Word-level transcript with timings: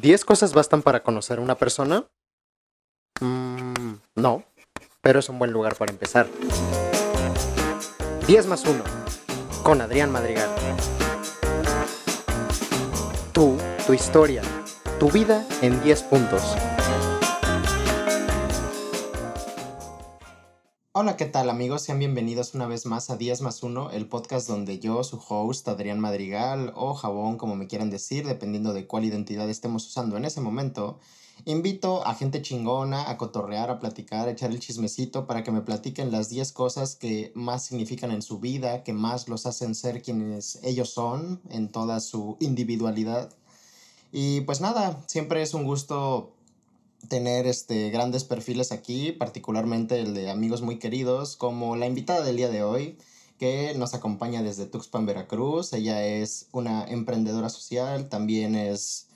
¿10 0.00 0.24
cosas 0.24 0.52
bastan 0.52 0.82
para 0.82 1.02
conocer 1.02 1.38
a 1.38 1.42
una 1.42 1.54
persona? 1.54 2.06
Mm, 3.20 3.94
no, 4.14 4.44
pero 5.00 5.20
es 5.20 5.28
un 5.30 5.38
buen 5.38 5.52
lugar 5.52 5.74
para 5.76 5.90
empezar. 5.90 6.26
10 8.26 8.46
más 8.46 8.66
1, 8.66 8.84
con 9.62 9.80
Adrián 9.80 10.12
Madrigal. 10.12 10.50
Tú, 13.32 13.56
tu 13.86 13.94
historia, 13.94 14.42
tu 14.98 15.10
vida 15.10 15.46
en 15.62 15.82
10 15.82 16.02
puntos. 16.02 16.42
Hola, 20.98 21.18
¿qué 21.18 21.26
tal 21.26 21.50
amigos? 21.50 21.82
Sean 21.82 21.98
bienvenidos 21.98 22.54
una 22.54 22.66
vez 22.66 22.86
más 22.86 23.10
a 23.10 23.18
10 23.18 23.42
más 23.42 23.62
1, 23.62 23.90
el 23.90 24.08
podcast 24.08 24.48
donde 24.48 24.78
yo, 24.78 25.04
su 25.04 25.20
host, 25.28 25.68
Adrián 25.68 26.00
Madrigal, 26.00 26.72
o 26.74 26.94
Jabón, 26.94 27.36
como 27.36 27.54
me 27.54 27.66
quieran 27.66 27.90
decir, 27.90 28.26
dependiendo 28.26 28.72
de 28.72 28.86
cuál 28.86 29.04
identidad 29.04 29.50
estemos 29.50 29.86
usando 29.86 30.16
en 30.16 30.24
ese 30.24 30.40
momento, 30.40 30.98
invito 31.44 32.02
a 32.06 32.14
gente 32.14 32.40
chingona 32.40 33.10
a 33.10 33.18
cotorrear, 33.18 33.68
a 33.68 33.78
platicar, 33.78 34.26
a 34.26 34.30
echar 34.30 34.50
el 34.50 34.58
chismecito 34.58 35.26
para 35.26 35.44
que 35.44 35.52
me 35.52 35.60
platiquen 35.60 36.10
las 36.10 36.30
10 36.30 36.50
cosas 36.52 36.96
que 36.96 37.30
más 37.34 37.66
significan 37.66 38.10
en 38.10 38.22
su 38.22 38.38
vida, 38.38 38.82
que 38.82 38.94
más 38.94 39.28
los 39.28 39.44
hacen 39.44 39.74
ser 39.74 40.00
quienes 40.00 40.60
ellos 40.62 40.88
son 40.88 41.42
en 41.50 41.70
toda 41.70 42.00
su 42.00 42.38
individualidad. 42.40 43.28
Y 44.12 44.40
pues 44.42 44.62
nada, 44.62 45.02
siempre 45.08 45.42
es 45.42 45.52
un 45.52 45.64
gusto 45.64 46.35
tener 47.08 47.46
este, 47.46 47.90
grandes 47.90 48.24
perfiles 48.24 48.72
aquí, 48.72 49.12
particularmente 49.12 50.00
el 50.00 50.14
de 50.14 50.30
amigos 50.30 50.62
muy 50.62 50.78
queridos, 50.78 51.36
como 51.36 51.76
la 51.76 51.86
invitada 51.86 52.24
del 52.24 52.36
día 52.36 52.48
de 52.48 52.62
hoy, 52.62 52.98
que 53.38 53.74
nos 53.76 53.94
acompaña 53.94 54.42
desde 54.42 54.66
Tuxpan, 54.66 55.06
Veracruz. 55.06 55.72
Ella 55.72 56.04
es 56.04 56.48
una 56.52 56.84
emprendedora 56.84 57.48
social, 57.48 58.08
también 58.08 58.54
es, 58.54 59.08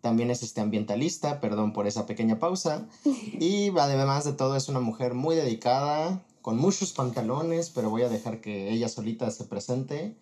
también 0.00 0.30
es 0.30 0.42
este 0.42 0.60
ambientalista, 0.60 1.40
perdón 1.40 1.72
por 1.72 1.86
esa 1.86 2.06
pequeña 2.06 2.38
pausa. 2.38 2.86
Y 3.40 3.70
además 3.76 4.24
de 4.24 4.32
todo 4.32 4.56
es 4.56 4.68
una 4.68 4.80
mujer 4.80 5.14
muy 5.14 5.34
dedicada, 5.34 6.22
con 6.42 6.58
muchos 6.58 6.92
pantalones, 6.92 7.70
pero 7.70 7.88
voy 7.88 8.02
a 8.02 8.08
dejar 8.08 8.40
que 8.40 8.70
ella 8.70 8.88
solita 8.88 9.30
se 9.30 9.44
presente. 9.44 10.16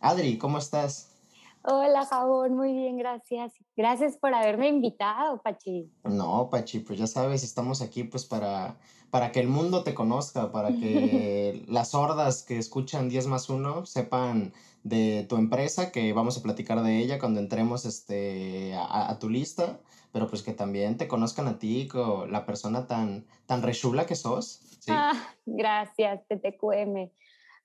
Adri, 0.00 0.38
¿cómo 0.38 0.58
estás? 0.58 1.08
Hola, 1.66 2.04
Jabón, 2.04 2.56
muy 2.56 2.74
bien, 2.74 2.98
gracias. 2.98 3.54
Gracias 3.74 4.18
por 4.18 4.34
haberme 4.34 4.68
invitado, 4.68 5.40
Pachi. 5.40 5.90
No, 6.04 6.50
Pachi, 6.50 6.80
pues 6.80 6.98
ya 6.98 7.06
sabes, 7.06 7.42
estamos 7.42 7.80
aquí 7.80 8.04
pues 8.04 8.26
para, 8.26 8.76
para 9.08 9.32
que 9.32 9.40
el 9.40 9.48
mundo 9.48 9.82
te 9.82 9.94
conozca, 9.94 10.52
para 10.52 10.68
que 10.76 11.64
las 11.66 11.92
sordas 11.92 12.42
que 12.42 12.58
escuchan 12.58 13.08
10 13.08 13.28
más 13.28 13.48
1 13.48 13.86
sepan 13.86 14.52
de 14.82 15.24
tu 15.26 15.36
empresa, 15.36 15.90
que 15.90 16.12
vamos 16.12 16.36
a 16.36 16.42
platicar 16.42 16.82
de 16.82 16.98
ella 16.98 17.18
cuando 17.18 17.40
entremos 17.40 17.86
este, 17.86 18.74
a, 18.76 19.18
tu 19.18 19.30
lista, 19.30 19.80
pero 20.12 20.28
pues 20.28 20.42
que 20.42 20.52
también 20.52 20.98
te 20.98 21.08
conozcan 21.08 21.48
a 21.48 21.58
ti, 21.58 21.88
la 22.28 22.44
persona 22.44 22.86
tan, 22.86 23.24
tan 23.46 23.62
rechula 23.62 24.04
que 24.04 24.16
sos. 24.16 24.60
Ah, 24.86 25.14
gracias, 25.46 26.20
TTQM. 26.28 27.08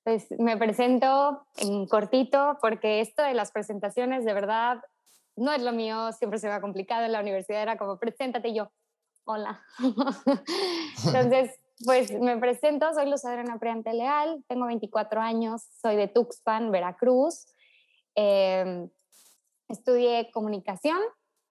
Pues 0.03 0.27
me 0.39 0.57
presento 0.57 1.45
en 1.57 1.85
cortito 1.87 2.57
porque 2.61 3.01
esto 3.01 3.21
de 3.21 3.33
las 3.33 3.51
presentaciones 3.51 4.25
de 4.25 4.33
verdad 4.33 4.81
no 5.35 5.51
es 5.53 5.61
lo 5.61 5.71
mío, 5.71 6.11
siempre 6.13 6.39
se 6.39 6.47
me 6.47 6.53
ha 6.53 6.61
complicado. 6.61 7.05
En 7.05 7.11
la 7.11 7.21
universidad 7.21 7.61
era 7.61 7.77
como, 7.77 7.97
preséntate 7.97 8.53
yo, 8.53 8.71
hola. 9.25 9.61
Entonces, 11.05 11.59
pues 11.85 12.11
me 12.11 12.37
presento, 12.37 12.93
soy 12.93 13.09
Luz 13.09 13.23
Adriana 13.25 13.57
Priante 13.59 13.93
Leal, 13.93 14.43
tengo 14.47 14.65
24 14.65 15.21
años, 15.21 15.63
soy 15.81 15.95
de 15.95 16.07
Tuxpan, 16.07 16.71
Veracruz. 16.71 17.45
Em, 18.15 18.89
estudié 19.69 20.29
comunicación, 20.31 20.99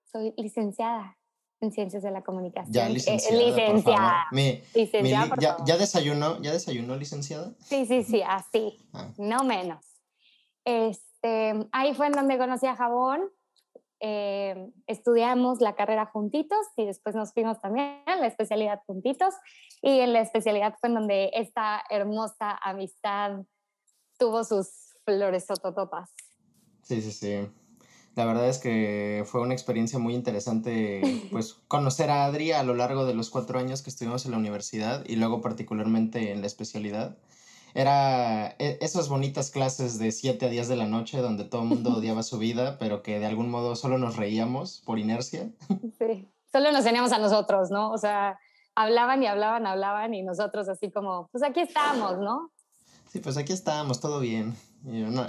soy 0.04 0.34
licenciada 0.36 1.17
en 1.60 1.72
Ciencias 1.72 2.02
de 2.02 2.10
la 2.10 2.22
Comunicación. 2.22 2.72
Ya, 2.72 2.88
licenciada. 2.88 4.26
ya, 5.38 5.56
ya, 5.64 5.76
desayunó, 5.76 6.40
¿Ya 6.40 6.52
desayunó, 6.52 6.96
licenciada? 6.96 7.52
Sí, 7.60 7.86
sí, 7.86 8.04
sí, 8.04 8.22
así, 8.22 8.78
ah. 8.92 9.12
no 9.18 9.44
menos. 9.44 9.84
Este, 10.64 11.54
ahí 11.72 11.94
fue 11.94 12.06
en 12.06 12.12
donde 12.12 12.38
conocí 12.38 12.66
a 12.66 12.76
Jabón. 12.76 13.30
Eh, 14.00 14.70
estudiamos 14.86 15.60
la 15.60 15.74
carrera 15.74 16.06
juntitos 16.06 16.64
y 16.76 16.86
después 16.86 17.16
nos 17.16 17.32
fuimos 17.32 17.60
también 17.60 18.02
a 18.06 18.16
la 18.16 18.26
especialidad 18.26 18.80
juntitos. 18.86 19.34
Y 19.82 19.98
en 20.00 20.12
la 20.12 20.20
especialidad 20.20 20.76
fue 20.80 20.90
en 20.90 20.94
donde 20.94 21.30
esta 21.34 21.82
hermosa 21.90 22.56
amistad 22.62 23.40
tuvo 24.18 24.44
sus 24.44 24.94
flores 25.04 25.46
sototopas. 25.46 26.10
Sí, 26.82 27.02
sí, 27.02 27.12
sí. 27.12 27.48
La 28.18 28.24
verdad 28.24 28.48
es 28.48 28.58
que 28.58 29.22
fue 29.26 29.40
una 29.42 29.54
experiencia 29.54 30.00
muy 30.00 30.12
interesante, 30.12 31.00
pues, 31.30 31.54
conocer 31.68 32.10
a 32.10 32.24
Adri 32.24 32.50
a 32.50 32.64
lo 32.64 32.74
largo 32.74 33.06
de 33.06 33.14
los 33.14 33.30
cuatro 33.30 33.60
años 33.60 33.80
que 33.80 33.90
estuvimos 33.90 34.24
en 34.24 34.32
la 34.32 34.38
universidad 34.38 35.04
y 35.06 35.14
luego 35.14 35.40
particularmente 35.40 36.32
en 36.32 36.40
la 36.40 36.48
especialidad. 36.48 37.16
Era 37.74 38.56
e, 38.58 38.76
esas 38.80 39.08
bonitas 39.08 39.52
clases 39.52 40.00
de 40.00 40.10
7 40.10 40.46
a 40.46 40.48
10 40.48 40.66
de 40.66 40.74
la 40.74 40.86
noche 40.86 41.18
donde 41.18 41.44
todo 41.44 41.62
el 41.62 41.68
mundo 41.68 41.96
odiaba 41.96 42.24
su 42.24 42.38
vida, 42.38 42.76
pero 42.80 43.04
que 43.04 43.20
de 43.20 43.26
algún 43.26 43.50
modo 43.50 43.76
solo 43.76 43.98
nos 43.98 44.16
reíamos 44.16 44.82
por 44.84 44.98
inercia. 44.98 45.52
Sí, 45.96 46.28
solo 46.50 46.72
nos 46.72 46.82
teníamos 46.82 47.12
a 47.12 47.20
nosotros, 47.20 47.70
¿no? 47.70 47.92
O 47.92 47.98
sea, 47.98 48.36
hablaban 48.74 49.22
y 49.22 49.28
hablaban, 49.28 49.64
hablaban 49.64 50.12
y 50.12 50.24
nosotros 50.24 50.68
así 50.68 50.90
como, 50.90 51.28
pues 51.30 51.44
aquí 51.44 51.60
estamos, 51.60 52.18
¿no? 52.18 52.50
Sí, 53.12 53.20
pues 53.20 53.36
aquí 53.36 53.52
estamos, 53.52 54.00
todo 54.00 54.18
bien 54.18 54.56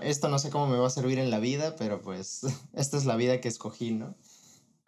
esto 0.01 0.29
no 0.29 0.39
sé 0.39 0.49
cómo 0.49 0.67
me 0.67 0.77
va 0.77 0.87
a 0.87 0.91
servir 0.91 1.19
en 1.19 1.31
la 1.31 1.39
vida, 1.39 1.75
pero 1.77 2.01
pues 2.01 2.41
esta 2.73 2.97
es 2.97 3.05
la 3.05 3.15
vida 3.15 3.41
que 3.41 3.47
escogí, 3.47 3.91
¿no? 3.91 4.15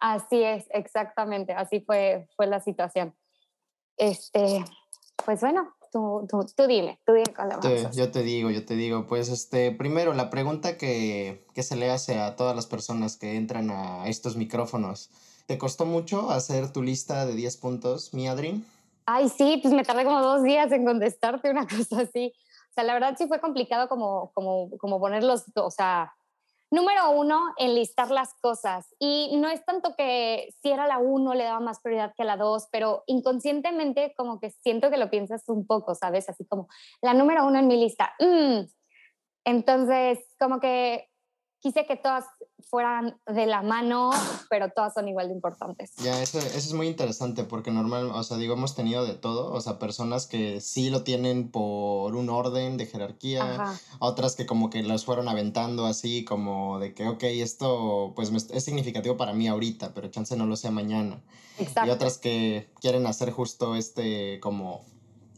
Así 0.00 0.42
es, 0.42 0.64
exactamente, 0.70 1.52
así 1.52 1.80
fue, 1.80 2.28
fue 2.36 2.46
la 2.46 2.60
situación. 2.60 3.14
Este, 3.96 4.64
pues 5.24 5.40
bueno, 5.40 5.74
tú, 5.92 6.26
tú, 6.28 6.44
tú 6.56 6.66
dime, 6.66 6.98
tú 7.06 7.12
dime 7.12 7.32
cuándo 7.34 7.60
Yo 7.92 8.10
te 8.10 8.22
digo, 8.22 8.50
yo 8.50 8.64
te 8.64 8.74
digo, 8.74 9.06
pues 9.06 9.28
este, 9.28 9.70
primero 9.70 10.12
la 10.12 10.28
pregunta 10.28 10.76
que, 10.76 11.46
que 11.54 11.62
se 11.62 11.76
le 11.76 11.90
hace 11.90 12.18
a 12.18 12.34
todas 12.34 12.56
las 12.56 12.66
personas 12.66 13.16
que 13.16 13.36
entran 13.36 13.70
a 13.70 14.08
estos 14.08 14.36
micrófonos. 14.36 15.10
¿Te 15.46 15.58
costó 15.58 15.86
mucho 15.86 16.30
hacer 16.30 16.72
tu 16.72 16.82
lista 16.82 17.26
de 17.26 17.34
10 17.34 17.56
puntos, 17.58 18.14
mi 18.14 18.26
Adri? 18.26 18.64
Ay, 19.06 19.28
sí, 19.28 19.58
pues 19.62 19.74
me 19.74 19.84
tardé 19.84 20.04
como 20.04 20.20
dos 20.20 20.42
días 20.42 20.70
en 20.72 20.84
contestarte 20.84 21.50
una 21.50 21.66
cosa 21.68 22.00
así. 22.00 22.32
O 22.72 22.74
sea, 22.74 22.84
la 22.84 22.94
verdad 22.94 23.16
sí 23.18 23.26
fue 23.28 23.38
complicado 23.38 23.86
como, 23.86 24.32
como, 24.32 24.70
como 24.78 24.98
ponerlos, 24.98 25.44
o 25.54 25.70
sea, 25.70 26.14
número 26.70 27.10
uno, 27.10 27.52
enlistar 27.58 28.10
las 28.10 28.32
cosas. 28.40 28.86
Y 28.98 29.36
no 29.36 29.50
es 29.50 29.62
tanto 29.66 29.94
que 29.94 30.48
si 30.62 30.70
era 30.70 30.86
la 30.86 30.96
uno 30.96 31.34
le 31.34 31.44
daba 31.44 31.60
más 31.60 31.80
prioridad 31.80 32.14
que 32.16 32.24
la 32.24 32.38
dos, 32.38 32.68
pero 32.72 33.04
inconscientemente 33.06 34.14
como 34.16 34.40
que 34.40 34.48
siento 34.48 34.90
que 34.90 34.96
lo 34.96 35.10
piensas 35.10 35.46
un 35.50 35.66
poco, 35.66 35.94
¿sabes? 35.94 36.30
Así 36.30 36.46
como 36.46 36.68
la 37.02 37.12
número 37.12 37.46
uno 37.46 37.58
en 37.58 37.66
mi 37.66 37.76
lista. 37.76 38.14
Mm. 38.18 38.62
Entonces, 39.44 40.18
como 40.38 40.58
que 40.58 41.11
quise 41.62 41.86
que 41.86 41.96
todas 41.96 42.24
fueran 42.68 43.20
de 43.26 43.46
la 43.46 43.62
mano, 43.62 44.10
pero 44.50 44.70
todas 44.70 44.94
son 44.94 45.08
igual 45.08 45.28
de 45.28 45.34
importantes. 45.34 45.92
Ya, 45.96 46.20
eso, 46.20 46.38
eso, 46.38 46.56
es 46.56 46.72
muy 46.72 46.88
interesante 46.88 47.44
porque 47.44 47.70
normal, 47.70 48.10
o 48.12 48.22
sea, 48.24 48.36
digo, 48.36 48.54
hemos 48.54 48.74
tenido 48.74 49.04
de 49.06 49.14
todo, 49.14 49.52
o 49.52 49.60
sea, 49.60 49.78
personas 49.78 50.26
que 50.26 50.60
sí 50.60 50.90
lo 50.90 51.04
tienen 51.04 51.50
por 51.50 52.16
un 52.16 52.28
orden 52.30 52.76
de 52.76 52.86
jerarquía, 52.86 53.74
otras 54.00 54.34
que 54.34 54.44
como 54.44 54.70
que 54.70 54.82
los 54.82 55.04
fueron 55.04 55.28
aventando 55.28 55.86
así, 55.86 56.24
como 56.24 56.80
de 56.80 56.94
que, 56.94 57.06
ok, 57.06 57.22
esto 57.24 58.12
pues 58.16 58.30
es 58.50 58.64
significativo 58.64 59.16
para 59.16 59.32
mí 59.32 59.46
ahorita, 59.46 59.94
pero 59.94 60.08
chance 60.08 60.36
no 60.36 60.46
lo 60.46 60.56
sea 60.56 60.72
mañana. 60.72 61.22
Exacto. 61.58 61.88
Y 61.88 61.92
otras 61.92 62.18
que 62.18 62.70
quieren 62.80 63.06
hacer 63.06 63.30
justo 63.30 63.76
este, 63.76 64.40
como 64.40 64.84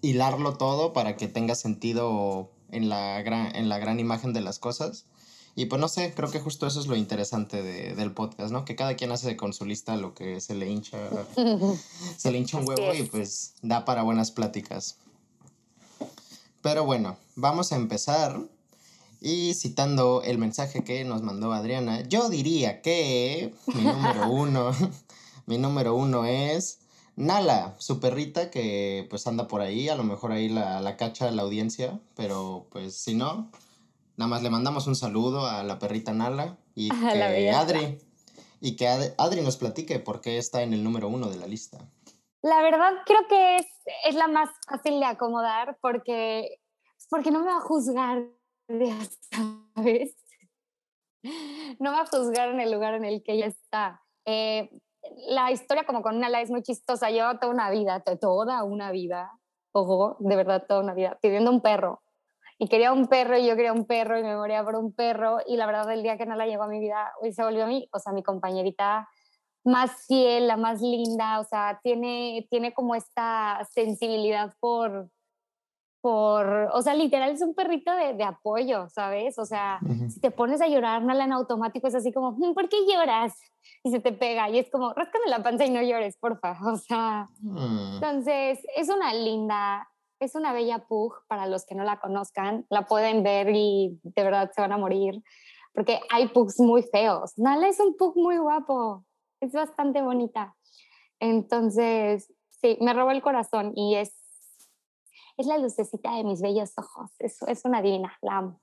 hilarlo 0.00 0.56
todo 0.56 0.92
para 0.92 1.16
que 1.16 1.28
tenga 1.28 1.54
sentido 1.54 2.50
en 2.70 2.88
la 2.88 3.22
gran, 3.22 3.54
en 3.54 3.68
la 3.68 3.78
gran 3.78 4.00
imagen 4.00 4.32
de 4.32 4.40
las 4.40 4.58
cosas. 4.58 5.06
Y 5.56 5.66
pues 5.66 5.80
no 5.80 5.88
sé, 5.88 6.12
creo 6.14 6.30
que 6.30 6.40
justo 6.40 6.66
eso 6.66 6.80
es 6.80 6.88
lo 6.88 6.96
interesante 6.96 7.62
de, 7.62 7.94
del 7.94 8.12
podcast, 8.12 8.52
¿no? 8.52 8.64
Que 8.64 8.74
cada 8.74 8.96
quien 8.96 9.12
hace 9.12 9.36
con 9.36 9.52
su 9.52 9.64
lista 9.64 9.96
lo 9.96 10.12
que 10.12 10.40
se 10.40 10.54
le 10.54 10.68
hincha, 10.68 10.98
se 12.16 12.32
le 12.32 12.38
hincha 12.38 12.58
un 12.58 12.68
huevo 12.68 12.92
y 12.92 13.04
pues 13.04 13.54
da 13.62 13.84
para 13.84 14.02
buenas 14.02 14.32
pláticas. 14.32 14.96
Pero 16.60 16.84
bueno, 16.84 17.18
vamos 17.36 17.72
a 17.72 17.76
empezar. 17.76 18.40
Y 19.20 19.54
citando 19.54 20.22
el 20.22 20.38
mensaje 20.38 20.84
que 20.84 21.04
nos 21.04 21.22
mandó 21.22 21.52
Adriana, 21.52 22.02
yo 22.02 22.28
diría 22.28 22.82
que 22.82 23.54
mi 23.74 23.82
número 23.82 24.28
uno, 24.30 24.72
mi 25.46 25.56
número 25.56 25.94
uno 25.94 26.24
es 26.24 26.80
Nala, 27.16 27.76
su 27.78 28.00
perrita 28.00 28.50
que 28.50 29.06
pues 29.08 29.26
anda 29.26 29.46
por 29.46 29.60
ahí, 29.60 29.88
a 29.88 29.94
lo 29.94 30.02
mejor 30.02 30.32
ahí 30.32 30.48
la, 30.48 30.80
la 30.80 30.96
cacha 30.96 31.30
la 31.30 31.42
audiencia, 31.42 32.00
pero 32.16 32.66
pues 32.70 32.96
si 32.96 33.14
no, 33.14 33.50
Nada 34.16 34.28
más 34.28 34.42
le 34.42 34.50
mandamos 34.50 34.86
un 34.86 34.94
saludo 34.94 35.46
a 35.46 35.62
la 35.62 35.78
perrita 35.78 36.12
Nala 36.12 36.58
y 36.74 36.88
que 37.12 37.50
Adri 37.50 37.98
y 38.60 38.76
que 38.76 38.88
Adri 38.88 39.42
nos 39.42 39.56
platique 39.56 39.98
por 39.98 40.20
qué 40.20 40.38
está 40.38 40.62
en 40.62 40.72
el 40.72 40.82
número 40.82 41.08
uno 41.08 41.28
de 41.28 41.36
la 41.36 41.46
lista. 41.46 41.78
La 42.42 42.62
verdad 42.62 42.92
creo 43.04 43.26
que 43.28 43.56
es, 43.56 43.66
es 44.06 44.14
la 44.14 44.28
más 44.28 44.50
fácil 44.68 45.00
de 45.00 45.06
acomodar 45.06 45.78
porque, 45.80 46.60
porque 47.10 47.30
no 47.30 47.40
me 47.40 47.46
va 47.46 47.56
a 47.56 47.60
juzgar, 47.60 48.22
¿sabes? 49.74 50.16
No 51.78 51.90
me 51.90 51.96
va 51.96 52.02
a 52.02 52.06
juzgar 52.06 52.50
en 52.50 52.60
el 52.60 52.70
lugar 52.70 52.94
en 52.94 53.04
el 53.04 53.22
que 53.22 53.32
ella 53.32 53.46
está. 53.46 54.02
Eh, 54.26 54.70
la 55.28 55.50
historia 55.50 55.84
como 55.84 56.02
con 56.02 56.20
Nala 56.20 56.40
es 56.40 56.50
muy 56.50 56.62
chistosa. 56.62 57.10
Lleva 57.10 57.38
toda 57.38 57.52
una 57.52 57.70
vida, 57.70 58.02
toda 58.20 58.64
una 58.64 58.90
vida, 58.92 59.32
ojo, 59.72 60.16
de 60.20 60.36
verdad 60.36 60.64
toda 60.66 60.80
una 60.80 60.94
vida, 60.94 61.18
pidiendo 61.20 61.50
un 61.50 61.60
perro. 61.60 62.03
Y 62.58 62.68
quería 62.68 62.92
un 62.92 63.08
perro 63.08 63.36
y 63.36 63.46
yo 63.46 63.56
quería 63.56 63.72
un 63.72 63.84
perro 63.84 64.18
y 64.18 64.22
me 64.22 64.36
moría 64.36 64.64
por 64.64 64.76
un 64.76 64.92
perro. 64.92 65.38
Y 65.46 65.56
la 65.56 65.66
verdad, 65.66 65.92
el 65.92 66.02
día 66.02 66.16
que 66.16 66.26
Nala 66.26 66.46
llegó 66.46 66.62
a 66.62 66.68
mi 66.68 66.78
vida, 66.78 67.12
hoy 67.20 67.32
se 67.32 67.42
volvió 67.42 67.64
a 67.64 67.66
mí, 67.66 67.88
o 67.92 67.98
sea, 67.98 68.12
mi 68.12 68.22
compañerita 68.22 69.08
más 69.64 70.06
fiel, 70.06 70.46
la 70.46 70.56
más 70.56 70.80
linda, 70.82 71.40
o 71.40 71.44
sea, 71.44 71.80
tiene, 71.82 72.46
tiene 72.50 72.74
como 72.74 72.94
esta 72.94 73.66
sensibilidad 73.72 74.54
por, 74.60 75.08
por, 76.02 76.68
o 76.74 76.82
sea, 76.82 76.94
literal 76.94 77.30
es 77.30 77.40
un 77.40 77.54
perrito 77.54 77.90
de, 77.96 78.12
de 78.12 78.24
apoyo, 78.24 78.88
¿sabes? 78.90 79.38
O 79.38 79.46
sea, 79.46 79.80
si 80.08 80.20
te 80.20 80.30
pones 80.30 80.60
a 80.60 80.68
llorar, 80.68 81.02
Nala 81.02 81.24
en 81.24 81.32
automático 81.32 81.86
es 81.86 81.94
así 81.94 82.12
como, 82.12 82.32
mm, 82.32 82.52
¿por 82.52 82.68
qué 82.68 82.76
lloras? 82.86 83.40
Y 83.82 83.90
se 83.90 84.00
te 84.00 84.12
pega 84.12 84.50
y 84.50 84.58
es 84.58 84.70
como, 84.70 84.92
ráscame 84.92 85.28
la 85.28 85.42
panza 85.42 85.64
y 85.64 85.70
no 85.70 85.80
llores, 85.80 86.18
porfa. 86.18 86.58
O 86.74 86.76
sea, 86.76 87.30
mm. 87.40 87.94
entonces 87.94 88.58
es 88.76 88.90
una 88.90 89.14
linda, 89.14 89.88
es 90.24 90.34
una 90.34 90.52
bella 90.52 90.86
pug 90.86 91.14
para 91.28 91.46
los 91.46 91.64
que 91.66 91.74
no 91.74 91.84
la 91.84 92.00
conozcan, 92.00 92.66
la 92.70 92.86
pueden 92.86 93.22
ver 93.22 93.50
y 93.54 93.98
de 94.02 94.22
verdad 94.24 94.50
se 94.54 94.60
van 94.60 94.72
a 94.72 94.78
morir, 94.78 95.22
porque 95.72 96.00
hay 96.10 96.28
pugs 96.28 96.60
muy 96.60 96.82
feos. 96.82 97.32
Nala 97.36 97.68
es 97.68 97.80
un 97.80 97.96
pug 97.96 98.16
muy 98.16 98.38
guapo, 98.38 99.04
es 99.40 99.52
bastante 99.52 100.02
bonita. 100.02 100.54
Entonces, 101.20 102.32
sí, 102.60 102.76
me 102.80 102.92
robó 102.92 103.10
el 103.10 103.22
corazón 103.22 103.72
y 103.74 103.96
es 103.96 104.24
es 105.36 105.46
la 105.46 105.58
lucecita 105.58 106.16
de 106.16 106.24
mis 106.24 106.40
bellos 106.40 106.72
ojos. 106.76 107.10
Es, 107.18 107.42
es 107.42 107.64
una 107.64 107.82
divina, 107.82 108.16
la 108.22 108.38
amo. 108.38 108.60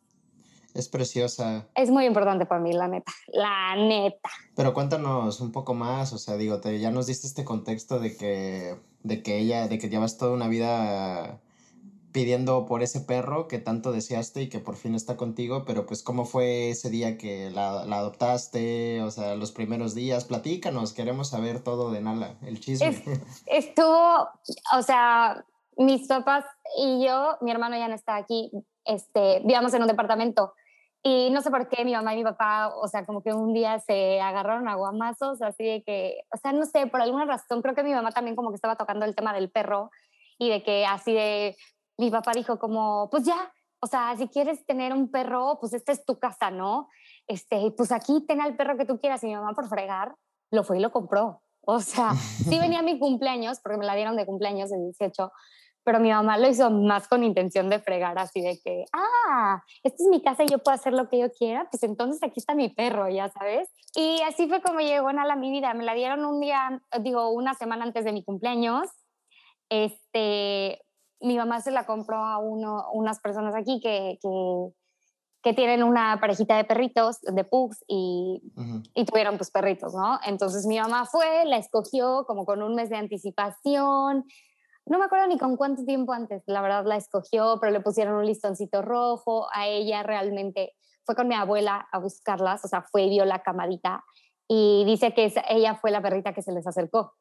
Es 0.73 0.87
preciosa. 0.87 1.67
Es 1.75 1.89
muy 1.89 2.05
importante 2.05 2.45
para 2.45 2.61
mí, 2.61 2.71
la 2.71 2.87
neta. 2.87 3.11
La 3.27 3.75
neta. 3.75 4.29
Pero 4.55 4.73
cuéntanos 4.73 5.41
un 5.41 5.51
poco 5.51 5.73
más, 5.73 6.13
o 6.13 6.17
sea, 6.17 6.37
digo, 6.37 6.61
te, 6.61 6.79
ya 6.79 6.91
nos 6.91 7.07
diste 7.07 7.27
este 7.27 7.43
contexto 7.43 7.99
de 7.99 8.15
que, 8.15 8.79
de 9.03 9.21
que 9.21 9.37
ella, 9.37 9.67
de 9.67 9.77
que 9.77 9.89
llevas 9.89 10.17
toda 10.17 10.31
una 10.31 10.47
vida 10.47 11.41
pidiendo 12.11 12.65
por 12.65 12.83
ese 12.83 13.01
perro 13.01 13.47
que 13.47 13.59
tanto 13.59 13.91
deseaste 13.91 14.43
y 14.43 14.49
que 14.49 14.59
por 14.59 14.75
fin 14.75 14.95
está 14.95 15.17
contigo, 15.17 15.63
pero 15.65 15.85
pues 15.85 16.03
cómo 16.03 16.25
fue 16.25 16.69
ese 16.69 16.89
día 16.89 17.17
que 17.17 17.49
la, 17.49 17.85
la 17.85 17.97
adoptaste, 17.97 19.01
o 19.01 19.11
sea, 19.11 19.35
los 19.35 19.51
primeros 19.51 19.95
días, 19.95 20.25
platícanos, 20.25 20.93
queremos 20.93 21.29
saber 21.29 21.63
todo 21.63 21.91
de 21.91 22.01
Nala, 22.01 22.35
el 22.43 22.59
chisme. 22.59 23.01
estuvo, 23.45 24.29
o 24.73 24.81
sea, 24.81 25.45
mis 25.77 26.07
papás 26.07 26.45
y 26.77 27.05
yo, 27.05 27.37
mi 27.41 27.51
hermano 27.51 27.77
ya 27.77 27.87
no 27.87 27.95
está 27.95 28.15
aquí, 28.15 28.51
este, 28.85 29.39
vivíamos 29.39 29.73
en 29.73 29.81
un 29.81 29.87
departamento 29.87 30.53
y 31.03 31.29
no 31.31 31.41
sé 31.41 31.49
por 31.49 31.67
qué 31.67 31.83
mi 31.83 31.93
mamá 31.93 32.13
y 32.13 32.17
mi 32.17 32.23
papá, 32.23 32.73
o 32.75 32.87
sea, 32.87 33.05
como 33.05 33.23
que 33.23 33.33
un 33.33 33.53
día 33.53 33.79
se 33.79 34.21
agarraron 34.21 34.67
a 34.67 34.75
guamazos, 34.75 35.41
así 35.41 35.63
de 35.63 35.83
que, 35.83 36.21
o 36.31 36.37
sea, 36.37 36.53
no 36.53 36.65
sé, 36.65 36.85
por 36.87 37.01
alguna 37.01 37.25
razón, 37.25 37.61
creo 37.61 37.73
que 37.73 37.83
mi 37.83 37.93
mamá 37.93 38.11
también 38.11 38.35
como 38.35 38.51
que 38.51 38.55
estaba 38.55 38.75
tocando 38.75 39.05
el 39.05 39.15
tema 39.15 39.33
del 39.33 39.49
perro 39.49 39.89
y 40.37 40.49
de 40.49 40.61
que 40.61 40.85
así 40.85 41.13
de, 41.13 41.55
mi 42.01 42.09
papá 42.09 42.31
dijo 42.33 42.57
como, 42.57 43.09
pues 43.11 43.23
ya, 43.23 43.53
o 43.79 43.85
sea, 43.85 44.15
si 44.17 44.27
quieres 44.27 44.65
tener 44.65 44.91
un 44.91 45.11
perro, 45.11 45.59
pues 45.59 45.73
esta 45.73 45.91
es 45.91 46.03
tu 46.03 46.17
casa, 46.17 46.49
¿no? 46.49 46.89
Este, 47.27 47.71
pues 47.77 47.91
aquí 47.91 48.25
ten 48.27 48.41
al 48.41 48.55
perro 48.55 48.75
que 48.75 48.85
tú 48.85 48.99
quieras 48.99 49.23
y 49.23 49.27
mi 49.27 49.35
mamá 49.35 49.53
por 49.53 49.67
fregar 49.67 50.15
lo 50.49 50.63
fue 50.63 50.79
y 50.79 50.81
lo 50.81 50.91
compró. 50.91 51.43
O 51.61 51.79
sea, 51.79 52.13
sí 52.15 52.57
venía 52.57 52.81
mi 52.81 52.97
cumpleaños, 52.97 53.59
porque 53.61 53.77
me 53.77 53.85
la 53.85 53.93
dieron 53.93 54.15
de 54.15 54.25
cumpleaños 54.25 54.71
de 54.71 54.79
18, 54.79 55.31
pero 55.83 55.99
mi 55.99 56.09
mamá 56.09 56.39
lo 56.39 56.49
hizo 56.49 56.71
más 56.71 57.07
con 57.07 57.23
intención 57.23 57.69
de 57.69 57.79
fregar, 57.79 58.17
así 58.17 58.41
de 58.41 58.59
que, 58.63 58.85
ah, 58.93 59.61
esta 59.83 60.03
es 60.03 60.09
mi 60.09 60.23
casa 60.23 60.43
y 60.43 60.47
yo 60.47 60.57
puedo 60.57 60.73
hacer 60.73 60.93
lo 60.93 61.07
que 61.07 61.19
yo 61.19 61.31
quiera, 61.31 61.67
pues 61.69 61.83
entonces 61.83 62.21
aquí 62.23 62.39
está 62.39 62.55
mi 62.55 62.69
perro, 62.69 63.09
ya 63.09 63.29
sabes. 63.29 63.69
Y 63.95 64.21
así 64.23 64.47
fue 64.47 64.63
como 64.63 64.79
llegó 64.79 65.13
Nala 65.13 65.33
a 65.33 65.37
mi 65.37 65.51
vida. 65.51 65.75
Me 65.75 65.85
la 65.85 65.93
dieron 65.93 66.25
un 66.25 66.39
día, 66.39 66.81
digo, 66.99 67.29
una 67.29 67.53
semana 67.53 67.83
antes 67.83 68.05
de 68.05 68.11
mi 68.11 68.23
cumpleaños. 68.23 68.87
Este, 69.69 70.81
mi 71.21 71.37
mamá 71.37 71.61
se 71.61 71.71
la 71.71 71.85
compró 71.85 72.17
a 72.17 72.37
uno, 72.39 72.85
unas 72.93 73.19
personas 73.19 73.55
aquí 73.55 73.79
que, 73.79 74.19
que, 74.21 74.71
que 75.43 75.53
tienen 75.53 75.83
una 75.83 76.19
parejita 76.19 76.57
de 76.57 76.63
perritos, 76.63 77.21
de 77.21 77.43
pugs, 77.43 77.83
y, 77.87 78.41
y 78.93 79.05
tuvieron 79.05 79.37
pues 79.37 79.51
perritos, 79.51 79.93
¿no? 79.93 80.19
Entonces 80.25 80.65
mi 80.65 80.79
mamá 80.79 81.05
fue, 81.05 81.45
la 81.45 81.57
escogió 81.57 82.25
como 82.25 82.45
con 82.45 82.61
un 82.61 82.75
mes 82.75 82.89
de 82.89 82.97
anticipación 82.97 84.25
no 84.85 84.97
me 84.97 85.05
acuerdo 85.05 85.27
ni 85.27 85.37
con 85.37 85.57
cuánto 85.57 85.85
tiempo 85.85 86.13
antes, 86.13 86.43
la 86.47 86.61
verdad 86.61 86.85
la 86.85 86.95
escogió, 86.95 87.59
pero 87.59 87.71
le 87.71 87.81
pusieron 87.81 88.15
un 88.15 88.25
listoncito 88.25 88.81
rojo. 88.81 89.47
A 89.53 89.67
ella 89.67 90.03
realmente 90.03 90.73
fue 91.05 91.15
con 91.15 91.27
mi 91.27 91.35
abuela 91.35 91.87
a 91.91 91.99
buscarlas, 91.99 92.65
o 92.65 92.67
sea, 92.67 92.81
fue 92.81 93.03
y 93.03 93.09
vio 93.09 93.25
la 93.25 93.43
camadita 93.43 94.03
y 94.47 94.83
dice 94.85 95.13
que 95.13 95.31
ella 95.49 95.75
fue 95.75 95.91
la 95.91 96.01
perrita 96.01 96.33
que 96.33 96.41
se 96.41 96.51
les 96.51 96.65
acercó. 96.65 97.13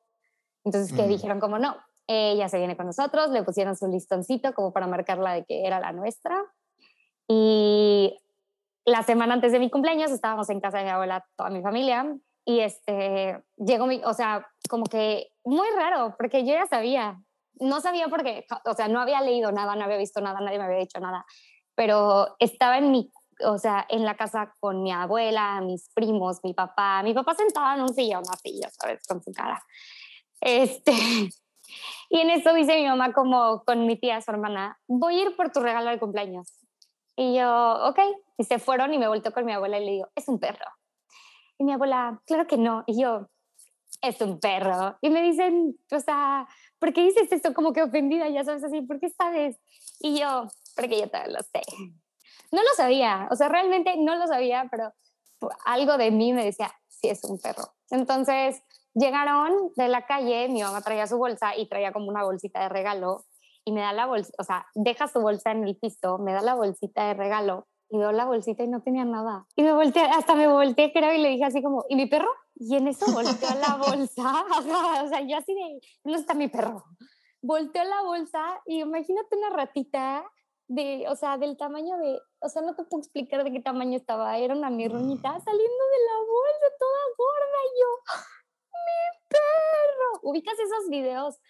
Entonces, 0.64 0.92
que 0.92 1.06
dijeron 1.06 1.40
como 1.40 1.58
no, 1.58 1.76
ella 2.10 2.48
se 2.48 2.58
viene 2.58 2.76
con 2.76 2.86
nosotros, 2.86 3.30
le 3.30 3.44
pusieron 3.44 3.76
su 3.76 3.86
listoncito 3.86 4.52
como 4.52 4.72
para 4.72 4.86
marcarla 4.86 5.32
de 5.32 5.44
que 5.44 5.64
era 5.64 5.78
la 5.78 5.92
nuestra. 5.92 6.44
Y 7.28 8.18
la 8.84 9.02
semana 9.04 9.34
antes 9.34 9.52
de 9.52 9.60
mi 9.60 9.70
cumpleaños 9.70 10.10
estábamos 10.10 10.50
en 10.50 10.60
casa 10.60 10.78
de 10.78 10.84
mi 10.84 10.90
abuela, 10.90 11.24
toda 11.36 11.50
mi 11.50 11.62
familia, 11.62 12.04
y 12.44 12.60
este, 12.60 13.40
llegó 13.56 13.86
mi, 13.86 14.00
o 14.04 14.12
sea, 14.12 14.46
como 14.68 14.84
que 14.84 15.30
muy 15.44 15.68
raro, 15.76 16.16
porque 16.18 16.44
yo 16.44 16.52
ya 16.52 16.66
sabía, 16.66 17.22
no 17.60 17.80
sabía 17.80 18.08
porque, 18.08 18.46
o 18.64 18.74
sea, 18.74 18.88
no 18.88 19.00
había 19.00 19.20
leído 19.20 19.52
nada, 19.52 19.76
no 19.76 19.84
había 19.84 19.98
visto 19.98 20.20
nada, 20.20 20.40
nadie 20.40 20.58
me 20.58 20.64
había 20.64 20.78
dicho 20.78 20.98
nada, 20.98 21.24
pero 21.76 22.34
estaba 22.40 22.78
en 22.78 22.90
mi, 22.90 23.12
o 23.44 23.58
sea, 23.58 23.86
en 23.88 24.04
la 24.04 24.16
casa 24.16 24.54
con 24.58 24.82
mi 24.82 24.90
abuela, 24.90 25.60
mis 25.60 25.90
primos, 25.94 26.40
mi 26.42 26.54
papá, 26.54 27.02
mi 27.04 27.14
papá 27.14 27.34
sentado 27.34 27.76
en 27.76 27.82
un 27.82 27.94
sillón 27.94 28.24
así, 28.32 28.60
ya 28.60 28.70
sabes, 28.70 29.06
con 29.06 29.22
su 29.22 29.32
cara. 29.32 29.62
Este, 30.40 30.92
y 32.08 32.20
en 32.20 32.30
eso 32.30 32.52
dice 32.52 32.76
mi 32.76 32.86
mamá 32.86 33.12
como 33.12 33.62
con 33.64 33.86
mi 33.86 33.96
tía, 33.96 34.20
su 34.20 34.30
hermana, 34.30 34.78
voy 34.86 35.18
a 35.18 35.22
ir 35.22 35.36
por 35.36 35.50
tu 35.52 35.60
regalo 35.60 35.90
de 35.90 35.98
cumpleaños. 35.98 36.52
Y 37.16 37.34
yo, 37.36 37.74
ok, 37.88 37.98
y 38.38 38.44
se 38.44 38.58
fueron 38.58 38.94
y 38.94 38.98
me 38.98 39.08
volteó 39.08 39.32
con 39.32 39.44
mi 39.44 39.52
abuela 39.52 39.78
y 39.78 39.84
le 39.84 39.90
digo, 39.92 40.08
es 40.14 40.26
un 40.28 40.38
perro. 40.38 40.64
Y 41.58 41.64
mi 41.64 41.72
abuela, 41.72 42.22
claro 42.26 42.46
que 42.46 42.56
no. 42.56 42.84
Y 42.86 43.02
yo, 43.02 43.28
es 44.00 44.20
un 44.20 44.40
perro. 44.40 44.96
Y 45.00 45.10
me 45.10 45.22
dicen, 45.22 45.76
o 45.90 46.00
sea, 46.00 46.48
¿por 46.78 46.92
qué 46.92 47.02
dices 47.02 47.30
esto 47.30 47.52
como 47.52 47.72
que 47.72 47.82
ofendida? 47.82 48.28
Ya 48.28 48.44
sabes 48.44 48.64
así, 48.64 48.80
¿por 48.82 48.98
qué 49.00 49.10
sabes? 49.10 49.58
Y 50.00 50.18
yo, 50.18 50.46
porque 50.74 50.98
yo 50.98 51.10
también 51.10 51.34
lo 51.34 51.40
sé. 51.42 51.62
No 52.52 52.62
lo 52.62 52.74
sabía, 52.76 53.28
o 53.30 53.36
sea, 53.36 53.48
realmente 53.48 53.96
no 53.98 54.16
lo 54.16 54.26
sabía, 54.26 54.66
pero 54.70 54.92
algo 55.64 55.96
de 55.96 56.10
mí 56.10 56.32
me 56.32 56.44
decía, 56.44 56.72
sí 56.88 57.08
es 57.08 57.22
un 57.24 57.38
perro. 57.38 57.74
Entonces 57.90 58.62
llegaron 59.00 59.72
de 59.76 59.88
la 59.88 60.06
calle, 60.06 60.48
mi 60.48 60.62
mamá 60.62 60.82
traía 60.82 61.06
su 61.06 61.18
bolsa 61.18 61.56
y 61.56 61.68
traía 61.68 61.92
como 61.92 62.08
una 62.08 62.24
bolsita 62.24 62.60
de 62.60 62.68
regalo 62.68 63.24
y 63.64 63.72
me 63.72 63.80
da 63.80 63.92
la 63.92 64.06
bolsa, 64.06 64.32
o 64.38 64.44
sea, 64.44 64.66
deja 64.74 65.08
su 65.08 65.20
bolsa 65.20 65.52
en 65.52 65.64
el 65.64 65.76
piso, 65.76 66.18
me 66.18 66.32
da 66.32 66.42
la 66.42 66.54
bolsita 66.54 67.08
de 67.08 67.14
regalo 67.14 67.66
y 67.90 67.98
veo 67.98 68.12
la 68.12 68.24
bolsita 68.24 68.62
y 68.62 68.68
no 68.68 68.82
tenía 68.82 69.04
nada. 69.04 69.46
Y 69.56 69.62
me 69.62 69.72
volteé, 69.72 70.02
hasta 70.02 70.34
me 70.34 70.46
volteé, 70.46 70.92
creo, 70.92 71.12
y 71.12 71.18
le 71.18 71.30
dije 71.30 71.44
así 71.44 71.62
como, 71.62 71.84
¿y 71.88 71.96
mi 71.96 72.06
perro? 72.06 72.30
Y 72.54 72.76
en 72.76 72.86
eso 72.88 73.06
volteó 73.12 73.48
la 73.58 73.76
bolsa, 73.86 74.44
o 75.04 75.08
sea, 75.08 75.20
yo 75.22 75.36
así 75.36 75.54
de, 75.54 75.80
no 76.04 76.16
está 76.16 76.34
mi 76.34 76.48
perro. 76.48 76.84
Volteó 77.42 77.82
la 77.84 78.02
bolsa 78.02 78.60
y 78.66 78.80
imagínate 78.80 79.36
una 79.36 79.50
ratita 79.50 80.24
de, 80.68 81.06
o 81.08 81.16
sea, 81.16 81.36
del 81.36 81.56
tamaño 81.56 81.96
de, 81.98 82.20
o 82.40 82.48
sea, 82.48 82.62
no 82.62 82.76
te 82.76 82.84
puedo 82.84 83.00
explicar 83.00 83.42
de 83.42 83.50
qué 83.50 83.60
tamaño 83.60 83.96
estaba, 83.96 84.38
era 84.38 84.54
una 84.54 84.70
mirronita 84.70 85.32
mm. 85.32 85.42
saliendo 85.42 85.84
de 85.92 86.00
la 86.06 86.16
bolsa 86.28 86.76
toda 86.78 87.00
gorda 87.18 87.58
y 87.64 87.80
yo, 87.80 87.90
mi 88.72 89.00
perro. 89.28 90.10
¿Ubicas 90.30 90.54
esos 90.54 90.88
videos 90.88 91.40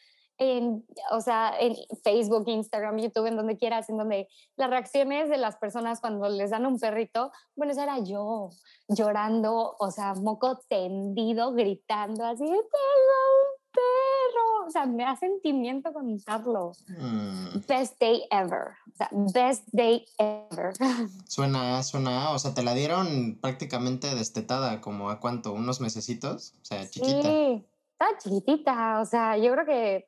en, 0.40 0.86
o 1.10 1.20
sea, 1.20 1.52
en 1.60 1.76
Facebook, 2.02 2.44
Instagram, 2.48 2.98
YouTube, 2.98 3.26
en 3.26 3.36
donde 3.36 3.58
quieras, 3.58 3.90
en 3.90 3.98
donde 3.98 4.26
las 4.56 4.70
reacciones 4.70 5.28
de 5.28 5.36
las 5.36 5.56
personas 5.56 6.00
cuando 6.00 6.28
les 6.30 6.50
dan 6.50 6.64
un 6.64 6.78
perrito, 6.78 7.30
bueno, 7.54 7.72
esa 7.72 7.82
era 7.82 7.98
yo, 7.98 8.48
llorando, 8.88 9.76
o 9.78 9.90
sea, 9.90 10.14
moco 10.14 10.58
tendido, 10.68 11.52
gritando 11.52 12.24
así, 12.24 12.46
tengo 12.46 12.56
un 12.56 13.60
perro, 13.70 14.66
o 14.66 14.70
sea, 14.70 14.86
me 14.86 15.04
da 15.04 15.14
sentimiento 15.16 15.92
contarlo. 15.92 16.72
Mm. 16.88 17.58
Best 17.68 18.00
day 18.00 18.26
ever, 18.30 18.68
o 18.92 18.96
sea, 18.96 19.10
best 19.12 19.68
day 19.72 20.06
ever. 20.16 20.72
Suena, 21.28 21.82
suena, 21.82 22.30
o 22.30 22.38
sea, 22.38 22.54
te 22.54 22.62
la 22.62 22.72
dieron 22.72 23.38
prácticamente 23.42 24.14
destetada, 24.14 24.80
como 24.80 25.10
a 25.10 25.20
cuánto, 25.20 25.52
unos 25.52 25.82
mesecitos, 25.82 26.54
o 26.62 26.64
sea, 26.64 26.88
chiquita. 26.88 27.28
Sí, 27.30 27.66
está 28.00 28.18
chiquitita, 28.18 29.00
o 29.00 29.04
sea, 29.04 29.36
yo 29.36 29.52
creo 29.52 29.66
que 29.66 30.06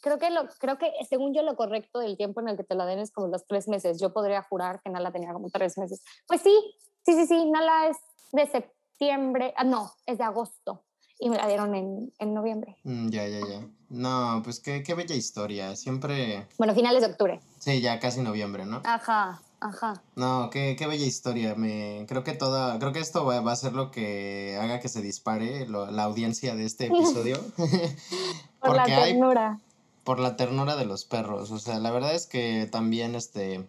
creo 0.00 0.18
que, 0.18 0.30
lo, 0.30 0.46
creo 0.60 0.78
que 0.78 0.92
según 1.08 1.34
yo 1.34 1.42
lo 1.42 1.56
correcto 1.56 1.98
del 1.98 2.16
tiempo 2.16 2.40
en 2.40 2.48
el 2.48 2.56
que 2.56 2.62
te 2.64 2.76
la 2.76 2.86
den 2.86 3.00
es 3.00 3.10
como 3.10 3.26
los 3.26 3.44
tres 3.46 3.66
meses. 3.66 4.00
Yo 4.00 4.12
podría 4.12 4.42
jurar 4.42 4.80
que 4.82 4.90
Nala 4.90 5.10
tenía 5.10 5.32
como 5.32 5.50
tres 5.50 5.76
meses. 5.78 6.02
Pues 6.28 6.42
sí, 6.42 6.56
sí, 7.04 7.14
sí, 7.14 7.26
sí, 7.26 7.50
Nala 7.50 7.88
es 7.88 7.96
de 8.32 8.46
septiembre, 8.46 9.52
ah, 9.56 9.64
no, 9.64 9.90
es 10.06 10.18
de 10.18 10.24
agosto 10.24 10.84
y 11.18 11.30
me 11.30 11.36
la 11.36 11.48
dieron 11.48 11.74
en, 11.74 12.12
en 12.18 12.34
noviembre. 12.34 12.76
Mm, 12.84 13.08
ya, 13.08 13.26
ya, 13.26 13.40
ya. 13.40 13.66
No, 13.88 14.42
pues 14.44 14.60
qué, 14.60 14.82
qué 14.82 14.94
bella 14.94 15.14
historia. 15.14 15.74
Siempre. 15.74 16.46
Bueno, 16.58 16.74
finales 16.74 17.00
de 17.00 17.08
octubre. 17.08 17.40
Sí, 17.58 17.80
ya 17.80 17.98
casi 17.98 18.20
noviembre, 18.20 18.66
¿no? 18.66 18.82
Ajá. 18.84 19.40
Ajá. 19.60 20.02
No, 20.16 20.50
qué, 20.50 20.76
qué 20.78 20.86
bella 20.86 21.06
historia. 21.06 21.54
Me, 21.54 22.04
creo 22.08 22.24
que 22.24 22.32
toda, 22.32 22.78
creo 22.78 22.92
que 22.92 23.00
esto 23.00 23.24
va, 23.24 23.38
a 23.38 23.56
ser 23.56 23.72
lo 23.72 23.90
que 23.90 24.58
haga 24.60 24.80
que 24.80 24.88
se 24.88 25.02
dispare 25.02 25.66
la 25.68 26.02
audiencia 26.02 26.54
de 26.54 26.64
este 26.64 26.86
episodio. 26.86 27.40
por 28.60 28.76
la 28.76 28.84
ternura. 28.84 29.60
por 30.04 30.20
la 30.20 30.36
ternura 30.36 30.76
de 30.76 30.84
los 30.84 31.04
perros. 31.04 31.50
O 31.50 31.58
sea, 31.58 31.78
la 31.78 31.90
verdad 31.90 32.14
es 32.14 32.26
que 32.26 32.68
también 32.70 33.14
este. 33.14 33.66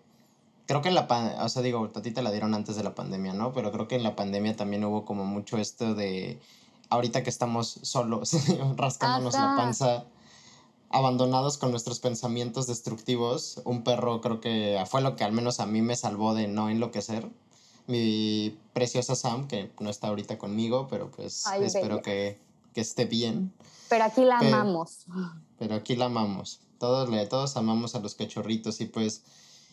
Creo 0.66 0.82
que 0.82 0.90
en 0.90 0.96
la 0.96 1.08
pandemia, 1.08 1.46
o 1.46 1.50
sea, 1.50 1.62
digo, 1.62 1.90
a 1.96 2.02
ti 2.02 2.12
te 2.12 2.22
la 2.22 2.32
dieron 2.32 2.54
antes 2.54 2.76
de 2.76 2.84
la 2.84 2.94
pandemia, 2.94 3.34
¿no? 3.34 3.54
Pero 3.54 3.72
creo 3.72 3.88
que 3.88 3.96
en 3.96 4.04
la 4.04 4.18
pandemia 4.18 4.58
también 4.58 4.84
hubo 4.84 5.06
como 5.06 5.24
mucho 5.24 5.58
esto 5.58 5.96
de 5.96 6.40
ahorita 6.90 7.24
que 7.24 7.30
estamos 7.30 7.80
solos, 7.84 8.32
rascándonos 8.76 9.34
la 9.34 9.56
panza, 9.58 10.06
abandonados 10.90 11.58
con 11.58 11.72
nuestros 11.72 12.00
pensamientos 12.00 12.68
destructivos, 12.68 13.62
un 13.66 13.84
perro 13.84 14.22
creo 14.22 14.40
que 14.40 14.82
fue 14.90 15.02
lo 15.02 15.16
que 15.16 15.24
al 15.24 15.32
menos 15.32 15.60
a 15.60 15.66
mí 15.66 15.82
me 15.82 15.96
salvó 15.96 16.34
de 16.34 16.48
no 16.48 16.70
enloquecer. 16.70 17.30
Mi 17.88 18.58
preciosa 18.74 19.16
Sam, 19.16 19.48
que 19.48 19.72
no 19.80 19.90
está 19.90 20.08
ahorita 20.08 20.38
conmigo, 20.38 20.88
pero 20.90 21.10
pues 21.10 21.46
espero 21.62 22.02
que, 22.02 22.40
que, 22.74 22.82
esté 22.82 23.06
bien. 23.06 23.54
Pero 23.90 24.04
aquí 24.04 24.26
la 24.26 24.40
amamos. 24.40 25.06
Pero 25.58 25.76
aquí 25.76 25.96
la 25.96 26.06
amamos. 26.06 26.60
Todos, 26.80 27.10
le, 27.10 27.26
todos 27.28 27.56
amamos 27.56 27.96
a 27.96 28.00
los 28.00 28.16
cachorritos 28.16 28.82
y 28.82 28.86
pues... 28.86 29.24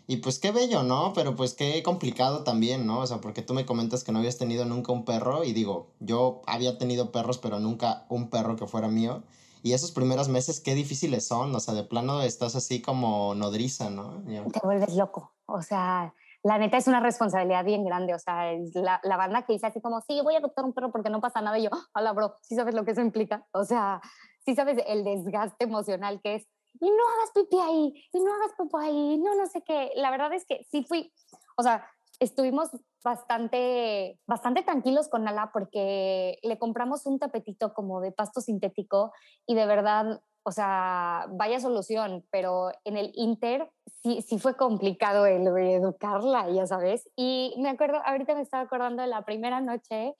Y 0.06 0.18
pues 0.18 0.38
qué 0.38 0.52
bello, 0.52 0.82
¿no? 0.82 1.14
Pero 1.14 1.34
pues 1.34 1.54
qué 1.54 1.82
complicado 1.82 2.44
también, 2.44 2.86
¿no? 2.86 3.00
O 3.00 3.06
sea, 3.06 3.22
porque 3.22 3.40
tú 3.40 3.54
me 3.54 3.64
comentas 3.64 4.04
que 4.04 4.12
no 4.12 4.18
habías 4.18 4.36
tenido 4.36 4.66
nunca 4.66 4.92
un 4.92 5.06
perro 5.06 5.44
y 5.44 5.54
digo, 5.54 5.88
yo 5.98 6.42
había 6.46 6.76
tenido 6.76 7.10
perros, 7.10 7.38
pero 7.38 7.58
nunca 7.58 8.04
un 8.10 8.28
perro 8.28 8.54
que 8.56 8.66
fuera 8.66 8.88
mío. 8.88 9.22
Y 9.64 9.72
esos 9.72 9.92
primeros 9.92 10.28
meses, 10.28 10.60
qué 10.60 10.74
difíciles 10.74 11.26
son. 11.26 11.54
O 11.54 11.58
sea, 11.58 11.72
de 11.72 11.84
plano 11.84 12.20
estás 12.20 12.54
así 12.54 12.82
como 12.82 13.34
nodriza, 13.34 13.88
¿no? 13.88 14.22
Te 14.52 14.60
vuelves 14.62 14.94
loco. 14.94 15.32
O 15.46 15.62
sea, 15.62 16.12
la 16.42 16.58
neta 16.58 16.76
es 16.76 16.86
una 16.86 17.00
responsabilidad 17.00 17.64
bien 17.64 17.82
grande. 17.82 18.12
O 18.12 18.18
sea, 18.18 18.52
la, 18.74 19.00
la, 19.02 19.16
banda 19.16 19.46
que 19.46 19.54
dice 19.54 19.66
así 19.66 19.80
como, 19.80 20.02
sí, 20.02 20.20
voy 20.22 20.34
a 20.34 20.38
adoptar 20.40 20.66
un 20.66 20.74
perro 20.74 20.92
porque 20.92 21.08
no 21.08 21.22
pasa 21.22 21.40
nada. 21.40 21.58
Y 21.58 21.62
yo, 21.62 21.70
hola, 21.94 22.12
bro, 22.12 22.34
¿sí 22.42 22.54
sabes 22.54 22.74
lo 22.74 22.84
que 22.84 22.90
eso 22.90 23.00
implica? 23.00 23.46
O 23.52 23.64
sea, 23.64 24.02
sí 24.44 24.54
sabes 24.54 24.76
el 24.86 25.02
desgaste 25.02 25.64
emocional 25.64 26.20
que 26.22 26.34
es. 26.34 26.46
Y 26.78 26.90
no 26.90 27.08
hagas 27.14 27.30
pipí 27.34 27.56
ahí, 27.58 28.08
y 28.12 28.20
no 28.20 28.34
hagas 28.34 28.52
popo 28.58 28.76
ahí, 28.76 29.16
no, 29.16 29.34
no 29.34 29.46
sé 29.46 29.62
qué. 29.62 29.92
La 29.96 30.10
verdad 30.10 30.34
es 30.34 30.44
que 30.44 30.66
sí 30.70 30.84
fui, 30.84 31.10
o 31.56 31.62
sea, 31.62 31.88
estuvimos 32.20 32.70
bastante, 33.02 34.18
bastante 34.26 34.62
tranquilos 34.62 35.08
con 35.08 35.24
Nala 35.24 35.50
porque 35.52 36.38
le 36.42 36.58
compramos 36.58 37.06
un 37.06 37.18
tapetito 37.18 37.74
como 37.74 38.00
de 38.00 38.12
pasto 38.12 38.40
sintético 38.40 39.12
y 39.46 39.54
de 39.54 39.66
verdad, 39.66 40.22
o 40.42 40.52
sea, 40.52 41.26
vaya 41.30 41.60
solución, 41.60 42.24
pero 42.30 42.70
en 42.84 42.96
el 42.96 43.12
Inter 43.14 43.70
sí, 44.02 44.22
sí 44.22 44.38
fue 44.38 44.56
complicado 44.56 45.26
el 45.26 45.46
educarla, 45.46 46.48
ya 46.50 46.66
sabes. 46.66 47.08
Y 47.16 47.54
me 47.58 47.70
acuerdo, 47.70 48.00
ahorita 48.04 48.34
me 48.34 48.42
estaba 48.42 48.62
acordando 48.62 49.02
de 49.02 49.08
la 49.08 49.24
primera 49.24 49.60
noche 49.60 50.14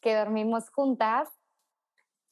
que 0.00 0.14
dormimos 0.14 0.70
juntas 0.70 1.28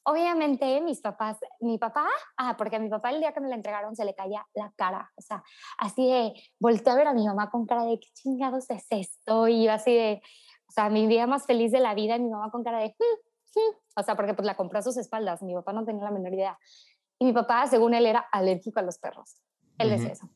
obviamente 0.07 0.79
mis 0.79 1.01
papás, 1.01 1.37
mi 1.59 1.77
papá, 1.77 2.07
ah, 2.37 2.55
porque 2.57 2.77
a 2.77 2.79
mi 2.79 2.87
papá 2.87 3.09
el 3.09 3.19
día 3.19 3.33
que 3.33 3.41
me 3.41 3.49
la 3.49 3.55
entregaron 3.55 3.93
se 3.93 4.05
le 4.05 4.15
caía 4.15 4.47
la 4.53 4.71
cara, 4.77 5.11
o 5.17 5.21
sea, 5.21 5.43
así 5.77 6.09
de, 6.09 6.33
volteé 6.59 6.93
a 6.93 6.95
ver 6.95 7.07
a 7.07 7.13
mi 7.13 7.25
mamá 7.25 7.51
con 7.51 7.65
cara 7.65 7.83
de, 7.83 7.99
¿qué 7.99 8.07
chingados 8.13 8.69
es 8.69 8.85
esto? 8.89 9.49
Y 9.49 9.65
yo 9.65 9.73
así 9.73 9.93
de, 9.93 10.21
o 10.69 10.71
sea, 10.71 10.89
mi 10.89 11.07
día 11.07 11.27
más 11.27 11.45
feliz 11.45 11.73
de 11.73 11.81
la 11.81 11.93
vida, 11.93 12.15
y 12.15 12.21
mi 12.21 12.29
mamá 12.29 12.49
con 12.51 12.63
cara 12.63 12.79
de, 12.79 12.87
mm, 12.87 13.59
mm", 13.59 13.75
o 13.97 14.03
sea, 14.03 14.15
porque 14.15 14.33
pues 14.33 14.45
la 14.45 14.55
compró 14.55 14.79
a 14.79 14.81
sus 14.81 14.95
espaldas, 14.95 15.43
mi 15.43 15.53
papá 15.53 15.73
no 15.73 15.83
tenía 15.83 16.05
la 16.05 16.11
menor 16.11 16.33
idea. 16.33 16.57
Y 17.19 17.25
mi 17.25 17.33
papá, 17.33 17.67
según 17.67 17.93
él, 17.93 18.05
era 18.05 18.19
alérgico 18.31 18.79
a 18.79 18.83
los 18.83 18.99
perros. 18.99 19.41
Él 19.77 19.89
decía 19.89 20.13
eso. 20.13 20.29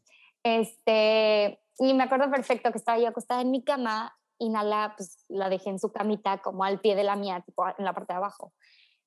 Este, 0.44 1.62
y 1.78 1.94
me 1.94 2.04
acuerdo 2.04 2.30
perfecto 2.30 2.72
que 2.72 2.78
estaba 2.78 3.00
yo 3.00 3.08
acostada 3.08 3.42
en 3.42 3.52
mi 3.52 3.64
cama 3.64 4.18
y 4.38 4.50
Nala, 4.50 4.96
pues 4.98 5.24
la 5.30 5.50
dejé 5.50 5.70
en 5.70 5.80
su 5.80 5.92
camita 5.92 6.40
como 6.40 6.64
al 6.64 6.82
pie 6.82 6.96
de 6.96 7.04
la 7.04 7.16
mía, 7.16 7.42
tipo 7.46 7.66
en 7.78 7.86
la 7.86 7.94
parte 7.94 8.14
de 8.14 8.18
abajo. 8.18 8.52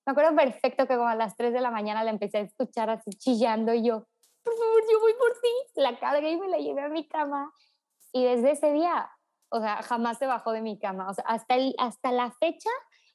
Me 0.06 0.12
acuerdo 0.12 0.37
perfecto 0.37 0.87
que 0.87 0.96
como 0.96 1.08
a 1.08 1.14
las 1.14 1.37
3 1.37 1.52
de 1.52 1.61
la 1.61 1.70
mañana 1.70 2.04
la 2.04 2.11
empecé 2.11 2.38
a 2.38 2.40
escuchar 2.42 2.90
así 2.90 3.11
chillando 3.11 3.73
y 3.73 3.87
yo, 3.87 4.06
por 4.42 4.54
favor, 4.56 4.82
yo 4.90 5.00
voy 5.00 5.14
por 5.14 5.32
ti. 5.40 5.80
La 5.80 5.99
cargué 5.99 6.32
y 6.32 6.37
me 6.37 6.49
la 6.49 6.58
llevé 6.58 6.82
a 6.82 6.88
mi 6.88 7.08
cama. 7.08 7.50
Y 8.12 8.25
desde 8.25 8.52
ese 8.52 8.73
día, 8.73 9.11
o 9.49 9.61
sea, 9.61 9.82
jamás 9.82 10.18
se 10.18 10.26
bajó 10.26 10.52
de 10.52 10.61
mi 10.61 10.78
cama. 10.78 11.08
O 11.11 11.14
sea, 11.14 11.25
hasta, 11.26 11.54
el, 11.54 11.75
hasta 11.78 12.12
la 12.12 12.30
fecha 12.32 12.70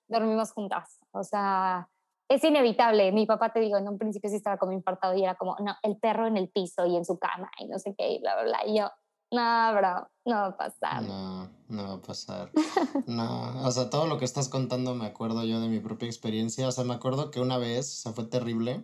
dormimos 0.07 0.51
juntas. 0.51 0.99
O 1.11 1.23
sea, 1.23 1.87
es 2.27 2.43
inevitable. 2.43 3.11
Mi 3.11 3.25
papá, 3.25 3.53
te 3.53 3.59
digo, 3.59 3.77
en 3.77 3.87
un 3.87 3.97
principio 3.97 4.29
sí 4.29 4.37
estaba 4.37 4.57
como 4.57 4.71
infartado 4.71 5.15
y 5.15 5.23
era 5.23 5.35
como, 5.35 5.55
no, 5.59 5.75
el 5.83 5.97
perro 5.97 6.27
en 6.27 6.37
el 6.37 6.49
piso 6.49 6.85
y 6.85 6.95
en 6.95 7.05
su 7.05 7.19
cama 7.19 7.49
y 7.59 7.67
no 7.67 7.77
sé 7.79 7.95
qué, 7.97 8.09
y 8.13 8.19
bla, 8.19 8.35
bla, 8.35 8.43
bla. 8.43 8.65
Y 8.65 8.77
yo, 8.77 8.89
no, 9.31 9.73
bro, 9.73 10.09
no 10.25 10.35
va 10.35 10.47
a 10.47 10.57
pasar. 10.57 11.03
No, 11.03 11.49
no 11.67 11.83
va 11.83 11.93
a 11.93 12.01
pasar. 12.01 12.51
No, 13.05 13.65
o 13.65 13.71
sea, 13.71 13.89
todo 13.89 14.07
lo 14.07 14.17
que 14.17 14.25
estás 14.25 14.49
contando 14.49 14.93
me 14.93 15.05
acuerdo 15.05 15.43
yo 15.43 15.59
de 15.59 15.67
mi 15.67 15.79
propia 15.79 16.07
experiencia. 16.07 16.67
O 16.67 16.71
sea, 16.71 16.83
me 16.83 16.93
acuerdo 16.93 17.31
que 17.31 17.39
una 17.39 17.57
vez, 17.57 17.87
o 17.87 18.01
sea, 18.01 18.13
fue 18.13 18.25
terrible, 18.25 18.83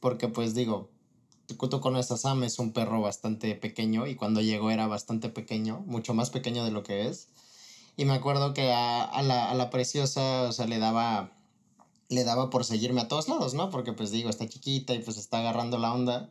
porque 0.00 0.28
pues 0.28 0.54
digo, 0.54 0.90
tú 1.46 1.80
conoces 1.80 2.12
a 2.12 2.16
Sam, 2.16 2.44
es 2.44 2.58
un 2.58 2.72
perro 2.72 3.00
bastante 3.00 3.54
pequeño 3.54 4.06
y 4.06 4.14
cuando 4.14 4.40
llegó 4.40 4.70
era 4.70 4.86
bastante 4.86 5.28
pequeño, 5.28 5.80
mucho 5.86 6.14
más 6.14 6.30
pequeño 6.30 6.64
de 6.64 6.70
lo 6.70 6.82
que 6.82 7.08
es. 7.08 7.28
Y 7.96 8.04
me 8.04 8.14
acuerdo 8.14 8.54
que 8.54 8.72
a, 8.72 9.04
a, 9.04 9.22
la, 9.22 9.50
a 9.50 9.54
la 9.54 9.70
preciosa, 9.70 10.42
o 10.42 10.52
sea, 10.52 10.66
le 10.66 10.78
daba, 10.78 11.32
le 12.08 12.24
daba 12.24 12.50
por 12.50 12.64
seguirme 12.64 13.02
a 13.02 13.08
todos 13.08 13.28
lados, 13.28 13.54
¿no? 13.54 13.70
Porque 13.70 13.92
pues 13.92 14.10
digo, 14.10 14.30
está 14.30 14.48
chiquita 14.48 14.94
y 14.94 15.00
pues 15.00 15.16
está 15.16 15.38
agarrando 15.38 15.78
la 15.78 15.92
onda 15.92 16.30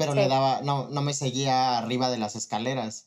pero 0.00 0.14
le 0.14 0.28
daba, 0.28 0.62
no, 0.62 0.88
no 0.88 1.02
me 1.02 1.12
seguía 1.12 1.76
arriba 1.76 2.08
de 2.08 2.16
las 2.16 2.34
escaleras. 2.34 3.04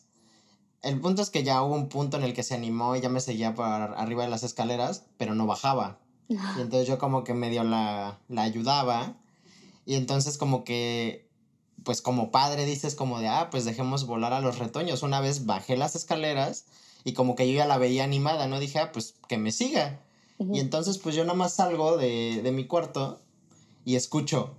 El 0.83 1.01
punto 1.01 1.23
es 1.23 1.31
que 1.31 1.41
ya 1.41 1.63
hubo 1.63 1.73
un 1.73 1.89
punto 1.89 2.17
en 2.17 2.23
el 2.23 2.35
que 2.35 2.43
se 2.43 2.53
animó 2.53 2.95
y 2.95 3.01
ya 3.01 3.09
me 3.09 3.19
seguía 3.19 3.55
por 3.55 3.65
arriba 3.65 4.21
de 4.21 4.29
las 4.29 4.43
escaleras, 4.43 5.03
pero 5.17 5.33
no 5.33 5.47
bajaba. 5.47 5.97
Y 6.29 6.35
entonces 6.61 6.87
yo 6.87 6.99
como 6.99 7.23
que 7.23 7.33
medio 7.33 7.63
la, 7.63 8.19
la 8.29 8.43
ayudaba. 8.43 9.15
Y 9.87 9.95
entonces 9.95 10.37
como 10.37 10.63
que, 10.63 11.27
pues 11.83 12.03
como 12.03 12.29
padre 12.29 12.63
dices 12.67 12.93
como 12.93 13.19
de, 13.19 13.27
ah, 13.27 13.49
pues 13.49 13.65
dejemos 13.65 14.05
volar 14.05 14.31
a 14.31 14.39
los 14.39 14.59
retoños. 14.59 15.01
Una 15.01 15.19
vez 15.19 15.47
bajé 15.47 15.75
las 15.75 15.95
escaleras 15.95 16.65
y 17.03 17.13
como 17.13 17.33
que 17.33 17.51
yo 17.51 17.57
ya 17.57 17.65
la 17.65 17.79
veía 17.79 18.03
animada, 18.03 18.45
¿no? 18.45 18.59
Dije, 18.59 18.77
ah, 18.77 18.91
pues 18.91 19.15
que 19.27 19.39
me 19.39 19.51
siga. 19.51 19.99
Y 20.37 20.59
entonces 20.59 20.99
pues 20.99 21.15
yo 21.15 21.23
nada 21.23 21.37
más 21.37 21.53
salgo 21.53 21.97
de, 21.97 22.41
de 22.43 22.51
mi 22.51 22.67
cuarto 22.67 23.19
y 23.83 23.95
escucho, 23.95 24.55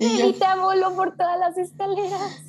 y, 0.00 0.32
te 0.32 0.58
voló 0.58 0.94
por 0.94 1.16
todas 1.16 1.38
las 1.38 1.56
escaleras. 1.58 2.42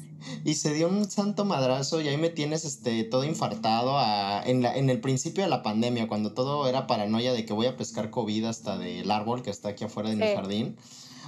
Y 0.45 0.53
se 0.53 0.73
dio 0.73 0.87
un 0.87 1.09
santo 1.09 1.45
madrazo 1.45 1.99
y 1.99 2.07
ahí 2.07 2.17
me 2.17 2.29
tienes 2.29 2.63
este, 2.63 3.03
todo 3.03 3.23
infartado 3.23 3.97
a, 3.97 4.41
en, 4.45 4.61
la, 4.61 4.75
en 4.75 4.89
el 4.89 5.01
principio 5.01 5.43
de 5.43 5.49
la 5.49 5.63
pandemia, 5.63 6.07
cuando 6.07 6.33
todo 6.33 6.67
era 6.67 6.87
paranoia 6.87 7.33
de 7.33 7.45
que 7.45 7.53
voy 7.53 7.65
a 7.65 7.75
pescar 7.75 8.09
COVID 8.11 8.45
hasta 8.45 8.77
del 8.77 9.09
árbol 9.09 9.41
que 9.41 9.49
está 9.49 9.69
aquí 9.69 9.83
afuera 9.83 10.09
de 10.09 10.15
mi 10.15 10.27
jardín. 10.33 10.77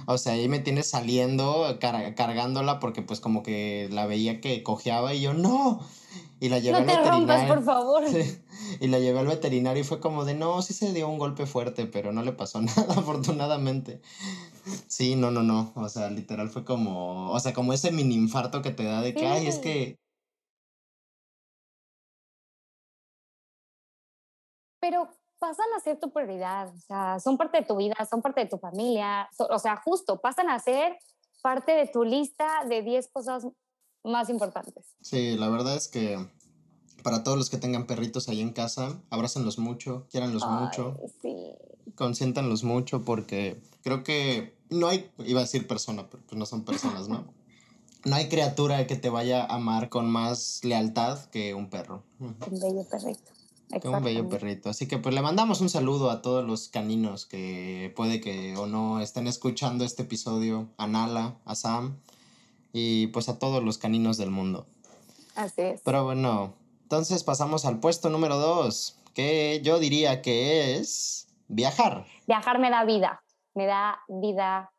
O 0.06 0.18
sea, 0.18 0.34
ahí 0.34 0.48
me 0.48 0.58
tienes 0.58 0.88
saliendo, 0.88 1.78
cargándola 1.80 2.78
porque 2.78 3.02
pues 3.02 3.20
como 3.20 3.42
que 3.42 3.88
la 3.90 4.06
veía 4.06 4.40
que 4.40 4.62
cojeaba 4.62 5.14
y 5.14 5.22
yo, 5.22 5.34
no, 5.34 5.80
y 6.44 6.50
la 6.50 6.58
llevé 6.58 6.82
no 6.82 6.86
te 6.86 7.10
rompas, 7.10 7.46
por 7.46 7.64
favor. 7.64 8.04
Y 8.80 8.88
la 8.88 8.98
llevé 8.98 9.20
al 9.20 9.26
veterinario 9.26 9.80
y 9.82 9.86
fue 9.86 9.98
como 9.98 10.24
de, 10.24 10.34
no, 10.34 10.60
sí 10.60 10.74
se 10.74 10.92
dio 10.92 11.08
un 11.08 11.18
golpe 11.18 11.46
fuerte, 11.46 11.86
pero 11.86 12.12
no 12.12 12.22
le 12.22 12.32
pasó 12.32 12.60
nada, 12.60 12.82
afortunadamente. 12.90 14.02
Sí, 14.86 15.16
no, 15.16 15.30
no, 15.30 15.42
no. 15.42 15.72
O 15.74 15.88
sea, 15.88 16.10
literal 16.10 16.50
fue 16.50 16.64
como, 16.64 17.30
o 17.30 17.40
sea, 17.40 17.54
como 17.54 17.72
ese 17.72 17.92
mini 17.92 18.14
infarto 18.14 18.60
que 18.60 18.72
te 18.72 18.84
da 18.84 19.00
de 19.00 19.14
que, 19.14 19.26
ay, 19.26 19.46
es 19.46 19.58
que... 19.58 19.98
Pero 24.80 25.08
pasan 25.38 25.66
a 25.74 25.80
ser 25.80 25.98
tu 25.98 26.12
prioridad, 26.12 26.68
o 26.68 26.80
sea, 26.80 27.20
son 27.20 27.38
parte 27.38 27.60
de 27.60 27.64
tu 27.64 27.76
vida, 27.76 27.94
son 28.10 28.20
parte 28.20 28.42
de 28.42 28.48
tu 28.48 28.58
familia, 28.58 29.30
o 29.38 29.58
sea, 29.58 29.76
justo, 29.76 30.20
pasan 30.20 30.50
a 30.50 30.58
ser 30.58 30.98
parte 31.42 31.72
de 31.72 31.86
tu 31.86 32.04
lista 32.04 32.64
de 32.68 32.82
10 32.82 33.08
cosas 33.10 33.46
más 34.04 34.28
importantes. 34.28 34.84
Sí, 35.00 35.36
la 35.36 35.48
verdad 35.48 35.76
es 35.76 35.88
que 35.88 36.18
para 37.02 37.22
todos 37.22 37.36
los 37.36 37.50
que 37.50 37.58
tengan 37.58 37.86
perritos 37.86 38.28
ahí 38.28 38.40
en 38.40 38.52
casa, 38.52 38.98
abrácenlos 39.10 39.58
mucho, 39.58 40.06
quieranlos 40.10 40.46
mucho. 40.46 40.96
Sí. 41.20 41.34
Consiéntanlos 41.94 42.64
mucho 42.64 43.04
porque 43.04 43.60
creo 43.82 44.02
que 44.02 44.56
no 44.70 44.88
hay, 44.88 45.10
iba 45.18 45.40
a 45.40 45.44
decir 45.44 45.66
persona, 45.66 46.08
pero 46.10 46.22
pues 46.26 46.38
no 46.38 46.46
son 46.46 46.64
personas, 46.64 47.08
¿no? 47.08 47.24
No 48.04 48.16
hay 48.16 48.28
criatura 48.28 48.86
que 48.86 48.96
te 48.96 49.08
vaya 49.08 49.44
a 49.44 49.54
amar 49.54 49.88
con 49.88 50.10
más 50.10 50.60
lealtad 50.62 51.24
que 51.30 51.54
un 51.54 51.70
perro. 51.70 52.02
Un 52.20 52.36
bello 52.38 52.86
perrito. 52.90 53.32
Que 53.80 53.88
un 53.88 54.04
bello 54.04 54.28
perrito. 54.28 54.68
Así 54.68 54.86
que 54.86 54.98
pues 54.98 55.14
le 55.14 55.22
mandamos 55.22 55.62
un 55.62 55.70
saludo 55.70 56.10
a 56.10 56.20
todos 56.20 56.44
los 56.44 56.68
caninos 56.68 57.24
que 57.24 57.94
puede 57.96 58.20
que 58.20 58.58
o 58.58 58.66
no 58.66 59.00
estén 59.00 59.26
escuchando 59.26 59.86
este 59.86 60.02
episodio, 60.02 60.68
a 60.76 60.86
Nala, 60.86 61.38
a 61.46 61.54
Sam, 61.54 61.96
y 62.74 63.06
pues 63.06 63.28
a 63.28 63.38
todos 63.38 63.62
los 63.62 63.78
caninos 63.78 64.18
del 64.18 64.30
mundo. 64.30 64.66
Así 65.36 65.62
es. 65.62 65.80
Pero 65.82 66.04
bueno, 66.04 66.54
entonces 66.82 67.22
pasamos 67.22 67.64
al 67.64 67.78
puesto 67.78 68.10
número 68.10 68.36
dos, 68.36 69.00
que 69.14 69.60
yo 69.62 69.78
diría 69.78 70.20
que 70.22 70.76
es 70.76 71.28
viajar. 71.46 72.04
Viajar 72.26 72.58
me 72.58 72.70
da 72.70 72.84
vida, 72.84 73.22
me 73.54 73.66
da 73.66 74.00
vida. 74.08 74.72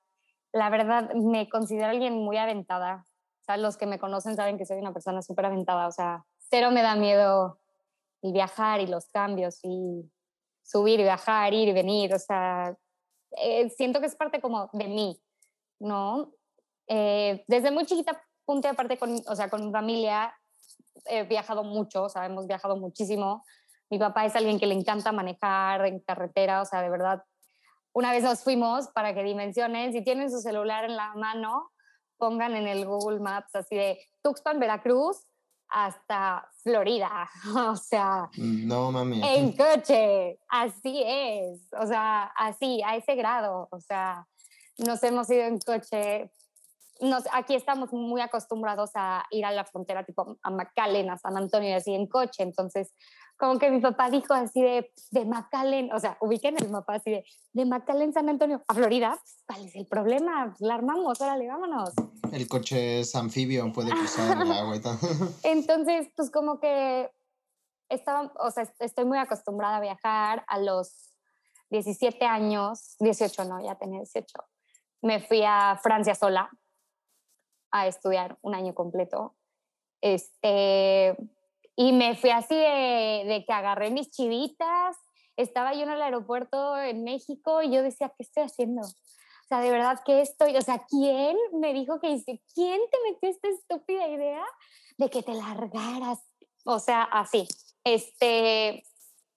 La 0.51 0.69
verdad, 0.69 1.13
me 1.13 1.47
considero 1.47 1.87
alguien 1.87 2.15
muy 2.15 2.37
aventada. 2.37 3.05
sea, 3.45 3.55
los 3.55 3.77
que 3.77 3.85
me 3.85 3.97
conocen 3.97 4.35
saben 4.35 4.57
que 4.57 4.65
soy 4.65 4.77
una 4.77 4.91
persona 4.91 5.21
súper 5.21 5.45
aventada, 5.45 5.87
o 5.87 5.91
sea, 5.91 6.25
cero 6.49 6.71
me 6.71 6.81
da 6.81 6.95
miedo 6.95 7.59
el 8.21 8.33
viajar 8.33 8.81
y 8.81 8.87
los 8.87 9.07
cambios 9.07 9.59
y 9.63 10.11
subir 10.63 10.99
y 10.99 11.05
bajar, 11.05 11.53
ir 11.53 11.69
y 11.69 11.73
venir, 11.73 12.13
o 12.13 12.19
sea, 12.19 12.75
eh, 13.37 13.69
siento 13.69 14.01
que 14.01 14.07
es 14.07 14.15
parte 14.15 14.41
como 14.41 14.69
de 14.73 14.87
mí, 14.87 15.21
¿no? 15.79 16.33
Eh, 16.87 17.43
desde 17.47 17.71
muy 17.71 17.85
chiquita, 17.85 18.21
punto 18.45 18.67
aparte 18.67 18.97
con, 18.97 19.21
o 19.27 19.35
sea, 19.35 19.49
con 19.49 19.65
mi 19.65 19.71
familia, 19.71 20.33
he 21.05 21.23
viajado 21.23 21.63
mucho, 21.63 22.03
o 22.03 22.09
sea, 22.09 22.25
hemos 22.25 22.47
viajado 22.47 22.77
muchísimo. 22.77 23.43
Mi 23.89 23.99
papá 23.99 24.25
es 24.25 24.35
alguien 24.35 24.59
que 24.59 24.67
le 24.67 24.75
encanta 24.75 25.11
manejar 25.11 25.85
en 25.85 25.99
carretera, 25.99 26.61
o 26.61 26.65
sea, 26.65 26.81
de 26.81 26.89
verdad. 26.89 27.23
Una 27.93 28.11
vez 28.11 28.23
nos 28.23 28.43
fuimos 28.43 28.87
para 28.89 29.13
que 29.13 29.23
dimensionen, 29.23 29.93
si 29.93 30.03
tienen 30.03 30.29
su 30.29 30.39
celular 30.41 30.85
en 30.85 30.95
la 30.95 31.13
mano, 31.15 31.71
pongan 32.17 32.55
en 32.55 32.67
el 32.67 32.85
Google 32.85 33.19
Maps 33.19 33.55
así 33.55 33.75
de 33.75 33.99
Tuxpan, 34.21 34.59
Veracruz, 34.59 35.25
hasta 35.67 36.47
Florida, 36.63 37.29
o 37.69 37.75
sea, 37.75 38.29
no 38.37 38.91
mami. 38.91 39.21
En 39.23 39.51
coche, 39.51 40.39
así 40.47 41.03
es, 41.05 41.67
o 41.79 41.85
sea, 41.87 42.31
así, 42.35 42.81
a 42.83 42.95
ese 42.95 43.15
grado, 43.15 43.67
o 43.71 43.79
sea, 43.79 44.27
nos 44.77 45.01
hemos 45.03 45.29
ido 45.29 45.43
en 45.43 45.59
coche. 45.59 46.31
Nos, 47.01 47.25
aquí 47.33 47.55
estamos 47.55 47.91
muy 47.91 48.21
acostumbrados 48.21 48.91
a 48.95 49.25
ir 49.31 49.45
a 49.45 49.51
la 49.51 49.65
frontera, 49.65 50.05
tipo 50.05 50.37
a 50.41 50.49
McAllen, 50.49 51.09
a 51.09 51.17
San 51.17 51.35
Antonio, 51.37 51.75
así 51.75 51.93
en 51.93 52.07
coche. 52.07 52.43
Entonces, 52.43 52.93
como 53.37 53.59
que 53.59 53.69
mi 53.69 53.81
papá 53.81 54.09
dijo 54.09 54.33
así 54.33 54.61
de, 54.61 54.93
de 55.11 55.25
McAllen, 55.25 55.91
o 55.91 55.99
sea, 55.99 56.17
ubiquen 56.21 56.55
el 56.57 56.69
mapa 56.69 56.95
así 56.95 57.11
de, 57.11 57.25
de 57.51 57.65
McAllen, 57.65 58.13
San 58.13 58.29
Antonio, 58.29 58.63
a 58.67 58.73
Florida, 58.73 59.19
¿cuál 59.45 59.65
es 59.65 59.75
el 59.75 59.87
problema? 59.87 60.55
La 60.59 60.75
armamos, 60.75 61.19
órale, 61.19 61.47
vámonos. 61.47 61.91
El 62.31 62.47
coche 62.47 63.01
es 63.01 63.13
anfibio, 63.15 63.71
puede 63.73 63.91
cruzar 63.91 64.41
el 64.41 64.51
agua 64.51 64.75
y 64.77 64.81
todo. 64.81 64.97
Entonces, 65.43 66.07
pues 66.15 66.31
como 66.31 66.59
que 66.59 67.11
estaba, 67.89 68.31
o 68.39 68.51
sea, 68.51 68.71
estoy 68.79 69.05
muy 69.05 69.17
acostumbrada 69.17 69.77
a 69.77 69.81
viajar 69.81 70.45
a 70.47 70.59
los 70.59 71.13
17 71.71 72.25
años, 72.25 72.95
18 72.99 73.45
no, 73.45 73.63
ya 73.63 73.75
tenía 73.75 73.99
18. 73.99 74.33
Me 75.01 75.19
fui 75.19 75.43
a 75.45 75.77
Francia 75.83 76.15
sola 76.15 76.49
a 77.75 77.87
estudiar 77.87 78.37
un 78.41 78.55
año 78.55 78.73
completo. 78.73 79.35
Este, 79.99 81.17
y 81.75 81.91
me 81.91 82.15
fui 82.15 82.29
así 82.29 82.55
de, 82.55 83.43
que 83.45 83.53
agarré 83.53 83.91
mis 83.91 84.11
chivitas, 84.11 84.95
estaba 85.35 85.73
yo 85.73 85.81
en 85.81 85.89
el 85.89 86.01
aeropuerto 86.01 86.77
en 86.77 87.03
México 87.03 87.61
y 87.61 87.71
yo 87.71 87.83
decía, 87.83 88.13
¿qué 88.15 88.23
estoy 88.23 88.43
haciendo? 88.43 88.81
O 88.81 89.47
sea, 89.49 89.59
de 89.59 89.71
verdad, 89.71 89.99
¿qué 90.05 90.21
estoy? 90.21 90.55
O 90.55 90.61
sea, 90.61 90.85
¿quién 90.87 91.35
me 91.53 91.73
dijo 91.73 91.99
que 91.99 92.11
hice? 92.11 92.41
¿Quién 92.53 92.79
te 92.89 92.97
metió 93.11 93.29
esta 93.29 93.49
estúpida 93.49 94.07
idea 94.07 94.45
de 94.97 95.09
que 95.09 95.21
te 95.21 95.33
largaras? 95.33 96.19
O 96.63 96.79
sea, 96.79 97.03
así. 97.03 97.45
Este, 97.83 98.85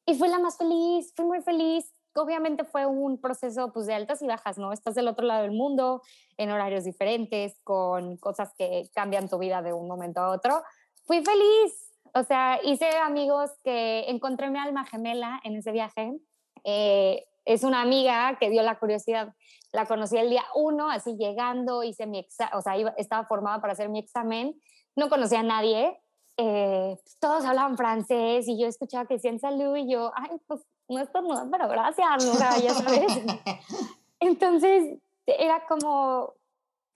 y 0.06 0.14
fui 0.14 0.28
la 0.28 0.38
más 0.38 0.56
feliz, 0.56 1.12
fui 1.16 1.24
muy 1.24 1.42
feliz. 1.42 1.92
Obviamente 2.14 2.64
fue 2.64 2.86
un 2.86 3.20
proceso 3.20 3.72
pues, 3.72 3.86
de 3.86 3.94
altas 3.94 4.22
y 4.22 4.26
bajas, 4.26 4.58
¿no? 4.58 4.72
Estás 4.72 4.94
del 4.94 5.08
otro 5.08 5.26
lado 5.26 5.42
del 5.42 5.52
mundo, 5.52 6.02
en 6.36 6.50
horarios 6.50 6.84
diferentes, 6.84 7.60
con 7.62 8.16
cosas 8.16 8.52
que 8.56 8.88
cambian 8.94 9.28
tu 9.28 9.38
vida 9.38 9.62
de 9.62 9.72
un 9.72 9.86
momento 9.86 10.20
a 10.20 10.30
otro. 10.30 10.62
Fui 11.04 11.24
feliz, 11.24 11.92
o 12.14 12.22
sea, 12.24 12.60
hice 12.62 12.88
amigos 12.98 13.50
que 13.62 14.04
encontré 14.08 14.50
mi 14.50 14.58
alma 14.58 14.84
gemela 14.84 15.40
en 15.44 15.56
ese 15.56 15.72
viaje. 15.72 16.18
Eh, 16.64 17.24
es 17.44 17.64
una 17.64 17.80
amiga 17.80 18.36
que 18.38 18.50
dio 18.50 18.62
la 18.62 18.78
curiosidad. 18.78 19.34
La 19.72 19.86
conocí 19.86 20.16
el 20.16 20.30
día 20.30 20.44
uno, 20.54 20.90
así 20.90 21.16
llegando, 21.16 21.82
hice 21.82 22.06
mi 22.06 22.26
o 22.52 22.60
sea, 22.60 22.74
estaba 22.96 23.26
formada 23.26 23.60
para 23.60 23.72
hacer 23.72 23.88
mi 23.88 23.98
examen. 23.98 24.60
No 24.96 25.08
conocía 25.08 25.40
a 25.40 25.44
nadie. 25.44 25.98
Eh, 26.36 26.96
todos 27.20 27.44
hablaban 27.44 27.76
francés 27.76 28.46
y 28.48 28.60
yo 28.60 28.66
escuchaba 28.66 29.06
que 29.06 29.14
decían 29.14 29.40
salud 29.40 29.76
y 29.76 29.90
yo, 29.90 30.12
ay, 30.14 30.30
pues 30.46 30.60
no 30.88 31.00
es 31.00 31.08
nada, 31.12 31.48
pero 31.50 31.68
gracias, 31.68 32.24
o 32.24 32.34
sea, 32.34 32.58
ya 32.58 32.74
sabes. 32.74 33.06
Entonces, 34.20 34.98
era 35.26 35.66
como, 35.66 36.34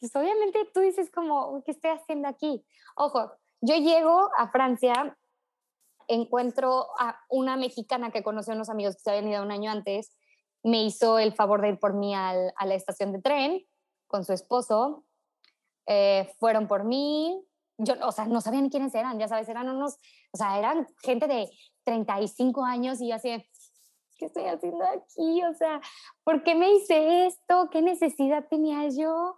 pues 0.00 0.14
obviamente 0.16 0.68
tú 0.72 0.80
dices 0.80 1.10
como, 1.10 1.62
¿qué 1.64 1.72
estoy 1.72 1.90
haciendo 1.90 2.28
aquí? 2.28 2.64
Ojo, 2.96 3.32
yo 3.60 3.76
llego 3.76 4.30
a 4.36 4.48
Francia, 4.50 5.16
encuentro 6.08 6.88
a 6.98 7.18
una 7.28 7.56
mexicana 7.56 8.10
que 8.10 8.22
conoció 8.22 8.52
a 8.52 8.56
unos 8.56 8.70
amigos 8.70 8.96
que 8.96 9.02
se 9.02 9.10
habían 9.10 9.28
ido 9.28 9.42
un 9.42 9.52
año 9.52 9.70
antes, 9.70 10.16
me 10.62 10.82
hizo 10.84 11.18
el 11.18 11.32
favor 11.32 11.60
de 11.60 11.70
ir 11.70 11.78
por 11.78 11.92
mí 11.94 12.14
a 12.14 12.32
la 12.32 12.74
estación 12.74 13.12
de 13.12 13.20
tren 13.20 13.64
con 14.06 14.24
su 14.24 14.32
esposo, 14.32 15.04
eh, 15.86 16.32
fueron 16.38 16.68
por 16.68 16.84
mí, 16.84 17.42
yo, 17.78 17.94
o 18.02 18.12
sea, 18.12 18.26
no 18.26 18.40
sabían 18.40 18.68
quiénes 18.68 18.94
eran, 18.94 19.18
ya 19.18 19.28
sabes, 19.28 19.48
eran 19.48 19.68
unos, 19.68 19.98
o 20.32 20.36
sea, 20.36 20.58
eran 20.58 20.86
gente 21.02 21.26
de 21.26 21.50
35 21.84 22.64
años 22.64 23.00
y 23.00 23.08
yo 23.08 23.16
así, 23.16 23.44
¿qué 24.18 24.26
estoy 24.26 24.44
haciendo 24.44 24.84
aquí? 24.84 25.42
O 25.44 25.54
sea, 25.54 25.80
¿por 26.24 26.42
qué 26.42 26.54
me 26.54 26.72
hice 26.72 27.26
esto? 27.26 27.68
¿Qué 27.70 27.82
necesidad 27.82 28.46
tenía 28.48 28.88
yo? 28.88 29.36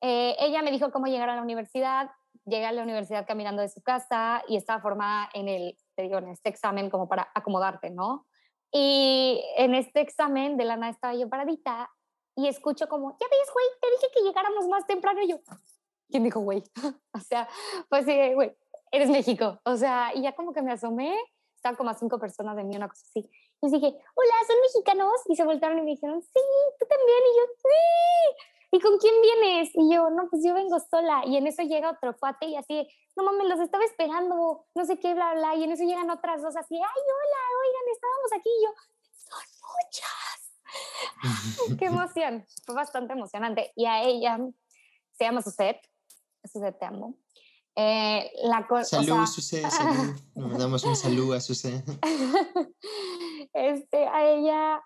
Eh, 0.00 0.36
ella 0.38 0.62
me 0.62 0.70
dijo 0.70 0.90
cómo 0.90 1.06
llegar 1.06 1.30
a 1.30 1.36
la 1.36 1.42
universidad, 1.42 2.10
llegué 2.44 2.66
a 2.66 2.72
la 2.72 2.82
universidad 2.82 3.26
caminando 3.26 3.62
de 3.62 3.68
su 3.68 3.82
casa 3.82 4.42
y 4.48 4.56
estaba 4.56 4.82
formada 4.82 5.30
en 5.32 5.48
el, 5.48 5.78
te 5.96 6.02
digo, 6.02 6.18
en 6.18 6.28
este 6.28 6.50
examen 6.50 6.90
como 6.90 7.08
para 7.08 7.30
acomodarte, 7.34 7.90
¿no? 7.90 8.26
Y 8.70 9.42
en 9.56 9.74
este 9.74 10.00
examen 10.00 10.56
de 10.56 10.64
la 10.64 10.76
nada 10.76 10.92
estaba 10.92 11.14
yo 11.14 11.28
paradita 11.28 11.90
y 12.36 12.48
escucho 12.48 12.88
como, 12.88 13.12
ya 13.12 13.26
ves, 13.30 13.52
güey, 13.52 13.66
te 13.80 13.90
dije 13.92 14.06
que 14.12 14.22
llegáramos 14.22 14.66
más 14.68 14.86
temprano. 14.86 15.22
Y 15.22 15.28
yo, 15.28 15.38
¿quién 16.10 16.24
dijo, 16.24 16.40
güey? 16.40 16.62
o 17.14 17.20
sea, 17.20 17.48
pues 17.88 18.04
sí, 18.04 18.34
güey, 18.34 18.56
eres 18.90 19.10
México. 19.10 19.60
O 19.64 19.76
sea, 19.76 20.12
y 20.14 20.22
ya 20.22 20.34
como 20.34 20.52
que 20.52 20.62
me 20.62 20.72
asomé, 20.72 21.16
estaban 21.64 21.76
como 21.76 21.88
a 21.88 21.94
cinco 21.94 22.18
personas 22.18 22.56
de 22.56 22.64
mí, 22.64 22.76
una 22.76 22.88
cosa 22.88 23.02
así. 23.08 23.26
Y 23.62 23.70
dije, 23.70 23.86
hola, 23.86 24.34
¿son 24.46 24.60
mexicanos? 24.60 25.20
Y 25.28 25.34
se 25.34 25.44
voltaron 25.44 25.78
y 25.78 25.82
me 25.82 25.90
dijeron, 25.92 26.20
sí, 26.20 26.40
tú 26.78 26.86
también. 26.86 27.18
Y 27.18 27.36
yo, 27.38 27.42
sí. 27.56 28.46
¿y 28.70 28.80
con 28.80 28.98
quién 28.98 29.14
vienes? 29.22 29.70
Y 29.72 29.94
yo, 29.94 30.10
no, 30.10 30.28
pues 30.28 30.44
yo 30.44 30.52
vengo 30.52 30.78
sola. 30.78 31.22
Y 31.24 31.38
en 31.38 31.46
eso 31.46 31.62
llega 31.62 31.92
otro 31.92 32.14
cuate 32.18 32.46
y 32.46 32.56
así, 32.56 32.86
no 33.16 33.24
mames, 33.24 33.48
los 33.48 33.60
estaba 33.60 33.82
esperando, 33.82 34.66
no 34.74 34.84
sé 34.84 34.98
qué, 34.98 35.14
bla, 35.14 35.32
bla. 35.32 35.54
Y 35.54 35.64
en 35.64 35.72
eso 35.72 35.84
llegan 35.84 36.10
otras 36.10 36.42
dos 36.42 36.54
así, 36.54 36.74
ay, 36.74 36.82
hola, 36.82 37.42
oigan, 37.62 37.82
estábamos 37.94 38.32
aquí. 38.34 38.50
Y 38.50 38.64
yo, 38.64 38.70
son 39.16 39.44
muchas. 41.64 41.78
qué 41.78 41.86
emoción, 41.86 42.46
fue 42.66 42.74
bastante 42.74 43.14
emocionante. 43.14 43.72
Y 43.74 43.86
a 43.86 44.02
ella, 44.02 44.38
se 45.12 45.24
llama 45.24 45.40
Suset, 45.40 45.80
Suset, 46.44 46.78
te 46.78 46.84
amo. 46.84 47.14
Eh, 47.76 48.30
la 48.44 48.66
salud, 48.84 49.26
Suset, 49.26 49.68
salud. 49.68 50.14
Nos 50.34 50.58
damos 50.58 50.84
un 50.84 50.96
saludo 50.96 51.34
a 51.34 51.40
Suset. 51.40 51.84
este, 53.52 54.06
a 54.06 54.30
ella 54.30 54.82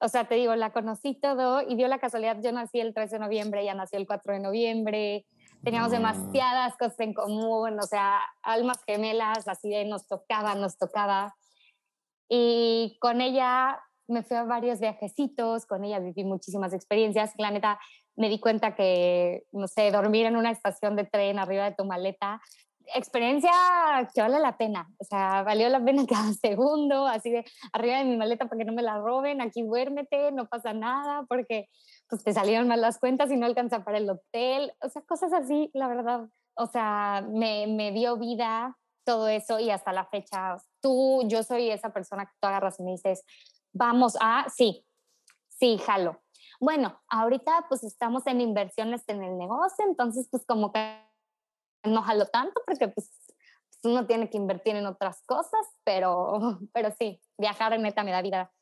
o 0.00 0.08
sea, 0.08 0.28
te 0.28 0.36
digo, 0.36 0.54
la 0.54 0.72
conocí 0.72 1.14
todo 1.14 1.60
y 1.62 1.74
dio 1.74 1.88
la 1.88 1.98
casualidad, 1.98 2.38
yo 2.40 2.52
nací 2.52 2.78
el 2.78 2.94
13 2.94 3.16
de 3.16 3.18
noviembre, 3.18 3.62
ella 3.62 3.74
nació 3.74 3.98
el 3.98 4.06
4 4.06 4.34
de 4.34 4.38
noviembre, 4.38 5.26
teníamos 5.64 5.90
demasiadas 5.90 6.76
cosas 6.76 7.00
en 7.00 7.14
común, 7.14 7.78
o 7.80 7.82
sea, 7.82 8.20
almas 8.42 8.78
gemelas, 8.86 9.48
así 9.48 9.70
de 9.70 9.84
nos 9.86 10.06
tocaba, 10.06 10.54
nos 10.54 10.78
tocaba. 10.78 11.34
Y 12.28 12.96
con 13.00 13.20
ella 13.20 13.80
me 14.06 14.22
fui 14.22 14.36
a 14.36 14.44
varios 14.44 14.78
viajecitos, 14.78 15.66
con 15.66 15.84
ella 15.84 15.98
viví 15.98 16.22
muchísimas 16.22 16.72
experiencias. 16.72 17.32
La 17.36 17.50
neta, 17.50 17.80
me 18.18 18.28
di 18.28 18.40
cuenta 18.40 18.74
que, 18.74 19.44
no 19.52 19.68
sé, 19.68 19.90
dormir 19.90 20.26
en 20.26 20.36
una 20.36 20.50
estación 20.50 20.96
de 20.96 21.04
tren 21.04 21.38
arriba 21.38 21.64
de 21.64 21.74
tu 21.74 21.84
maleta 21.84 22.40
experiencia 22.94 23.50
que 24.14 24.20
vale 24.20 24.38
la 24.38 24.56
pena, 24.56 24.88
o 24.98 25.04
sea, 25.04 25.42
valió 25.42 25.68
la 25.68 25.84
pena 25.84 26.04
cada 26.08 26.32
segundo, 26.32 27.06
así 27.06 27.30
de 27.30 27.44
arriba 27.72 27.98
de 27.98 28.04
mi 28.04 28.16
maleta 28.16 28.46
para 28.46 28.58
que 28.58 28.64
no 28.64 28.72
me 28.72 28.82
la 28.82 28.98
roben, 28.98 29.40
aquí 29.40 29.62
duérmete, 29.62 30.32
no 30.32 30.46
pasa 30.46 30.72
nada, 30.72 31.24
porque 31.28 31.68
pues 32.08 32.22
te 32.24 32.32
salieron 32.32 32.68
mal 32.68 32.80
las 32.80 32.98
cuentas 32.98 33.30
y 33.30 33.36
no 33.36 33.46
alcanza 33.46 33.84
para 33.84 33.98
el 33.98 34.08
hotel, 34.08 34.72
o 34.80 34.88
sea, 34.88 35.02
cosas 35.02 35.32
así, 35.32 35.70
la 35.74 35.88
verdad, 35.88 36.28
o 36.54 36.66
sea, 36.66 37.24
me, 37.28 37.66
me 37.66 37.92
dio 37.92 38.16
vida 38.16 38.76
todo 39.04 39.28
eso 39.28 39.58
y 39.58 39.70
hasta 39.70 39.92
la 39.92 40.06
fecha, 40.06 40.56
tú, 40.80 41.22
yo 41.26 41.42
soy 41.42 41.70
esa 41.70 41.92
persona 41.92 42.26
que 42.26 42.32
tú 42.40 42.48
agarras 42.48 42.78
y 42.80 42.82
me 42.82 42.92
dices, 42.92 43.24
vamos 43.72 44.16
a, 44.20 44.46
sí, 44.50 44.84
sí, 45.48 45.78
jalo. 45.78 46.20
Bueno, 46.60 47.00
ahorita 47.08 47.66
pues 47.68 47.84
estamos 47.84 48.26
en 48.26 48.40
inversiones 48.40 49.02
en 49.08 49.22
el 49.22 49.38
negocio, 49.38 49.84
entonces 49.86 50.28
pues 50.30 50.44
como 50.44 50.72
que 50.72 51.00
no 51.84 52.02
jalo 52.02 52.26
tanto 52.26 52.60
porque 52.66 52.88
pues, 52.88 53.10
uno 53.84 54.06
tiene 54.06 54.28
que 54.28 54.36
invertir 54.36 54.74
en 54.74 54.86
otras 54.86 55.22
cosas, 55.24 55.66
pero, 55.84 56.58
pero 56.72 56.90
sí, 56.98 57.20
viajar 57.36 57.72
en 57.72 57.82
neta 57.82 58.02
me 58.02 58.10
da 58.10 58.22
vida. 58.22 58.52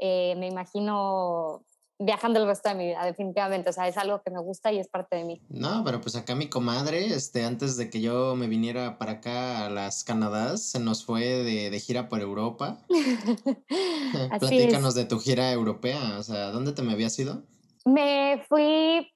Eh, 0.00 0.34
me 0.36 0.48
imagino 0.48 1.64
viajando 1.98 2.40
el 2.40 2.46
resto 2.46 2.68
de 2.68 2.74
mi 2.74 2.86
vida, 2.86 3.04
definitivamente. 3.04 3.70
O 3.70 3.72
sea, 3.72 3.88
es 3.88 3.96
algo 3.96 4.20
que 4.22 4.30
me 4.30 4.40
gusta 4.40 4.72
y 4.72 4.78
es 4.78 4.88
parte 4.88 5.16
de 5.16 5.24
mí. 5.24 5.40
No, 5.48 5.82
pero 5.84 6.00
pues 6.00 6.16
acá 6.16 6.34
mi 6.34 6.48
comadre, 6.48 7.06
este, 7.06 7.44
antes 7.44 7.76
de 7.76 7.90
que 7.90 8.00
yo 8.00 8.34
me 8.36 8.46
viniera 8.46 8.98
para 8.98 9.12
acá 9.12 9.66
a 9.66 9.70
las 9.70 10.04
Canadá, 10.04 10.56
se 10.56 10.80
nos 10.80 11.04
fue 11.04 11.22
de, 11.22 11.70
de 11.70 11.80
gira 11.80 12.08
por 12.08 12.20
Europa. 12.20 12.78
Platícanos 14.38 14.94
de 14.94 15.04
tu 15.04 15.18
gira 15.20 15.52
europea. 15.52 16.18
O 16.18 16.22
sea, 16.22 16.50
¿dónde 16.50 16.72
te 16.72 16.82
me 16.82 16.92
habías 16.92 17.18
ido? 17.18 17.42
Me 17.84 18.44
fui, 18.48 19.12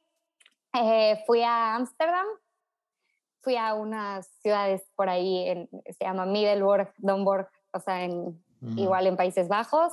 eh, 0.74 1.22
fui 1.26 1.42
a 1.42 1.74
Ámsterdam, 1.74 2.26
fui 3.40 3.56
a 3.56 3.74
unas 3.74 4.28
ciudades 4.42 4.82
por 4.94 5.08
ahí, 5.08 5.48
en, 5.48 5.68
se 5.86 6.04
llama 6.04 6.26
Middelburg, 6.26 6.92
Domburg, 6.98 7.48
o 7.72 7.80
sea, 7.80 8.04
en, 8.04 8.42
igual 8.76 9.06
en 9.06 9.16
Países 9.16 9.48
Bajos. 9.48 9.92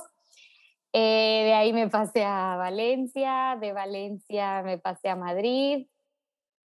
Eh, 0.98 1.42
de 1.44 1.52
ahí 1.52 1.74
me 1.74 1.90
pasé 1.90 2.24
a 2.24 2.56
Valencia, 2.56 3.58
de 3.60 3.74
Valencia 3.74 4.62
me 4.62 4.78
pasé 4.78 5.10
a 5.10 5.14
Madrid, 5.14 5.86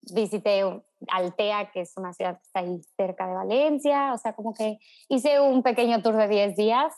visité 0.03 0.63
Altea, 1.09 1.69
que 1.71 1.81
es 1.81 1.97
una 1.97 2.13
ciudad 2.13 2.37
que 2.37 2.43
está 2.43 2.61
ahí 2.61 2.79
cerca 2.95 3.27
de 3.27 3.33
Valencia, 3.33 4.13
o 4.13 4.17
sea, 4.17 4.31
como 4.31 4.53
que 4.53 4.79
hice 5.09 5.41
un 5.41 5.63
pequeño 5.63 6.01
tour 6.01 6.15
de 6.15 6.29
10 6.29 6.55
días 6.55 6.93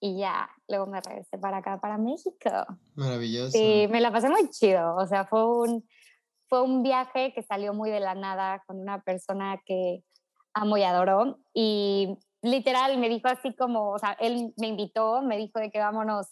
y 0.00 0.18
ya, 0.18 0.50
luego 0.68 0.84
me 0.84 1.00
regresé 1.00 1.38
para 1.38 1.56
acá, 1.56 1.80
para 1.80 1.96
México. 1.96 2.50
Maravilloso. 2.94 3.52
Sí, 3.52 3.88
me 3.88 4.02
la 4.02 4.12
pasé 4.12 4.28
muy 4.28 4.50
chido, 4.50 4.96
o 4.96 5.06
sea, 5.06 5.24
fue 5.24 5.42
un, 5.42 5.88
fue 6.46 6.60
un 6.60 6.82
viaje 6.82 7.32
que 7.32 7.42
salió 7.42 7.72
muy 7.72 7.88
de 7.88 8.00
la 8.00 8.14
nada 8.14 8.62
con 8.66 8.78
una 8.78 9.00
persona 9.00 9.62
que 9.64 10.04
amo 10.52 10.76
y 10.76 10.82
adoro 10.82 11.38
y 11.54 12.18
literal 12.42 12.98
me 12.98 13.08
dijo 13.08 13.28
así 13.28 13.54
como, 13.54 13.92
o 13.92 13.98
sea, 13.98 14.12
él 14.20 14.52
me 14.58 14.66
invitó, 14.66 15.22
me 15.22 15.38
dijo 15.38 15.58
de 15.58 15.70
que 15.70 15.78
vámonos, 15.78 16.26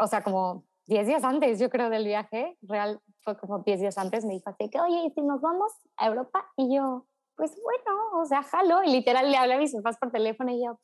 o 0.00 0.06
sea, 0.06 0.22
como 0.22 0.64
10 0.86 1.06
días 1.06 1.24
antes, 1.24 1.58
yo 1.58 1.70
creo, 1.70 1.90
del 1.90 2.04
viaje, 2.04 2.56
real, 2.62 3.00
fue 3.22 3.38
como 3.38 3.60
10 3.60 3.80
días 3.80 3.98
antes, 3.98 4.24
me 4.24 4.34
dijo 4.34 4.50
así 4.50 4.68
que, 4.68 4.80
oye, 4.80 5.04
¿y 5.06 5.10
si 5.10 5.22
nos 5.22 5.40
vamos 5.40 5.72
a 5.96 6.06
Europa? 6.06 6.46
Y 6.56 6.74
yo, 6.74 7.06
pues 7.36 7.52
bueno, 7.62 8.20
o 8.20 8.24
sea, 8.26 8.42
jalo, 8.42 8.82
y 8.82 8.90
literal 8.90 9.30
le 9.30 9.36
hablé 9.36 9.54
a 9.54 9.58
mis 9.58 9.74
papás 9.74 9.98
por 9.98 10.10
teléfono 10.10 10.50
y 10.50 10.64
yo, 10.64 10.78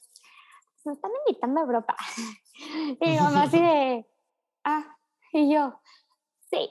me 0.85 0.93
están 0.93 1.11
invitando 1.27 1.61
a 1.61 1.65
Europa. 1.65 1.97
y 3.01 3.11
mi 3.11 3.17
mamá 3.19 3.43
así 3.43 3.61
de, 3.61 4.07
ah, 4.65 4.97
y 5.33 5.53
yo, 5.53 5.81
sí. 6.51 6.71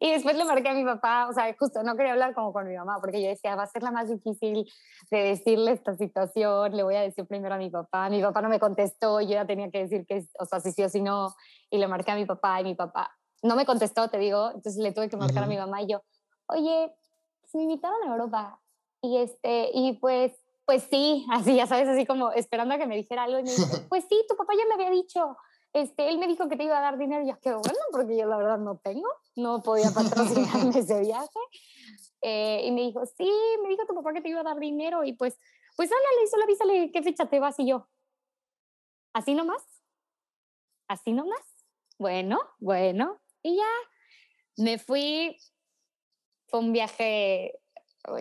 Y 0.00 0.10
después 0.12 0.36
le 0.36 0.44
marqué 0.44 0.68
a 0.68 0.74
mi 0.74 0.84
papá, 0.84 1.28
o 1.28 1.32
sea, 1.32 1.54
justo 1.58 1.82
no 1.82 1.96
quería 1.96 2.12
hablar 2.12 2.34
como 2.34 2.52
con 2.52 2.66
mi 2.66 2.76
mamá, 2.76 2.98
porque 3.00 3.22
yo 3.22 3.28
decía, 3.28 3.54
va 3.56 3.64
a 3.64 3.66
ser 3.66 3.82
la 3.82 3.90
más 3.90 4.08
difícil 4.08 4.70
de 5.10 5.18
decirle 5.18 5.72
esta 5.72 5.94
situación, 5.94 6.76
le 6.76 6.82
voy 6.82 6.96
a 6.96 7.00
decir 7.02 7.26
primero 7.26 7.54
a 7.54 7.58
mi 7.58 7.70
papá. 7.70 8.08
Mi 8.10 8.20
papá 8.22 8.42
no 8.42 8.48
me 8.48 8.58
contestó, 8.58 9.20
yo 9.20 9.30
ya 9.30 9.46
tenía 9.46 9.70
que 9.70 9.80
decir 9.80 10.06
que, 10.06 10.24
o 10.38 10.44
sea, 10.44 10.60
si 10.60 10.72
sí 10.72 10.82
o 10.82 10.88
si 10.88 11.00
no, 11.00 11.34
y 11.70 11.78
le 11.78 11.88
marqué 11.88 12.10
a 12.10 12.16
mi 12.16 12.26
papá 12.26 12.60
y 12.60 12.64
mi 12.64 12.74
papá 12.74 13.16
no 13.42 13.56
me 13.56 13.66
contestó, 13.66 14.08
te 14.08 14.18
digo, 14.18 14.48
entonces 14.54 14.76
le 14.76 14.92
tuve 14.92 15.08
que 15.08 15.16
marcar 15.16 15.44
a 15.44 15.46
mi 15.46 15.56
mamá 15.56 15.82
y 15.82 15.88
yo, 15.88 16.02
oye, 16.46 16.92
me 17.54 17.62
invitaron 17.62 18.02
a 18.04 18.12
Europa. 18.12 18.60
Y, 19.02 19.18
este, 19.18 19.70
y 19.74 19.94
pues 19.94 20.32
pues 20.64 20.84
sí, 20.84 21.26
así 21.30 21.56
ya 21.56 21.66
sabes, 21.66 21.88
así 21.88 22.06
como 22.06 22.32
esperando 22.32 22.74
a 22.74 22.78
que 22.78 22.86
me 22.86 22.96
dijera 22.96 23.24
algo 23.24 23.38
y 23.38 23.42
me 23.42 23.50
dice, 23.50 23.84
pues 23.88 24.04
sí, 24.08 24.24
tu 24.28 24.36
papá 24.36 24.52
ya 24.56 24.64
me 24.66 24.74
había 24.74 24.90
dicho, 24.90 25.36
este, 25.72 26.08
él 26.08 26.18
me 26.18 26.26
dijo 26.26 26.48
que 26.48 26.56
te 26.56 26.64
iba 26.64 26.78
a 26.78 26.82
dar 26.82 26.98
dinero 26.98 27.22
y 27.22 27.28
yo, 27.28 27.38
qué 27.40 27.50
bueno, 27.50 27.78
porque 27.90 28.16
yo 28.16 28.26
la 28.26 28.36
verdad 28.36 28.58
no 28.58 28.76
tengo, 28.78 29.08
no 29.36 29.62
podía 29.62 29.90
patrocinarme 29.90 30.70
ese 30.78 31.00
viaje. 31.00 31.38
Eh, 32.20 32.62
y 32.66 32.72
me 32.72 32.82
dijo, 32.82 33.04
sí, 33.06 33.30
me 33.62 33.68
dijo 33.68 33.86
tu 33.86 33.94
papá 33.94 34.12
que 34.12 34.20
te 34.20 34.28
iba 34.28 34.40
a 34.40 34.44
dar 34.44 34.58
dinero 34.58 35.02
y 35.04 35.14
pues, 35.14 35.38
pues 35.76 35.90
háblale, 35.90 36.28
solo 36.28 36.44
avísale 36.44 36.92
qué 36.92 37.02
fecha 37.02 37.26
te 37.26 37.40
vas 37.40 37.58
y 37.58 37.68
yo. 37.68 37.88
¿Así 39.12 39.34
nomás? 39.34 39.62
¿Así 40.88 41.12
nomás? 41.12 41.40
Bueno, 41.98 42.38
bueno. 42.58 43.20
Y 43.42 43.56
ya 43.56 43.68
me 44.56 44.78
fui, 44.78 45.36
fue 46.46 46.60
un 46.60 46.72
viaje 46.72 47.58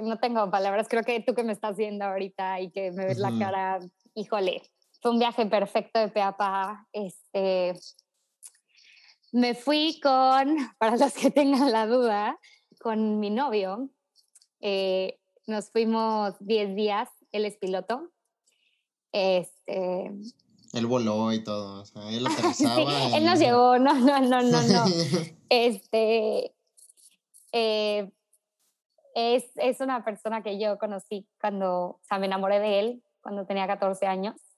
no 0.03 0.19
tengo 0.19 0.49
palabras, 0.51 0.87
creo 0.87 1.03
que 1.03 1.19
tú 1.21 1.33
que 1.33 1.43
me 1.43 1.53
estás 1.53 1.75
viendo 1.77 2.05
ahorita 2.05 2.59
y 2.61 2.71
que 2.71 2.91
me 2.91 3.05
ves 3.05 3.17
la 3.17 3.31
cara, 3.39 3.79
híjole, 4.13 4.61
fue 5.01 5.11
un 5.11 5.19
viaje 5.19 5.45
perfecto 5.47 5.99
de 5.99 6.09
Peapa. 6.09 6.87
Este, 6.93 7.73
me 9.31 9.55
fui 9.55 9.99
con, 10.01 10.55
para 10.77 10.95
los 10.97 11.13
que 11.13 11.31
tengan 11.31 11.71
la 11.71 11.87
duda, 11.87 12.39
con 12.79 13.19
mi 13.19 13.29
novio. 13.29 13.89
Eh, 14.59 15.19
nos 15.47 15.71
fuimos 15.71 16.35
10 16.39 16.75
días, 16.75 17.09
él 17.31 17.45
es 17.45 17.57
piloto. 17.57 18.11
Este, 19.11 20.11
él 20.73 20.85
voló 20.85 21.33
y 21.33 21.43
todo, 21.43 21.81
o 21.81 21.85
sea, 21.85 22.09
él 22.09 22.25
aterrizaba. 22.27 23.17
él 23.17 23.25
nos 23.25 23.39
llevó, 23.39 23.77
no, 23.77 23.93
no, 23.93 24.19
no, 24.21 24.41
no, 24.41 24.61
no. 24.61 24.85
este, 25.49 26.55
eh, 27.51 28.11
es, 29.15 29.51
es 29.55 29.81
una 29.81 30.05
persona 30.05 30.43
que 30.43 30.59
yo 30.59 30.77
conocí 30.77 31.27
cuando, 31.41 31.69
o 31.69 31.99
sea, 32.03 32.19
me 32.19 32.27
enamoré 32.27 32.59
de 32.59 32.79
él 32.79 33.03
cuando 33.21 33.45
tenía 33.45 33.67
14 33.67 34.05
años. 34.05 34.50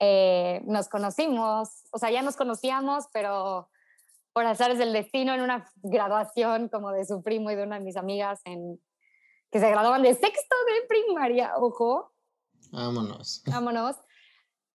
Eh, 0.00 0.62
nos 0.64 0.88
conocimos, 0.88 1.84
o 1.92 1.98
sea, 1.98 2.10
ya 2.10 2.22
nos 2.22 2.36
conocíamos, 2.36 3.06
pero 3.12 3.68
por 4.32 4.46
azares 4.46 4.78
del 4.78 4.92
destino 4.92 5.34
en 5.34 5.42
una 5.42 5.70
graduación 5.76 6.68
como 6.68 6.90
de 6.92 7.04
su 7.04 7.22
primo 7.22 7.50
y 7.50 7.56
de 7.56 7.64
una 7.64 7.78
de 7.78 7.84
mis 7.84 7.96
amigas 7.96 8.40
en, 8.44 8.80
que 9.50 9.60
se 9.60 9.68
graduaban 9.70 10.02
de 10.02 10.14
sexto 10.14 10.56
de 10.66 10.86
primaria, 10.88 11.52
ojo. 11.56 12.12
Vámonos. 12.72 13.42
Vámonos. 13.46 13.96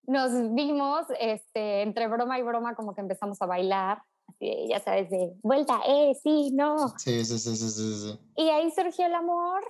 Nos 0.08 0.54
vimos, 0.54 1.06
este, 1.20 1.82
entre 1.82 2.08
broma 2.08 2.38
y 2.38 2.44
broma, 2.44 2.76
como 2.76 2.94
que 2.94 3.02
empezamos 3.02 3.42
a 3.42 3.48
bailar 3.48 4.04
así 4.28 4.68
ya 4.70 4.80
sabes, 4.80 5.10
de 5.10 5.34
vuelta, 5.42 5.82
eh, 5.86 6.14
sí, 6.22 6.52
no. 6.52 6.90
Sí, 6.98 7.24
sí, 7.26 7.38
sí, 7.40 7.56
sí, 7.56 7.70
sí, 7.70 8.20
Y 8.36 8.50
ahí 8.50 8.72
surgió 8.72 9.06
el 9.06 9.16
amor. 9.16 9.64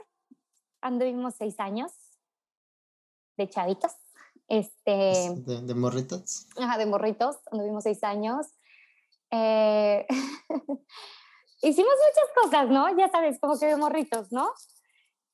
Anduvimos 0.82 1.36
seis 1.36 1.60
años 1.60 1.92
de 3.38 3.50
chavitos. 3.50 3.92
Este, 4.48 5.32
¿De, 5.46 5.62
de 5.62 5.74
morritos? 5.74 6.48
Ajá, 6.58 6.78
de 6.78 6.86
morritos. 6.86 7.38
Anduvimos 7.52 7.84
seis 7.84 8.04
años. 8.04 8.48
Eh, 9.32 10.06
hicimos 11.62 11.94
muchas 11.94 12.44
cosas, 12.44 12.70
¿no? 12.70 12.96
Ya 12.98 13.10
sabes, 13.10 13.40
como 13.40 13.58
que 13.60 13.66
de 13.68 13.76
morritos, 13.76 14.32
¿no? 14.32 14.52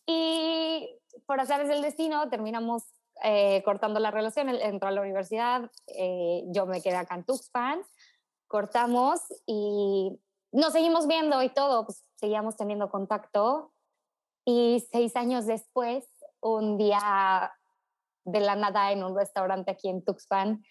Y 0.05 0.89
por 1.25 1.39
azares 1.39 1.67
del 1.67 1.81
destino 1.81 2.29
terminamos 2.29 2.83
eh, 3.23 3.61
cortando 3.63 3.99
la 3.99 4.11
relación. 4.11 4.49
Él 4.49 4.59
entró 4.61 4.89
a 4.89 4.91
la 4.91 5.01
universidad, 5.01 5.69
eh, 5.87 6.43
yo 6.47 6.65
me 6.65 6.81
quedé 6.81 6.95
acá 6.95 7.15
en 7.15 7.25
Tuxpan 7.25 7.81
cortamos 8.51 9.21
y 9.47 10.19
nos 10.51 10.73
seguimos 10.73 11.07
viendo 11.07 11.41
y 11.41 11.49
todo, 11.49 11.85
pues 11.85 12.03
seguíamos 12.15 12.57
teniendo 12.57 12.91
contacto. 12.91 13.71
Y 14.45 14.85
seis 14.91 15.15
años 15.15 15.45
después, 15.45 16.05
un 16.41 16.77
día 16.77 17.53
de 18.25 18.39
la 18.39 18.55
nada 18.55 18.91
en 18.91 19.03
un 19.03 19.15
restaurante 19.15 19.71
aquí 19.71 19.89
en 19.89 20.03
Tuxpan, 20.03 20.63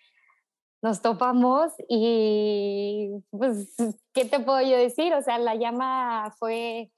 nos 0.82 1.02
topamos 1.02 1.72
y 1.88 3.10
pues, 3.30 3.74
¿qué 4.12 4.24
te 4.24 4.40
puedo 4.40 4.60
yo 4.62 4.76
decir? 4.76 5.12
O 5.14 5.22
sea, 5.22 5.38
la 5.38 5.54
llama 5.54 6.34
fue, 6.38 6.90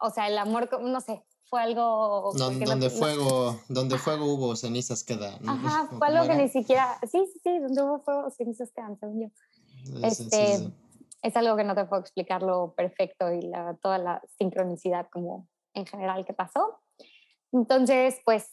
o 0.00 0.10
sea, 0.10 0.26
el 0.26 0.38
amor, 0.38 0.68
no 0.82 1.00
sé, 1.00 1.24
fue 1.48 1.62
algo... 1.62 2.32
donde, 2.34 2.90
fuego, 2.90 3.60
donde 3.68 3.98
fuego 3.98 4.26
hubo, 4.26 4.56
cenizas 4.56 5.04
quedan. 5.04 5.48
Ajá, 5.48 5.88
fue 5.98 6.08
algo 6.08 6.26
que 6.26 6.36
ni 6.36 6.48
siquiera, 6.48 6.98
sí, 7.02 7.24
sí, 7.32 7.40
sí, 7.42 7.58
donde 7.58 7.82
hubo 7.82 8.00
fuego, 8.00 8.30
cenizas 8.30 8.72
quedan, 8.72 8.98
según 8.98 9.22
yo. 9.22 10.06
Este, 10.06 10.72
Es 11.22 11.36
algo 11.36 11.56
que 11.56 11.64
no 11.64 11.74
te 11.74 11.84
puedo 11.84 12.02
explicar 12.02 12.42
lo 12.42 12.74
perfecto 12.74 13.32
y 13.32 13.42
la, 13.42 13.76
toda 13.80 13.98
la 13.98 14.22
sincronicidad 14.38 15.08
como 15.10 15.48
en 15.74 15.86
general 15.86 16.26
que 16.26 16.32
pasó. 16.32 16.80
Entonces, 17.52 18.16
pues, 18.24 18.50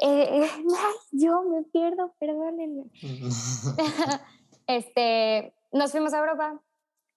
eh, 0.00 0.48
yo 1.12 1.42
me 1.42 1.62
pierdo, 1.64 2.14
perdónenme. 2.18 2.84
este, 4.66 5.54
nos 5.72 5.92
fuimos 5.92 6.12
a 6.14 6.18
Europa 6.18 6.60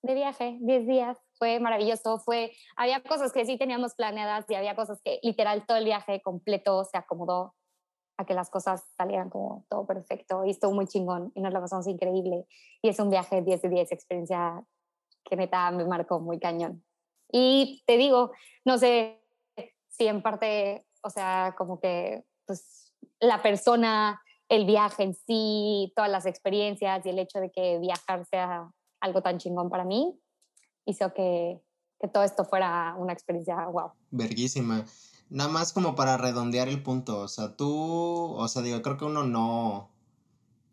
de 0.02 0.14
viaje, 0.14 0.58
10 0.62 0.88
días, 0.88 1.18
fue 1.34 1.60
maravilloso, 1.60 2.20
fue, 2.20 2.52
había 2.76 3.02
cosas 3.02 3.32
que 3.32 3.46
sí 3.46 3.58
teníamos 3.58 3.96
planeadas 3.96 4.46
y 4.50 4.56
había 4.56 4.76
cosas 4.76 5.02
que 5.04 5.20
literal 5.24 5.66
todo 5.66 5.78
el 5.78 5.86
viaje 5.86 6.22
completo 6.22 6.84
se 6.86 6.98
acomodó 6.98 7.56
a 8.18 8.26
que 8.26 8.34
las 8.34 8.50
cosas 8.50 8.84
salieran 8.96 9.30
como 9.30 9.66
todo 9.70 9.86
perfecto 9.86 10.46
y 10.46 10.52
estuvo 10.52 10.74
muy 10.74 10.88
chingón 10.88 11.32
y 11.36 11.42
nos 11.42 11.52
la 11.52 11.60
pasamos 11.60 11.88
increíble 11.88 12.46
y 12.82 12.90
es 12.90 13.00
un 13.00 13.10
viaje 13.10 13.42
10 13.42 13.64
de 13.64 13.70
10, 13.70 13.92
experiencia 13.92 14.64
que 15.24 15.36
neta 15.36 15.72
me 15.72 15.86
marcó 15.86 16.20
muy 16.20 16.40
cañón. 16.40 16.84
Y 17.32 17.84
te 17.88 17.98
digo, 17.98 18.32
no 18.64 18.78
sé 18.78 19.22
si 19.90 20.08
en 20.08 20.22
parte, 20.22 20.86
o 21.02 21.10
sea, 21.10 21.56
como 21.58 21.80
que 21.80 22.24
pues 22.46 22.94
la 23.20 23.42
persona, 23.42 24.22
el 24.50 24.66
viaje 24.66 25.04
en 25.04 25.14
sí, 25.14 25.92
todas 25.96 26.12
las 26.12 26.26
experiencias 26.26 27.06
y 27.06 27.10
el 27.10 27.20
hecho 27.20 27.40
de 27.40 27.52
que 27.52 27.80
viajar 27.80 28.26
sea 28.26 28.70
algo 29.00 29.22
tan 29.22 29.38
chingón 29.38 29.70
para 29.70 29.84
mí, 29.84 30.20
hizo 30.86 31.14
que, 31.14 31.62
que 32.00 32.08
todo 32.08 32.24
esto 32.24 32.46
fuera 32.46 32.96
una 32.98 33.14
experiencia 33.14 33.66
wow. 33.68 33.92
Verguísima. 34.12 34.86
Nada 35.30 35.50
más 35.50 35.74
como 35.74 35.96
para 35.96 36.18
redondear 36.18 36.68
el 36.68 36.84
punto, 36.84 37.20
o 37.20 37.28
sea, 37.28 37.56
tú, 37.56 38.36
o 38.38 38.48
sea, 38.48 38.62
digo, 38.62 38.82
creo 38.84 38.98
que 38.98 39.06
uno 39.06 39.24
no, 39.24 39.90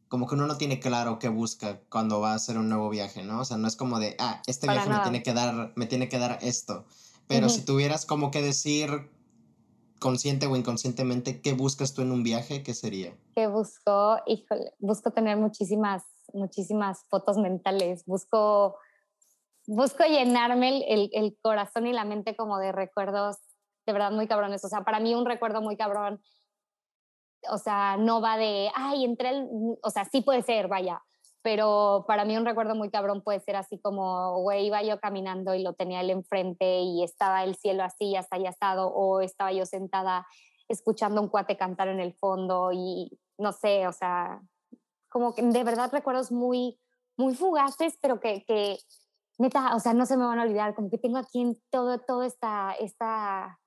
como 0.09 0.29
que 0.29 0.35
uno 0.35 0.47
no 0.47 0.59
tiene 0.59 0.79
claro 0.79 1.19
qué 1.19 1.31
busca 1.31 1.81
cuando 1.89 2.21
va 2.21 2.33
a 2.33 2.35
hacer 2.35 2.59
un 2.59 2.69
nuevo 2.69 2.91
viaje, 2.91 3.23
¿no? 3.23 3.41
O 3.41 3.45
sea, 3.47 3.57
no 3.57 3.67
es 3.67 3.77
como 3.77 3.99
de, 3.99 4.15
ah, 4.19 4.43
este 4.47 4.69
viaje 4.69 4.91
me 4.91 4.99
tiene 5.01 5.23
que 5.23 5.33
dar, 5.33 5.73
me 5.75 5.87
tiene 5.87 6.11
que 6.11 6.19
dar 6.19 6.39
esto. 6.43 6.85
Pero 7.29 7.49
si 7.49 7.65
tuvieras 7.65 8.05
como 8.05 8.31
que 8.31 8.43
decir 8.43 9.11
consciente 10.03 10.47
o 10.47 10.57
inconscientemente 10.57 11.41
qué 11.41 11.53
buscas 11.53 11.95
tú 11.95 12.03
en 12.03 12.11
un 12.11 12.25
viaje, 12.25 12.63
¿qué 12.65 12.75
sería? 12.75 13.17
¿Qué 13.37 13.47
busco? 13.47 14.19
Híjole, 14.27 14.75
busco 14.81 15.13
tener 15.13 15.37
muchísimas, 15.37 16.03
muchísimas 16.35 17.05
fotos 17.09 17.39
mentales, 17.39 18.05
busco, 18.05 18.77
busco 19.67 20.05
llenarme 20.05 20.85
el, 20.89 21.39
corazón 21.41 21.87
y 21.87 21.93
la 21.93 22.05
mente 22.05 22.35
como 22.35 22.59
de 22.59 22.73
recuerdos 22.73 23.37
de 23.87 23.93
verdad 23.93 24.11
muy 24.11 24.27
cabrones. 24.27 24.65
O 24.65 24.69
sea, 24.69 24.83
para 24.83 24.99
mí 24.99 25.15
un 25.15 25.25
recuerdo 25.25 25.63
muy 25.63 25.77
cabrón, 25.77 26.21
o 27.49 27.59
sea, 27.59 27.97
no 27.97 28.21
va 28.21 28.37
de, 28.37 28.71
ay, 28.75 29.05
entre 29.05 29.31
el, 29.31 29.49
o 29.83 29.91
sea, 29.91 30.05
sí 30.05 30.21
puede 30.21 30.43
ser, 30.43 30.67
vaya, 30.67 31.03
pero 31.43 32.05
para 32.07 32.25
mí 32.25 32.37
un 32.37 32.47
recuerdo 32.47 32.75
muy 32.75 32.91
cabrón 32.91 33.21
puede 33.23 33.41
ser 33.41 33.57
así 33.57 33.79
como, 33.79 34.41
güey, 34.41 34.67
iba 34.67 34.83
yo 34.83 35.01
caminando 35.01 35.55
y 35.55 35.63
lo 35.63 35.75
tenía 35.75 36.01
él 36.01 36.11
enfrente 36.11 36.81
y 36.81 37.03
estaba 37.03 37.43
el 37.45 37.57
cielo 37.57 37.83
así, 37.83 38.17
hasta 38.17 38.37
allá 38.37 38.51
estado, 38.51 38.89
o 38.89 39.21
estaba 39.21 39.53
yo 39.53 39.67
sentada 39.67 40.27
escuchando 40.69 41.21
un 41.21 41.29
cuate 41.29 41.57
cantar 41.57 41.89
en 41.89 42.01
el 42.01 42.15
fondo 42.15 42.71
y 42.73 43.19
no 43.39 43.53
sé, 43.53 43.87
o 43.89 43.93
sea, 43.93 44.41
como 45.09 45.35
que 45.35 45.43
de 45.43 45.65
verdad 45.65 45.91
recuerdos 45.93 46.31
muy, 46.31 46.79
muy 47.17 47.35
fugaces, 47.35 47.99
pero 48.01 48.21
que, 48.21 48.45
que 48.45 48.79
neta, 49.39 49.75
o 49.75 49.81
sea, 49.81 49.95
no 49.95 50.07
se 50.07 50.17
me 50.17 50.25
van 50.25 50.39
a 50.39 50.45
olvidar, 50.45 50.75
como 50.75 50.91
que 50.91 50.99
tengo 50.99 51.19
aquí 51.19 51.41
en 51.41 51.61
todo, 51.71 51.99
todo 51.99 52.23
esta, 52.23 52.73
esta, 52.73 53.61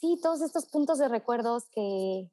sí, 0.00 0.18
todos 0.22 0.40
estos 0.42 0.66
puntos 0.70 0.98
de 0.98 1.08
recuerdos 1.08 1.68
que, 1.70 2.30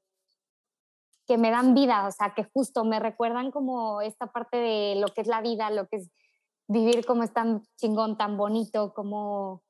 que 1.30 1.38
me 1.38 1.52
dan 1.52 1.76
vida, 1.76 2.08
o 2.08 2.12
sea, 2.12 2.34
que 2.34 2.44
justo 2.44 2.84
me 2.84 3.00
recuerdan 3.00 3.52
como 3.52 4.02
esta 4.02 4.32
parte 4.32 4.58
de 4.58 4.96
lo 4.96 5.10
que 5.10 5.22
es 5.22 5.28
la 5.28 5.42
vida, 5.42 5.70
lo 5.70 5.88
que 5.88 5.98
es 5.98 6.10
vivir 6.68 7.06
como 7.06 7.22
es 7.22 7.32
tan 7.32 7.62
chingón, 7.78 8.18
tan 8.18 8.36
bonito, 8.36 8.96
como, 8.96 9.62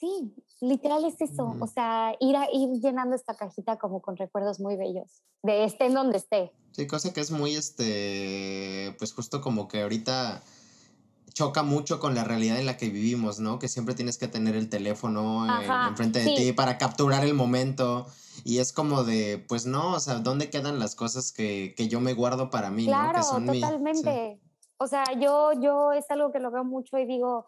sí, 0.00 0.34
literal 0.60 1.04
es 1.04 1.20
eso, 1.20 1.54
o 1.60 1.66
sea, 1.68 2.16
ir, 2.18 2.34
a, 2.34 2.48
ir 2.52 2.80
llenando 2.80 3.14
esta 3.14 3.36
cajita 3.36 3.78
como 3.78 4.02
con 4.02 4.16
recuerdos 4.16 4.58
muy 4.58 4.74
bellos, 4.74 5.22
de 5.44 5.62
esté 5.62 5.86
en 5.86 5.94
donde 5.94 6.16
esté. 6.16 6.50
Sí, 6.72 6.88
cosa 6.88 7.12
que 7.12 7.20
es 7.20 7.30
muy, 7.30 7.54
este, 7.54 8.96
pues 8.98 9.14
justo 9.14 9.40
como 9.40 9.68
que 9.68 9.82
ahorita 9.82 10.42
choca 11.36 11.62
mucho 11.62 12.00
con 12.00 12.14
la 12.14 12.24
realidad 12.24 12.58
en 12.58 12.64
la 12.64 12.78
que 12.78 12.88
vivimos, 12.88 13.40
¿no? 13.40 13.58
Que 13.58 13.68
siempre 13.68 13.94
tienes 13.94 14.16
que 14.16 14.26
tener 14.26 14.56
el 14.56 14.70
teléfono 14.70 15.46
enfrente 15.86 16.20
de 16.20 16.34
ti 16.34 16.52
para 16.52 16.78
capturar 16.78 17.26
el 17.26 17.34
momento. 17.34 18.06
Y 18.42 18.58
es 18.58 18.72
como 18.72 19.04
de, 19.04 19.44
pues 19.46 19.66
no, 19.66 19.92
o 19.92 20.00
sea, 20.00 20.14
¿dónde 20.14 20.48
quedan 20.48 20.78
las 20.78 20.94
cosas 20.94 21.32
que, 21.32 21.74
que 21.76 21.88
yo 21.88 22.00
me 22.00 22.14
guardo 22.14 22.48
para 22.48 22.70
mí? 22.70 22.86
Claro, 22.86 23.08
¿no? 23.08 23.18
Que 23.18 23.22
son 23.22 23.46
totalmente. 23.46 24.40
O 24.78 24.86
sea, 24.86 25.04
yo, 25.20 25.52
yo 25.60 25.92
es 25.92 26.10
algo 26.10 26.32
que 26.32 26.40
lo 26.40 26.50
veo 26.50 26.64
mucho 26.64 26.96
y 26.96 27.04
digo, 27.04 27.44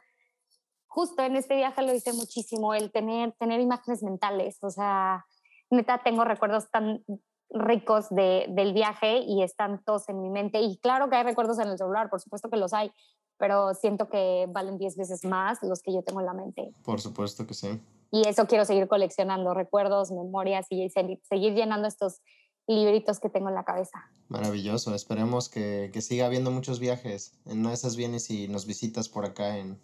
justo 0.86 1.22
en 1.22 1.36
este 1.36 1.56
viaje 1.56 1.80
lo 1.80 1.94
hice 1.94 2.12
muchísimo, 2.12 2.74
el 2.74 2.92
tener, 2.92 3.32
tener 3.38 3.58
imágenes 3.58 4.02
mentales. 4.02 4.58
O 4.60 4.68
sea, 4.68 5.24
neta, 5.70 6.02
tengo 6.04 6.24
recuerdos 6.24 6.70
tan 6.70 7.02
ricos 7.48 8.10
de, 8.10 8.44
del 8.50 8.74
viaje 8.74 9.20
y 9.20 9.42
están 9.42 9.82
todos 9.82 10.10
en 10.10 10.20
mi 10.20 10.28
mente. 10.28 10.60
Y 10.60 10.76
claro 10.76 11.08
que 11.08 11.16
hay 11.16 11.24
recuerdos 11.24 11.58
en 11.58 11.68
el 11.68 11.78
celular, 11.78 12.10
por 12.10 12.20
supuesto 12.20 12.50
que 12.50 12.58
los 12.58 12.74
hay, 12.74 12.92
pero 13.38 13.74
siento 13.74 14.08
que 14.08 14.46
valen 14.48 14.78
10 14.78 14.96
veces 14.96 15.24
más 15.24 15.58
los 15.62 15.82
que 15.82 15.92
yo 15.92 16.02
tengo 16.02 16.20
en 16.20 16.26
la 16.26 16.34
mente. 16.34 16.72
Por 16.84 17.00
supuesto 17.00 17.46
que 17.46 17.54
sí. 17.54 17.80
Y 18.10 18.26
eso 18.26 18.46
quiero 18.46 18.64
seguir 18.64 18.88
coleccionando, 18.88 19.54
recuerdos, 19.54 20.10
memorias 20.10 20.66
y 20.70 20.88
seguir 20.90 21.54
llenando 21.54 21.88
estos 21.88 22.20
libritos 22.66 23.18
que 23.18 23.30
tengo 23.30 23.48
en 23.48 23.54
la 23.54 23.64
cabeza. 23.64 23.98
Maravilloso, 24.28 24.94
esperemos 24.94 25.48
que, 25.48 25.90
que 25.92 26.02
siga 26.02 26.26
habiendo 26.26 26.50
muchos 26.50 26.80
viajes. 26.80 27.32
En 27.46 27.60
una 27.60 27.70
de 27.70 27.74
esas 27.76 27.96
vienes 27.96 28.30
y 28.30 28.48
nos 28.48 28.66
visitas 28.66 29.08
por 29.08 29.24
acá 29.24 29.56
en, 29.58 29.80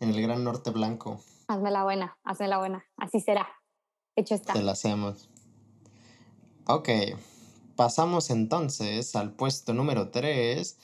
en 0.00 0.08
el 0.10 0.20
Gran 0.22 0.44
Norte 0.44 0.70
Blanco. 0.70 1.20
Hazme 1.48 1.70
la 1.70 1.84
buena, 1.84 2.16
hazme 2.24 2.48
la 2.48 2.58
buena, 2.58 2.84
así 2.96 3.20
será. 3.20 3.46
Hecho 4.16 4.34
está. 4.34 4.52
Te 4.54 4.62
la 4.62 4.72
hacemos. 4.72 5.28
Ok, 6.66 6.88
pasamos 7.76 8.30
entonces 8.30 9.16
al 9.16 9.32
puesto 9.32 9.72
número 9.74 10.10
3 10.10 10.78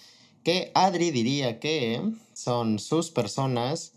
que 0.48 0.72
Adri 0.74 1.11
diría 1.11 1.61
que 1.61 2.00
son 2.32 2.78
sus 2.78 3.11
personas 3.11 3.92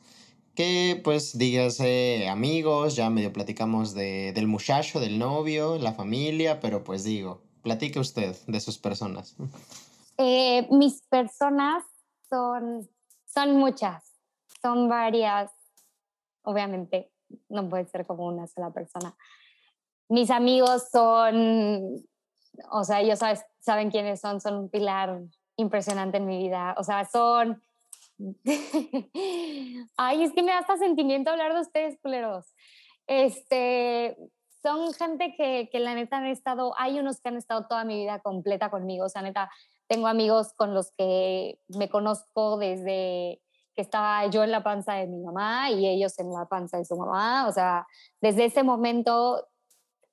que 0.53 0.99
pues 1.01 1.37
dígase 1.37 2.27
amigos, 2.27 2.97
ya 2.97 3.09
medio 3.09 3.31
platicamos 3.31 3.93
de, 3.93 4.33
del 4.33 4.47
muchacho, 4.47 4.99
del 4.99 5.17
novio, 5.17 5.77
la 5.77 5.93
familia, 5.93 6.59
pero 6.59 6.83
pues 6.83 7.05
digo, 7.05 7.41
platique 7.61 8.01
usted 8.01 8.35
de 8.47 8.59
sus 8.59 8.77
personas. 8.77 9.37
Eh, 10.17 10.67
mis 10.71 11.01
personas 11.03 11.85
son, 12.29 12.85
son 13.33 13.55
muchas, 13.55 14.03
son 14.61 14.89
varias, 14.89 15.53
obviamente 16.41 17.13
no 17.47 17.69
puede 17.69 17.85
ser 17.85 18.05
como 18.05 18.27
una 18.27 18.45
sola 18.47 18.71
persona. 18.71 19.15
Mis 20.09 20.29
amigos 20.29 20.89
son, 20.91 22.05
o 22.69 22.83
sea, 22.83 22.99
ellos 22.99 23.19
saben 23.61 23.89
quiénes 23.89 24.19
son, 24.19 24.41
son 24.41 24.55
un 24.55 24.69
pilar 24.69 25.21
impresionante 25.61 26.17
en 26.17 26.25
mi 26.25 26.37
vida. 26.37 26.75
O 26.77 26.83
sea, 26.83 27.05
son... 27.05 27.63
Ay, 29.97 30.23
es 30.23 30.33
que 30.33 30.43
me 30.43 30.51
da 30.51 30.59
hasta 30.59 30.77
sentimiento 30.77 31.31
hablar 31.31 31.53
de 31.53 31.61
ustedes, 31.61 31.97
culeros. 32.01 32.53
Este, 33.07 34.15
son 34.61 34.93
gente 34.93 35.33
que, 35.35 35.69
que 35.71 35.79
la 35.79 35.95
neta 35.95 36.17
han 36.17 36.27
estado, 36.27 36.73
hay 36.77 36.99
unos 36.99 37.19
que 37.19 37.29
han 37.29 37.37
estado 37.37 37.65
toda 37.67 37.83
mi 37.83 37.97
vida 37.97 38.19
completa 38.19 38.69
conmigo, 38.69 39.05
o 39.05 39.09
sea, 39.09 39.21
neta, 39.21 39.49
tengo 39.87 40.07
amigos 40.07 40.53
con 40.53 40.73
los 40.73 40.91
que 40.91 41.59
me 41.67 41.89
conozco 41.89 42.57
desde 42.57 43.41
que 43.73 43.81
estaba 43.81 44.25
yo 44.27 44.43
en 44.43 44.51
la 44.51 44.63
panza 44.63 44.93
de 44.93 45.07
mi 45.07 45.19
mamá 45.19 45.71
y 45.71 45.87
ellos 45.87 46.17
en 46.19 46.31
la 46.31 46.45
panza 46.45 46.77
de 46.77 46.85
su 46.85 46.95
mamá, 46.95 47.47
o 47.47 47.51
sea, 47.51 47.87
desde 48.21 48.45
ese 48.45 48.63
momento 48.63 49.47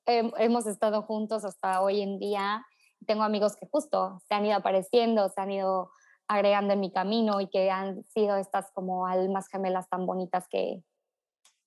hemos 0.06 0.66
estado 0.66 1.02
juntos 1.02 1.44
hasta 1.44 1.82
hoy 1.82 2.00
en 2.00 2.18
día 2.18 2.64
tengo 3.06 3.22
amigos 3.22 3.56
que 3.56 3.66
justo 3.70 4.20
se 4.28 4.34
han 4.34 4.46
ido 4.46 4.56
apareciendo, 4.56 5.28
se 5.28 5.40
han 5.40 5.50
ido 5.50 5.90
agregando 6.28 6.74
en 6.74 6.80
mi 6.80 6.92
camino 6.92 7.40
y 7.40 7.48
que 7.48 7.70
han 7.70 8.04
sido 8.04 8.36
estas 8.36 8.70
como 8.72 9.06
almas 9.06 9.48
gemelas 9.48 9.88
tan 9.88 10.06
bonitas 10.06 10.46
que, 10.48 10.82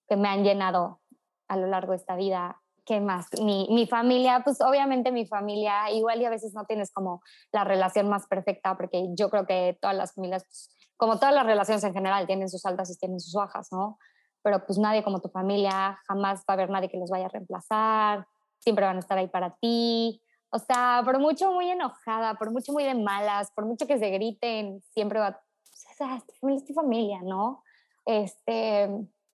que 0.08 0.16
me 0.16 0.28
han 0.28 0.44
llenado 0.44 1.02
a 1.48 1.58
lo 1.58 1.68
largo 1.68 1.92
de 1.92 1.98
esta 1.98 2.16
vida. 2.16 2.62
¿Qué 2.86 3.00
más? 3.00 3.28
Mi, 3.42 3.68
mi, 3.70 3.86
familia, 3.88 4.42
pues 4.44 4.60
obviamente 4.62 5.12
mi 5.12 5.26
familia, 5.26 5.92
igual 5.92 6.22
y 6.22 6.26
a 6.26 6.30
veces 6.30 6.54
no 6.54 6.66
tienes 6.66 6.92
como 6.92 7.22
la 7.52 7.64
relación 7.64 8.10
más 8.10 8.28
perfecta, 8.28 8.76
porque 8.76 9.08
yo 9.16 9.30
creo 9.30 9.46
que 9.46 9.78
todas 9.80 9.96
las 9.96 10.14
familias, 10.14 10.44
pues, 10.46 10.76
como 10.98 11.18
todas 11.18 11.34
las 11.34 11.46
relaciones 11.46 11.84
en 11.84 11.94
general, 11.94 12.26
tienen 12.26 12.50
sus 12.50 12.66
altas 12.66 12.92
y 12.92 12.98
tienen 12.98 13.20
sus 13.20 13.34
bajas, 13.34 13.70
¿no? 13.72 13.98
Pero 14.44 14.66
pues 14.66 14.80
nadie 14.80 15.04
como 15.04 15.22
tu 15.22 15.30
familia, 15.30 16.00
jamás 16.08 16.40
va 16.40 16.46
a 16.50 16.54
haber 16.54 16.70
nadie 16.70 16.90
que 16.90 16.98
los 16.98 17.10
vaya 17.10 17.26
a 17.26 17.30
reemplazar, 17.30 18.28
siempre 18.60 18.86
van 18.86 18.98
a 18.98 19.00
estar 19.00 19.18
ahí 19.18 19.28
para 19.28 19.56
ti, 19.62 20.22
o 20.52 20.60
sea, 20.60 21.02
por 21.06 21.20
mucho 21.20 21.52
muy 21.54 21.70
enojada, 21.70 22.36
por 22.36 22.52
mucho 22.52 22.74
muy 22.74 22.84
de 22.84 22.94
malas, 22.94 23.52
por 23.52 23.66
mucho 23.66 23.88
que 23.88 23.98
se 23.98 24.10
griten, 24.10 24.82
siempre 24.94 25.20
va, 25.20 25.30
o 25.30 25.96
sea, 25.96 26.18
es 26.18 26.66
tu 26.66 26.74
familia, 26.74 27.22
¿no? 27.24 27.64
Este, 28.06 28.90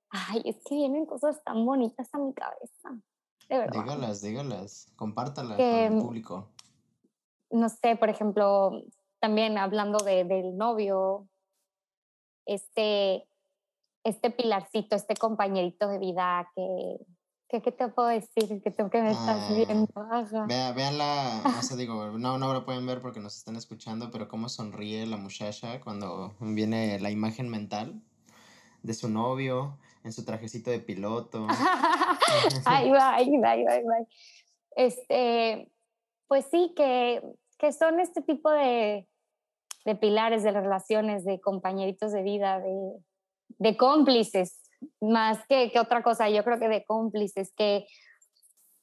ay, 0.09 0.41
es 0.45 0.57
que 0.63 0.75
vienen 0.75 1.07
cosas 1.07 1.43
tan 1.43 1.65
bonitas 1.65 2.07
a 2.13 2.19
mi 2.19 2.33
cabeza, 2.33 3.01
de 3.49 3.57
verdad. 3.57 3.83
Dígalas, 3.83 4.21
dígalas, 4.21 4.93
compártalas 4.95 5.57
con 5.57 5.65
el 5.65 5.91
mm, 5.91 6.01
público. 6.01 6.49
No 7.49 7.69
sé, 7.69 7.95
por 7.95 8.09
ejemplo, 8.09 8.83
también 9.19 9.57
hablando 9.57 9.97
de, 9.97 10.23
del 10.23 10.55
novio, 10.55 11.27
este, 12.45 13.27
este 14.03 14.29
pilarcito, 14.29 14.95
este 14.95 15.15
compañerito 15.15 15.87
de 15.87 15.97
vida 15.97 16.51
que, 16.55 16.97
¿Qué, 17.49 17.61
¿Qué, 17.61 17.71
te 17.71 17.87
puedo 17.87 18.09
decir? 18.09 18.61
Que 18.61 18.71
tú 18.71 18.89
que 18.89 19.01
me 19.01 19.11
estás 19.11 19.49
ah, 19.49 19.53
viendo. 19.53 20.47
Vea, 20.47 20.73
vean 20.73 20.97
la, 20.97 21.41
o 21.59 21.61
sea, 21.61 21.77
digo, 21.77 22.17
no, 22.17 22.37
no 22.37 22.53
lo 22.53 22.65
pueden 22.65 22.85
ver 22.85 23.01
porque 23.01 23.21
nos 23.21 23.37
están 23.37 23.55
escuchando, 23.55 24.11
pero 24.11 24.27
cómo 24.27 24.49
sonríe 24.49 25.05
la 25.05 25.17
muchacha 25.17 25.79
cuando 25.81 26.35
viene 26.39 26.99
la 26.99 27.09
imagen 27.09 27.47
mental 27.47 28.01
de 28.83 28.93
su 28.93 29.09
novio 29.09 29.77
en 30.03 30.11
su 30.11 30.25
trajecito 30.25 30.71
de 30.71 30.79
piloto. 30.79 31.47
ahí 32.65 32.89
va, 32.91 33.15
ahí 33.15 33.37
va, 33.37 33.51
ahí 33.51 33.63
va, 33.63 33.71
ahí 33.73 33.83
va. 33.83 33.95
Este, 34.75 35.71
pues 36.27 36.45
sí, 36.51 36.73
que, 36.75 37.21
que 37.57 37.71
son 37.71 37.99
este 37.99 38.21
tipo 38.21 38.51
de, 38.51 39.07
de 39.85 39.95
pilares, 39.95 40.43
de 40.43 40.51
relaciones, 40.51 41.23
de 41.23 41.39
compañeritos 41.39 42.11
de 42.11 42.23
vida, 42.23 42.59
de, 42.59 42.75
de 43.57 43.77
cómplices, 43.77 44.59
más 45.01 45.45
que, 45.47 45.71
que 45.71 45.79
otra 45.79 46.03
cosa, 46.03 46.29
yo 46.29 46.43
creo 46.43 46.59
que 46.59 46.67
de 46.67 46.85
cómplices, 46.85 47.53
que 47.55 47.87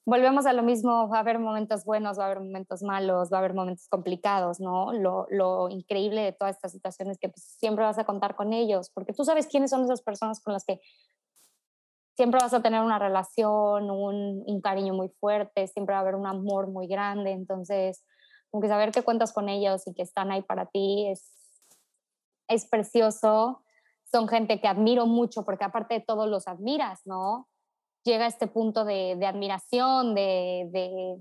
volvemos 0.07 0.47
a 0.47 0.53
lo 0.53 0.63
mismo, 0.63 1.09
va 1.09 1.19
a 1.19 1.21
haber 1.21 1.39
momentos 1.39 1.85
buenos, 1.85 2.19
va 2.19 2.25
a 2.25 2.27
haber 2.27 2.41
momentos 2.41 2.83
malos, 2.83 3.31
va 3.33 3.39
a 3.39 3.41
haber 3.41 3.55
momentos 3.55 3.89
complicados, 3.89 4.61
¿no? 4.61 4.93
Lo, 4.93 5.27
lo 5.31 5.71
increíble 5.71 6.21
de 6.21 6.33
todas 6.33 6.57
estas 6.57 6.73
situaciones 6.73 7.17
es 7.17 7.21
que 7.21 7.29
pues, 7.31 7.43
siempre 7.59 7.85
vas 7.85 7.99
a 7.99 8.05
contar 8.05 8.37
con 8.37 8.53
ellos, 8.53 8.91
porque 8.91 9.13
tú 9.13 9.25
sabes 9.25 9.47
quiénes 9.47 9.71
son 9.71 9.85
esas 9.85 10.03
personas 10.03 10.41
con 10.41 10.53
las 10.53 10.65
que 10.65 10.81
siempre 12.17 12.39
vas 12.41 12.55
a 12.55 12.63
tener 12.63 12.81
una 12.83 12.99
relación, 12.99 13.91
un, 13.91 14.45
un 14.47 14.61
cariño 14.61 14.95
muy 14.95 15.09
fuerte, 15.09 15.67
siempre 15.67 15.95
va 15.95 15.99
a 15.99 16.03
haber 16.03 16.15
un 16.15 16.27
amor 16.27 16.69
muy 16.69 16.87
grande, 16.87 17.33
entonces, 17.33 18.05
aunque 18.53 18.69
saber 18.69 18.93
que 18.93 19.03
cuentas 19.03 19.33
con 19.33 19.49
ellos 19.49 19.87
y 19.87 19.95
que 19.95 20.03
están 20.03 20.31
ahí 20.31 20.43
para 20.43 20.67
ti 20.67 21.09
es, 21.09 21.33
es 22.47 22.69
precioso 22.69 23.64
son 24.05 24.29
gente 24.29 24.61
que 24.61 24.69
admiro 24.69 25.07
mucho 25.07 25.45
porque 25.45 25.65
aparte 25.65 25.95
de 25.95 26.01
todo 26.01 26.27
los 26.27 26.47
admiras, 26.49 27.01
¿no? 27.05 27.49
Llega 28.05 28.25
a 28.25 28.29
este 28.29 28.47
punto 28.47 28.85
de, 28.85 29.17
de 29.17 29.27
admiración, 29.27 30.15
de, 30.15 30.69
de, 30.71 31.17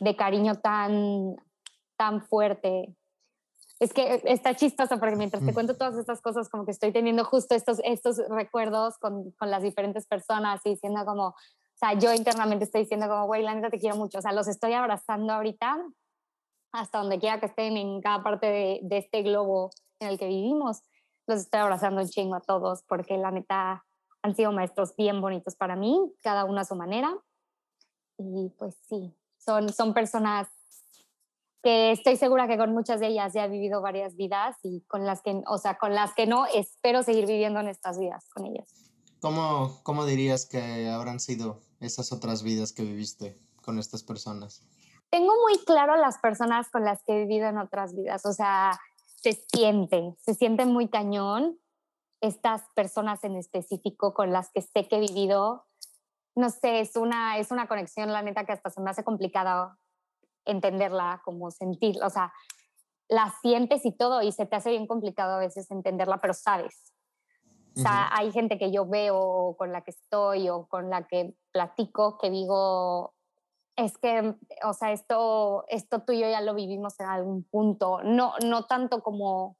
de, 0.00 0.16
cariño 0.16 0.56
tan, 0.56 1.36
tan 1.96 2.22
fuerte. 2.22 2.94
es 3.80 3.92
que 3.92 4.22
está 4.24 4.54
chistoso 4.54 4.98
porque 4.98 5.16
mientras 5.16 5.44
te 5.44 5.54
cuento 5.54 5.76
todas 5.76 5.96
estas 5.96 6.20
cosas, 6.20 6.48
como 6.48 6.64
que 6.64 6.72
estoy 6.72 6.92
teniendo 6.92 7.24
justo 7.24 7.54
estos, 7.54 7.80
estos 7.84 8.18
recuerdos 8.28 8.98
con, 8.98 9.32
con 9.32 9.50
las 9.50 9.62
diferentes 9.62 10.06
personas 10.06 10.60
y 10.64 10.70
diciendo 10.70 11.04
como, 11.06 11.28
o 11.28 11.34
sea, 11.74 11.94
yo 11.94 12.12
internamente 12.12 12.64
estoy 12.64 12.82
diciendo 12.82 13.08
como, 13.08 13.26
güey, 13.26 13.42
la 13.42 13.54
neta 13.54 13.70
te 13.70 13.78
quiero 13.78 13.96
mucho, 13.96 14.18
o 14.18 14.22
sea, 14.22 14.32
los 14.32 14.46
estoy 14.46 14.74
abrazando 14.74 15.32
ahorita 15.32 15.78
hasta 16.72 16.98
donde 16.98 17.18
quiera 17.18 17.40
que 17.40 17.46
estén 17.46 17.76
en 17.76 18.00
cada 18.02 18.22
parte 18.22 18.46
de, 18.46 18.80
de 18.82 18.98
este 18.98 19.22
globo 19.22 19.70
en 20.00 20.08
el 20.08 20.18
que 20.18 20.26
vivimos, 20.26 20.82
los 21.28 21.40
estoy 21.40 21.60
abrazando 21.60 22.00
un 22.00 22.08
chingo 22.08 22.34
a 22.34 22.40
todos 22.40 22.82
porque 22.82 23.16
la 23.18 23.30
neta 23.30 23.84
han 24.22 24.34
sido 24.34 24.50
maestros 24.50 24.96
bien 24.96 25.20
bonitos 25.20 25.54
para 25.54 25.76
mí, 25.76 26.12
cada 26.22 26.44
uno 26.44 26.60
a 26.60 26.64
su 26.64 26.74
manera. 26.74 27.16
Y 28.18 28.50
pues 28.58 28.74
sí, 28.88 29.14
son, 29.36 29.72
son 29.72 29.94
personas 29.94 30.48
que 31.62 31.92
estoy 31.92 32.16
segura 32.16 32.48
que 32.48 32.56
con 32.56 32.72
muchas 32.72 33.00
de 33.00 33.08
ellas 33.08 33.32
ya 33.32 33.44
he 33.44 33.48
vivido 33.48 33.80
varias 33.80 34.16
vidas 34.16 34.56
y 34.62 34.80
con 34.82 35.04
las 35.04 35.22
que, 35.22 35.42
o 35.46 35.58
sea, 35.58 35.76
con 35.78 35.94
las 35.94 36.14
que 36.14 36.26
no, 36.26 36.46
espero 36.46 37.02
seguir 37.02 37.26
viviendo 37.26 37.60
en 37.60 37.68
estas 37.68 37.98
vidas 37.98 38.28
con 38.30 38.46
ellas. 38.46 38.68
¿Cómo, 39.20 39.80
cómo 39.82 40.06
dirías 40.06 40.46
que 40.46 40.88
habrán 40.88 41.20
sido 41.20 41.60
esas 41.80 42.12
otras 42.12 42.42
vidas 42.42 42.72
que 42.72 42.82
viviste 42.82 43.38
con 43.62 43.78
estas 43.78 44.02
personas? 44.02 44.62
Tengo 45.10 45.32
muy 45.42 45.58
claro 45.64 45.96
las 45.96 46.18
personas 46.18 46.70
con 46.70 46.84
las 46.84 47.02
que 47.02 47.12
he 47.12 47.26
vivido 47.26 47.48
en 47.48 47.58
otras 47.58 47.94
vidas, 47.94 48.24
o 48.26 48.32
sea, 48.32 48.78
se 49.20 49.32
siente, 49.32 50.14
se 50.20 50.34
siente 50.34 50.64
muy 50.66 50.88
cañón 50.88 51.58
estas 52.20 52.62
personas 52.74 53.22
en 53.24 53.36
específico 53.36 54.14
con 54.14 54.32
las 54.32 54.50
que 54.52 54.62
sé 54.62 54.88
que 54.88 54.96
he 54.96 55.00
vivido. 55.00 55.66
No 56.34 56.50
sé, 56.50 56.80
es 56.80 56.96
una, 56.96 57.38
es 57.38 57.50
una 57.50 57.66
conexión, 57.66 58.12
la 58.12 58.22
neta, 58.22 58.44
que 58.44 58.52
hasta 58.52 58.70
se 58.70 58.80
me 58.80 58.90
hace 58.90 59.04
complicado 59.04 59.76
entenderla, 60.44 61.20
como 61.24 61.50
sentirla, 61.50 62.06
o 62.06 62.10
sea, 62.10 62.32
la 63.08 63.34
sientes 63.42 63.84
y 63.84 63.92
todo 63.92 64.22
y 64.22 64.32
se 64.32 64.46
te 64.46 64.56
hace 64.56 64.70
bien 64.70 64.86
complicado 64.86 65.34
a 65.34 65.38
veces 65.38 65.70
entenderla, 65.70 66.18
pero 66.18 66.34
sabes. 66.34 66.92
O 67.76 67.80
sea, 67.80 68.08
hay 68.12 68.32
gente 68.32 68.58
que 68.58 68.72
yo 68.72 68.86
veo 68.86 69.54
con 69.56 69.70
la 69.70 69.82
que 69.82 69.92
estoy 69.92 70.48
o 70.48 70.66
con 70.66 70.90
la 70.90 71.06
que 71.06 71.34
platico 71.52 72.18
que 72.18 72.28
digo, 72.28 73.14
es 73.78 73.96
que, 73.96 74.34
o 74.64 74.72
sea, 74.72 74.92
esto, 74.92 75.64
esto 75.68 76.02
tú 76.02 76.12
y 76.12 76.20
yo 76.20 76.28
ya 76.28 76.40
lo 76.40 76.54
vivimos 76.54 76.98
en 76.98 77.06
algún 77.06 77.44
punto, 77.44 78.02
no, 78.02 78.32
no 78.44 78.66
tanto 78.66 79.04
como, 79.04 79.56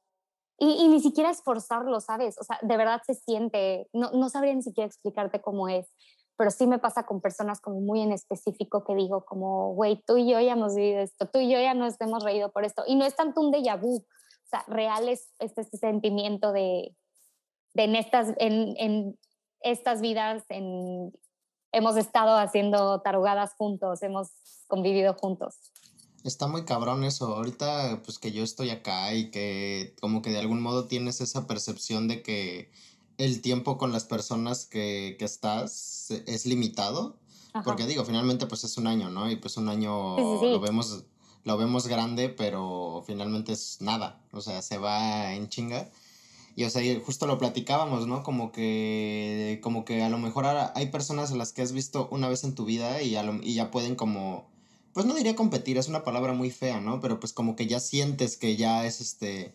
y, 0.57 0.89
ni 0.89 0.99
siquiera 0.99 1.29
esforzarlo, 1.29 2.01
¿sabes? 2.01 2.37
O 2.37 2.43
sea, 2.43 2.59
de 2.61 2.75
verdad 2.75 3.01
se 3.05 3.15
siente, 3.15 3.87
no, 3.93 4.11
no 4.11 4.27
sabría 4.27 4.53
ni 4.53 4.61
siquiera 4.61 4.87
explicarte 4.87 5.39
cómo 5.39 5.69
es, 5.69 5.87
pero 6.35 6.51
sí 6.51 6.67
me 6.67 6.79
pasa 6.79 7.05
con 7.05 7.21
personas 7.21 7.61
como 7.61 7.79
muy 7.79 8.01
en 8.01 8.11
específico 8.11 8.83
que 8.83 8.93
digo 8.93 9.23
como, 9.23 9.73
güey, 9.73 10.03
tú 10.05 10.17
y 10.17 10.29
yo 10.29 10.39
ya 10.41 10.51
hemos 10.51 10.75
vivido 10.75 10.99
esto, 10.99 11.29
tú 11.29 11.39
y 11.39 11.49
yo 11.49 11.57
ya 11.57 11.73
nos 11.73 11.95
hemos 12.01 12.21
reído 12.21 12.51
por 12.51 12.65
esto. 12.65 12.83
Y 12.87 12.95
no 12.95 13.05
es 13.05 13.15
tanto 13.15 13.39
un 13.39 13.53
déjà 13.53 13.79
vu, 13.79 13.99
o 13.99 14.47
sea, 14.49 14.65
real 14.67 15.07
es, 15.07 15.33
este 15.39 15.63
sentimiento 15.77 16.51
de, 16.51 16.93
de 17.73 17.99
estas, 17.99 18.33
en, 18.37 18.75
en 18.77 19.17
estas 19.61 20.01
vidas, 20.01 20.43
en, 20.49 21.13
hemos 21.71 21.97
estado 21.97 22.37
haciendo 22.37 23.01
tarugadas 23.01 23.53
juntos, 23.57 24.01
hemos 24.03 24.29
convivido 24.67 25.13
juntos. 25.13 25.55
Está 26.23 26.47
muy 26.47 26.65
cabrón 26.65 27.03
eso. 27.03 27.35
Ahorita, 27.35 28.01
pues 28.03 28.19
que 28.19 28.31
yo 28.31 28.43
estoy 28.43 28.69
acá 28.71 29.13
y 29.13 29.31
que 29.31 29.95
como 30.01 30.21
que 30.21 30.31
de 30.31 30.39
algún 30.39 30.61
modo 30.61 30.85
tienes 30.85 31.21
esa 31.21 31.47
percepción 31.47 32.07
de 32.07 32.21
que 32.21 32.71
el 33.17 33.41
tiempo 33.41 33.77
con 33.77 33.91
las 33.91 34.03
personas 34.03 34.65
que, 34.65 35.15
que 35.17 35.25
estás 35.25 36.11
es 36.27 36.45
limitado. 36.45 37.17
Porque 37.63 37.87
digo, 37.87 38.05
finalmente 38.05 38.45
pues 38.45 38.63
es 38.63 38.77
un 38.77 38.87
año, 38.87 39.09
¿no? 39.09 39.29
Y 39.29 39.35
pues 39.35 39.57
un 39.57 39.69
año 39.69 40.17
lo 40.17 40.59
vemos 40.59 41.03
lo 41.43 41.57
vemos 41.57 41.87
grande, 41.87 42.29
pero 42.29 43.03
finalmente 43.05 43.53
es 43.53 43.81
nada, 43.81 44.21
o 44.31 44.41
sea, 44.41 44.61
se 44.61 44.77
va 44.77 45.33
en 45.33 45.49
chinga. 45.49 45.89
Y 46.59 46.65
o 46.65 46.69
sea, 46.69 46.83
justo 47.05 47.25
lo 47.25 47.37
platicábamos, 47.37 48.05
¿no? 48.05 48.21
Como 48.21 48.51
que 48.51 49.61
como 49.63 49.85
que 49.85 50.03
a 50.03 50.09
lo 50.09 50.17
mejor 50.17 50.45
ahora 50.45 50.73
hay 50.75 50.87
personas 50.87 51.31
a 51.31 51.37
las 51.37 51.53
que 51.53 51.61
has 51.61 51.71
visto 51.71 52.09
una 52.11 52.27
vez 52.27 52.43
en 52.43 52.53
tu 52.53 52.65
vida 52.65 53.01
y, 53.01 53.15
y 53.15 53.53
ya 53.53 53.71
pueden 53.71 53.95
como 53.95 54.49
pues 54.91 55.05
no 55.05 55.13
diría 55.13 55.37
competir, 55.37 55.77
es 55.77 55.87
una 55.87 56.03
palabra 56.03 56.33
muy 56.33 56.51
fea, 56.51 56.81
¿no? 56.81 56.99
Pero 56.99 57.17
pues 57.21 57.31
como 57.31 57.55
que 57.55 57.65
ya 57.65 57.79
sientes 57.79 58.35
que 58.35 58.57
ya 58.57 58.85
es 58.85 58.99
este 58.99 59.53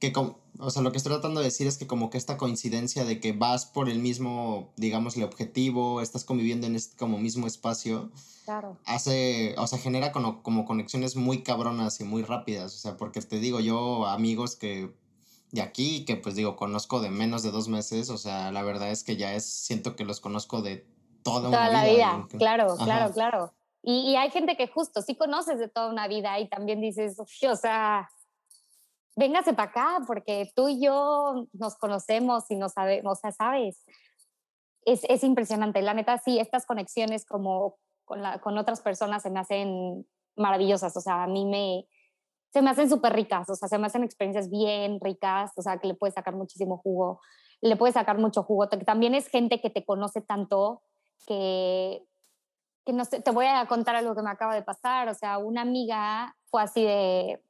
que, 0.00 0.12
o 0.58 0.70
sea, 0.70 0.82
lo 0.82 0.90
que 0.90 0.98
estoy 0.98 1.12
tratando 1.12 1.38
de 1.38 1.46
decir 1.46 1.68
es 1.68 1.78
que 1.78 1.86
como 1.86 2.10
que 2.10 2.18
esta 2.18 2.36
coincidencia 2.36 3.04
de 3.04 3.20
que 3.20 3.30
vas 3.30 3.66
por 3.66 3.88
el 3.88 4.00
mismo, 4.00 4.72
digamos, 4.76 5.16
el 5.16 5.22
objetivo, 5.22 6.00
estás 6.00 6.24
conviviendo 6.24 6.66
en 6.66 6.74
este 6.74 6.96
como 6.96 7.18
mismo 7.18 7.46
espacio, 7.46 8.10
claro. 8.44 8.76
hace, 8.86 9.54
o 9.56 9.68
sea, 9.68 9.78
genera 9.78 10.10
como, 10.10 10.42
como 10.42 10.64
conexiones 10.64 11.14
muy 11.14 11.44
cabronas 11.44 12.00
y 12.00 12.04
muy 12.04 12.22
rápidas, 12.24 12.74
o 12.74 12.78
sea, 12.78 12.96
porque 12.96 13.20
te 13.20 13.38
digo, 13.38 13.60
yo 13.60 14.06
amigos 14.06 14.56
que 14.56 14.92
de 15.50 15.62
aquí, 15.62 16.04
que 16.04 16.16
pues 16.16 16.34
digo, 16.34 16.56
conozco 16.56 17.00
de 17.00 17.10
menos 17.10 17.42
de 17.42 17.50
dos 17.50 17.68
meses, 17.68 18.10
o 18.10 18.18
sea, 18.18 18.52
la 18.52 18.62
verdad 18.62 18.90
es 18.90 19.02
que 19.02 19.16
ya 19.16 19.34
es, 19.34 19.44
siento 19.44 19.96
que 19.96 20.04
los 20.04 20.20
conozco 20.20 20.62
de 20.62 20.86
toda, 21.22 21.48
toda 21.48 21.48
una 21.48 21.70
la 21.70 21.84
vida. 21.84 22.26
Claro, 22.38 22.76
claro, 22.76 23.12
claro. 23.12 23.54
Y, 23.82 24.10
y, 24.10 24.16
hay 24.16 24.30
gente 24.30 24.56
que 24.56 24.68
justo 24.68 25.02
sí 25.02 25.14
conoces 25.14 25.58
de 25.58 25.68
toda 25.68 25.88
una 25.88 26.08
vida 26.08 26.38
y 26.38 26.48
también 26.48 26.80
dices, 26.80 27.16
o 27.18 27.56
sea, 27.56 28.10
véngase 29.16 29.52
para 29.54 29.70
acá, 29.70 29.98
porque 30.06 30.52
tú 30.54 30.68
y 30.68 30.80
yo 30.80 31.46
nos 31.52 31.76
conocemos 31.76 32.44
y 32.50 32.56
nos 32.56 32.72
sabemos, 32.72 33.18
o 33.18 33.20
sea, 33.20 33.32
sabes, 33.32 33.84
es, 34.84 35.04
es 35.08 35.24
impresionante. 35.24 35.82
La 35.82 35.94
neta, 35.94 36.18
sí, 36.18 36.38
estas 36.38 36.66
conexiones 36.66 37.24
como 37.24 37.78
con, 38.04 38.22
la, 38.22 38.40
con 38.40 38.58
otras 38.58 38.80
personas 38.80 39.22
se 39.22 39.30
me 39.30 39.40
hacen 39.40 40.06
maravillosas, 40.36 40.96
o 40.96 41.00
sea, 41.00 41.24
a 41.24 41.26
mí 41.26 41.46
me, 41.46 41.86
se 42.50 42.62
me 42.62 42.70
hacen 42.70 42.88
súper 42.88 43.12
ricas, 43.12 43.48
o 43.50 43.54
sea, 43.54 43.68
se 43.68 43.78
me 43.78 43.86
hacen 43.86 44.04
experiencias 44.04 44.50
bien 44.50 44.98
ricas, 45.00 45.52
o 45.56 45.62
sea, 45.62 45.78
que 45.78 45.88
le 45.88 45.94
puedes 45.94 46.14
sacar 46.14 46.34
muchísimo 46.34 46.78
jugo, 46.78 47.20
le 47.60 47.76
puedes 47.76 47.94
sacar 47.94 48.18
mucho 48.18 48.42
jugo. 48.42 48.68
También 48.68 49.14
es 49.14 49.28
gente 49.28 49.60
que 49.60 49.70
te 49.70 49.84
conoce 49.84 50.20
tanto 50.22 50.82
que, 51.26 52.04
que 52.86 52.92
no 52.92 53.04
sé, 53.04 53.20
te 53.20 53.30
voy 53.30 53.46
a 53.46 53.66
contar 53.66 53.96
algo 53.96 54.14
que 54.14 54.22
me 54.22 54.30
acaba 54.30 54.54
de 54.54 54.62
pasar, 54.62 55.08
o 55.08 55.14
sea, 55.14 55.38
una 55.38 55.62
amiga 55.62 56.36
fue 56.50 56.62
así 56.62 56.82
de, 56.82 57.42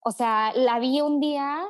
o 0.00 0.10
sea, 0.10 0.52
la 0.54 0.78
vi 0.78 1.00
un 1.00 1.20
día 1.20 1.62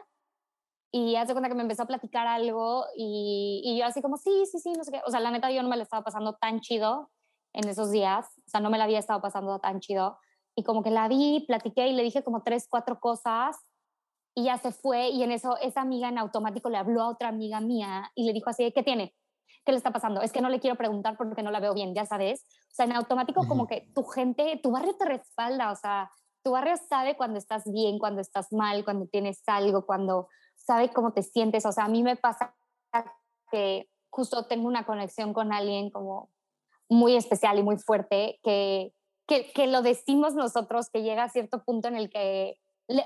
y 0.92 1.16
hace 1.16 1.32
cuenta 1.32 1.48
que 1.48 1.56
me 1.56 1.62
empezó 1.62 1.82
a 1.82 1.86
platicar 1.86 2.28
algo 2.28 2.84
y, 2.96 3.62
y, 3.64 3.78
yo 3.78 3.84
así 3.84 4.00
como, 4.00 4.16
sí, 4.16 4.44
sí, 4.50 4.60
sí, 4.60 4.72
no 4.74 4.84
sé 4.84 4.92
qué. 4.92 5.00
O 5.04 5.10
sea, 5.10 5.18
la 5.18 5.32
neta 5.32 5.50
yo 5.50 5.60
no 5.62 5.68
me 5.68 5.76
la 5.76 5.82
estaba 5.82 6.04
pasando 6.04 6.34
tan 6.34 6.60
chido 6.60 7.10
en 7.52 7.68
esos 7.68 7.90
días, 7.90 8.26
o 8.46 8.50
sea, 8.50 8.60
no 8.60 8.70
me 8.70 8.78
la 8.78 8.84
había 8.84 9.00
estado 9.00 9.20
pasando 9.20 9.58
tan 9.58 9.80
chido. 9.80 10.18
Y 10.56 10.62
como 10.62 10.82
que 10.82 10.90
la 10.90 11.08
vi, 11.08 11.44
platiqué 11.46 11.88
y 11.88 11.92
le 11.92 12.02
dije 12.02 12.22
como 12.22 12.42
tres, 12.42 12.66
cuatro 12.68 13.00
cosas 13.00 13.56
y 14.34 14.44
ya 14.44 14.58
se 14.58 14.72
fue 14.72 15.08
y 15.08 15.22
en 15.22 15.30
eso 15.30 15.56
esa 15.58 15.80
amiga 15.80 16.08
en 16.08 16.18
automático 16.18 16.68
le 16.68 16.76
habló 16.76 17.02
a 17.02 17.08
otra 17.08 17.28
amiga 17.28 17.60
mía 17.60 18.10
y 18.14 18.26
le 18.26 18.32
dijo 18.32 18.50
así, 18.50 18.70
¿qué 18.72 18.82
tiene? 18.82 19.14
¿Qué 19.64 19.72
le 19.72 19.78
está 19.78 19.92
pasando? 19.92 20.20
Es 20.20 20.32
que 20.32 20.40
no 20.40 20.48
le 20.48 20.60
quiero 20.60 20.76
preguntar 20.76 21.16
porque 21.16 21.42
no 21.42 21.50
la 21.50 21.60
veo 21.60 21.72
bien, 21.72 21.94
ya 21.94 22.04
sabes. 22.04 22.44
O 22.70 22.74
sea, 22.74 22.84
en 22.84 22.92
automático 22.92 23.46
como 23.46 23.66
que 23.66 23.88
tu 23.94 24.02
gente, 24.04 24.60
tu 24.62 24.72
barrio 24.72 24.96
te 24.96 25.04
respalda, 25.06 25.70
o 25.70 25.76
sea, 25.76 26.10
tu 26.42 26.50
barrio 26.50 26.76
sabe 26.76 27.16
cuando 27.16 27.38
estás 27.38 27.64
bien, 27.72 27.98
cuando 27.98 28.20
estás 28.20 28.52
mal, 28.52 28.84
cuando 28.84 29.06
tienes 29.06 29.42
algo, 29.46 29.86
cuando 29.86 30.28
sabe 30.56 30.90
cómo 30.90 31.12
te 31.12 31.22
sientes. 31.22 31.64
O 31.64 31.72
sea, 31.72 31.84
a 31.84 31.88
mí 31.88 32.02
me 32.02 32.16
pasa 32.16 32.54
que 33.50 33.88
justo 34.10 34.46
tengo 34.46 34.68
una 34.68 34.84
conexión 34.84 35.32
con 35.32 35.52
alguien 35.52 35.90
como 35.90 36.30
muy 36.88 37.16
especial 37.16 37.58
y 37.58 37.62
muy 37.62 37.78
fuerte 37.78 38.38
que, 38.42 38.92
que, 39.26 39.52
que 39.52 39.66
lo 39.66 39.82
decimos 39.82 40.34
nosotros, 40.34 40.90
que 40.90 41.02
llega 41.02 41.24
a 41.24 41.28
cierto 41.28 41.64
punto 41.64 41.88
en 41.88 41.96
el 41.96 42.10
que, 42.10 42.58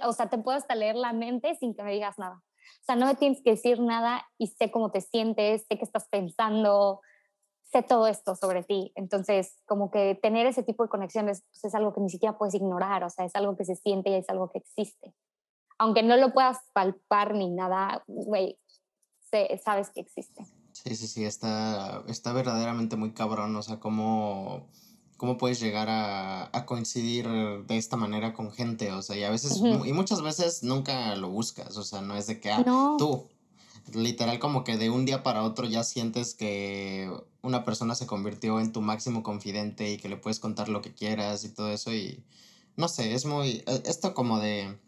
o 0.04 0.12
sea, 0.12 0.28
te 0.28 0.38
puedo 0.38 0.56
hasta 0.56 0.74
leer 0.74 0.96
la 0.96 1.12
mente 1.12 1.54
sin 1.56 1.74
que 1.74 1.82
me 1.82 1.92
digas 1.92 2.18
nada. 2.18 2.42
O 2.80 2.84
sea, 2.84 2.96
no 2.96 3.06
me 3.06 3.14
tienes 3.14 3.42
que 3.42 3.50
decir 3.50 3.80
nada 3.80 4.26
y 4.38 4.48
sé 4.48 4.70
cómo 4.70 4.90
te 4.90 5.00
sientes, 5.00 5.66
sé 5.68 5.78
qué 5.78 5.84
estás 5.84 6.08
pensando, 6.08 7.00
sé 7.70 7.82
todo 7.82 8.06
esto 8.06 8.34
sobre 8.34 8.62
ti. 8.62 8.92
Entonces, 8.94 9.56
como 9.66 9.90
que 9.90 10.18
tener 10.20 10.46
ese 10.46 10.62
tipo 10.62 10.82
de 10.82 10.88
conexiones 10.88 11.44
pues, 11.50 11.64
es 11.64 11.74
algo 11.74 11.92
que 11.92 12.00
ni 12.00 12.10
siquiera 12.10 12.36
puedes 12.38 12.54
ignorar, 12.54 13.04
o 13.04 13.10
sea, 13.10 13.24
es 13.24 13.34
algo 13.34 13.56
que 13.56 13.64
se 13.64 13.76
siente 13.76 14.10
y 14.10 14.14
es 14.14 14.28
algo 14.28 14.50
que 14.50 14.58
existe. 14.58 15.14
Aunque 15.78 16.02
no 16.02 16.16
lo 16.16 16.32
puedas 16.32 16.58
palpar 16.72 17.34
ni 17.34 17.50
nada, 17.50 18.02
güey, 18.06 18.58
sabes 19.62 19.90
que 19.90 20.00
existe. 20.00 20.44
Sí, 20.72 20.96
sí, 20.96 21.06
sí, 21.06 21.24
está, 21.24 22.02
está 22.08 22.32
verdaderamente 22.32 22.96
muy 22.96 23.12
cabrón, 23.12 23.54
o 23.56 23.62
sea, 23.62 23.78
cómo, 23.78 24.68
cómo 25.18 25.36
puedes 25.36 25.60
llegar 25.60 25.90
a, 25.90 26.48
a 26.56 26.64
coincidir 26.64 27.28
de 27.28 27.76
esta 27.76 27.96
manera 27.96 28.32
con 28.32 28.52
gente, 28.52 28.92
o 28.92 29.02
sea, 29.02 29.16
y 29.16 29.24
a 29.24 29.30
veces, 29.30 29.58
y 29.58 29.92
muchas 29.92 30.22
veces 30.22 30.62
nunca 30.62 31.14
lo 31.16 31.28
buscas, 31.28 31.76
o 31.76 31.82
sea, 31.82 32.00
no 32.00 32.16
es 32.16 32.28
de 32.28 32.40
que, 32.40 32.52
ah, 32.52 32.64
tú, 32.96 33.26
literal 33.92 34.38
como 34.38 34.62
que 34.62 34.76
de 34.76 34.90
un 34.90 35.04
día 35.04 35.24
para 35.24 35.42
otro 35.42 35.66
ya 35.66 35.82
sientes 35.82 36.34
que 36.34 37.10
una 37.42 37.64
persona 37.64 37.96
se 37.96 38.06
convirtió 38.06 38.60
en 38.60 38.72
tu 38.72 38.80
máximo 38.80 39.24
confidente 39.24 39.90
y 39.90 39.96
que 39.96 40.08
le 40.08 40.16
puedes 40.16 40.38
contar 40.38 40.68
lo 40.68 40.82
que 40.82 40.94
quieras 40.94 41.44
y 41.44 41.48
todo 41.48 41.70
eso 41.70 41.92
y 41.92 42.22
no 42.76 42.86
sé, 42.86 43.12
es 43.12 43.26
muy, 43.26 43.64
e, 43.66 43.82
esto 43.86 44.14
como 44.14 44.38
de, 44.38 44.78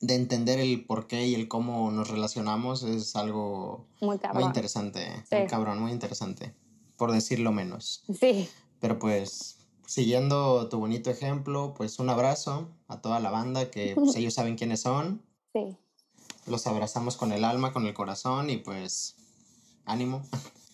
de 0.00 0.14
entender 0.14 0.60
el 0.60 0.86
por 0.86 1.06
qué 1.08 1.26
y 1.26 1.34
el 1.34 1.46
cómo 1.46 1.90
nos 1.90 2.08
relacionamos 2.08 2.84
es 2.84 3.16
algo 3.16 3.84
muy, 4.00 4.18
interesante, 4.42 5.24
muy 5.30 5.46
cabrón, 5.46 5.78
muy 5.78 5.92
interesante, 5.92 6.54
por 6.96 7.12
decirlo 7.12 7.52
menos. 7.52 8.02
Sí. 8.18 8.48
Pero 8.80 8.98
pues, 8.98 9.57
siguiendo 9.88 10.68
tu 10.68 10.78
bonito 10.78 11.08
ejemplo, 11.08 11.72
pues 11.74 11.98
un 11.98 12.10
abrazo 12.10 12.68
a 12.88 13.00
toda 13.00 13.20
la 13.20 13.30
banda 13.30 13.70
que 13.70 13.94
pues, 13.94 14.14
ellos 14.16 14.34
saben 14.34 14.56
quiénes 14.56 14.82
son. 14.82 15.22
Sí. 15.54 15.76
Los 16.46 16.66
abrazamos 16.66 17.16
con 17.16 17.32
el 17.32 17.42
alma, 17.42 17.72
con 17.72 17.86
el 17.86 17.94
corazón 17.94 18.50
y 18.50 18.58
pues 18.58 19.16
ánimo. 19.86 20.22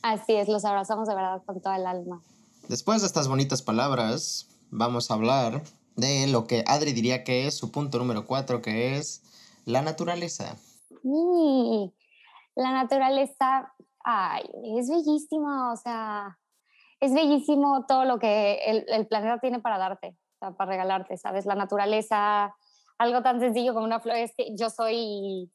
Así 0.03 0.35
es, 0.35 0.49
los 0.49 0.65
abrazamos 0.65 1.07
de 1.09 1.15
verdad 1.15 1.43
con 1.47 1.61
toda 1.61 1.77
el 1.77 1.87
alma. 1.87 2.23
Después 2.69 3.03
de 3.03 3.07
estas 3.07 3.29
bonitas 3.29 3.63
palabras, 3.63 4.49
vamos 4.71 5.11
a 5.11 5.15
hablar 5.15 5.63
de 5.95 6.27
lo 6.27 6.49
que 6.49 6.65
Adri 6.67 6.93
diría 6.93 7.23
que 7.23 7.47
es 7.47 7.57
su 7.57 7.71
punto 7.71 7.99
número 7.99 8.27
cuatro, 8.27 8.63
que 8.63 8.99
es 8.99 9.23
la 9.65 9.83
naturaleza. 9.83 10.57
la 12.57 12.73
naturaleza, 12.73 13.73
ay, 14.05 14.43
es 14.77 14.89
bellísima, 14.89 15.73
o 15.73 15.77
sea, 15.77 16.39
es 17.01 17.13
bellísimo 17.13 17.85
todo 17.87 18.05
lo 18.05 18.19
que 18.19 18.85
el, 18.87 19.07
planeta 19.07 19.39
tiene 19.39 19.61
para 19.61 19.79
darte, 19.79 20.17
para 20.39 20.67
regalarte, 20.67 21.17
¿sabes? 21.17 21.47
La 21.47 21.55
naturaleza, 21.55 22.55
algo 22.99 23.23
tan 23.23 23.41
sencillo 23.41 23.75
como 23.75 23.87
una 23.87 24.01
flor, 24.01 24.17
es 24.17 24.35
que 24.37 24.55
yo 24.57 24.71
soy 24.71 25.51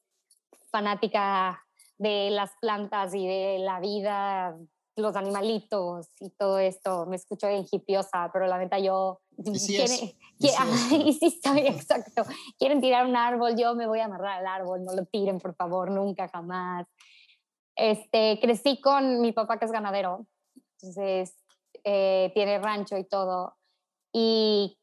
fanática 0.72 1.64
de 1.98 2.30
las 2.32 2.52
plantas 2.62 3.14
y 3.14 3.28
de 3.28 3.60
la 3.60 3.80
vida, 3.80 4.58
los 4.96 5.16
animalitos 5.16 6.10
y 6.20 6.30
todo 6.32 6.60
esto. 6.60 7.06
Me 7.06 7.16
escucho 7.16 7.48
bien 7.48 7.66
hipiosa, 7.70 8.30
pero 8.32 8.48
la 8.48 8.58
neta 8.58 8.80
yo... 8.80 9.22
Sí, 9.56 9.78
y 10.40 11.14
sí 11.14 11.26
estoy, 11.26 11.60
exacto. 11.68 12.24
Quieren 12.58 12.82
tirar 12.82 13.06
un 13.06 13.16
árbol, 13.16 13.56
yo 13.58 13.76
me 13.76 13.88
voy 13.88 14.00
a 14.00 14.06
amarrar 14.06 14.40
al 14.40 14.48
árbol, 14.48 14.84
no 14.84 14.94
lo 14.94 15.06
tiren, 15.06 15.40
por 15.40 15.56
favor, 15.56 15.92
nunca, 15.92 16.28
jamás. 16.30 16.88
Este, 17.76 18.40
crecí 18.42 18.82
con 18.82 19.22
mi 19.22 19.32
papá 19.32 19.58
que 19.58 19.66
es 19.66 19.72
ganadero, 19.72 20.26
entonces 20.82 21.36
eh, 21.84 22.32
tiene 22.34 22.60
rancho 22.60 22.98
y 22.98 23.04
todo. 23.04 23.56
Y 24.14 24.78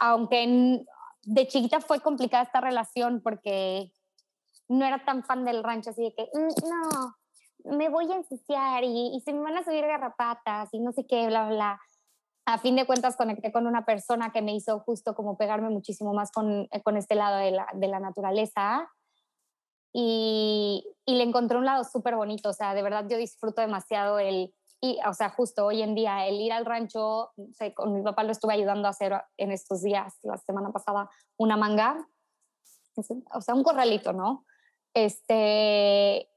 aunque 0.00 0.84
de 1.24 1.46
chiquita 1.46 1.80
fue 1.80 2.00
complicada 2.00 2.44
esta 2.44 2.60
relación 2.60 3.20
porque 3.22 3.92
no 4.68 4.84
era 4.84 5.04
tan 5.04 5.24
fan 5.24 5.44
del 5.44 5.62
rancho, 5.62 5.90
así 5.90 6.02
de 6.02 6.14
que, 6.14 6.30
mm, 6.32 6.68
no, 6.68 7.76
me 7.76 7.88
voy 7.88 8.10
a 8.10 8.16
ensuciar 8.16 8.84
y, 8.84 9.14
y, 9.14 9.20
se 9.20 9.32
me 9.32 9.40
van 9.40 9.56
a 9.56 9.64
subir 9.64 9.84
garrapatas 9.84 10.72
y 10.72 10.80
no 10.80 10.92
sé 10.92 11.06
qué, 11.06 11.26
bla, 11.26 11.48
bla. 11.48 11.80
A 12.46 12.58
fin 12.58 12.76
de 12.76 12.86
cuentas 12.86 13.16
conecté 13.16 13.52
con 13.52 13.66
una 13.66 13.84
persona 13.84 14.32
que 14.32 14.42
me 14.42 14.54
hizo 14.54 14.80
justo 14.80 15.14
como 15.14 15.36
pegarme 15.36 15.68
muchísimo 15.68 16.14
más 16.14 16.32
con, 16.32 16.68
eh, 16.70 16.82
con 16.82 16.96
este 16.96 17.14
lado 17.14 17.36
de 17.36 17.50
la, 17.50 17.68
de 17.74 17.88
la 17.88 18.00
naturaleza 18.00 18.90
y, 19.92 20.84
y, 21.04 21.14
le 21.16 21.24
encontré 21.24 21.58
un 21.58 21.66
lado 21.66 21.84
súper 21.84 22.16
bonito, 22.16 22.48
o 22.50 22.52
sea, 22.52 22.74
de 22.74 22.82
verdad 22.82 23.06
yo 23.08 23.18
disfruto 23.18 23.60
demasiado 23.60 24.18
el, 24.18 24.54
y, 24.80 24.98
o 25.06 25.12
sea, 25.12 25.28
justo 25.30 25.66
hoy 25.66 25.82
en 25.82 25.94
día, 25.94 26.26
el 26.26 26.40
ir 26.40 26.52
al 26.52 26.64
rancho, 26.64 27.32
o 27.36 27.74
con 27.74 27.92
mi 27.92 28.02
papá 28.02 28.22
lo 28.24 28.32
estuve 28.32 28.54
ayudando 28.54 28.88
a 28.88 28.92
hacer 28.92 29.12
en 29.36 29.52
estos 29.52 29.82
días, 29.82 30.18
la 30.22 30.38
semana 30.38 30.72
pasada, 30.72 31.10
una 31.36 31.56
manga, 31.56 32.08
o 33.34 33.40
sea, 33.40 33.54
un 33.54 33.62
corralito, 33.62 34.12
¿no? 34.12 34.46
Este, 34.94 36.28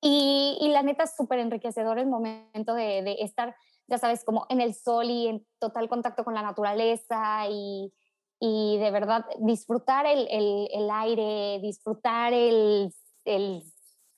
y, 0.00 0.58
y 0.60 0.68
la 0.68 0.82
neta 0.82 1.04
es 1.04 1.14
súper 1.16 1.38
enriquecedor 1.38 1.98
el 1.98 2.06
momento 2.06 2.74
de, 2.74 3.16
estar, 3.20 3.54
ya 3.86 3.98
sabes, 3.98 4.24
como 4.24 4.46
en 4.48 4.60
el 4.60 4.74
sol 4.74 5.08
y 5.08 5.28
en 5.28 5.46
total 5.60 5.88
contacto 5.88 6.24
con 6.24 6.34
la 6.34 6.42
naturaleza 6.42 7.46
y, 7.48 7.92
y 8.40 8.76
de 8.78 8.90
verdad 8.90 9.24
disfrutar 9.38 10.04
el, 10.06 10.26
el, 10.30 10.68
el 10.72 10.90
aire, 10.90 11.60
disfrutar 11.62 12.32
el, 12.32 12.92
el, 13.24 13.62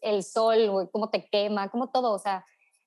el 0.01 0.23
sol, 0.25 0.89
cómo 0.91 1.11
te 1.11 1.29
quema, 1.29 1.71
como 1.71 1.91
todo, 1.91 2.13
o 2.13 2.19
sea, 2.19 2.45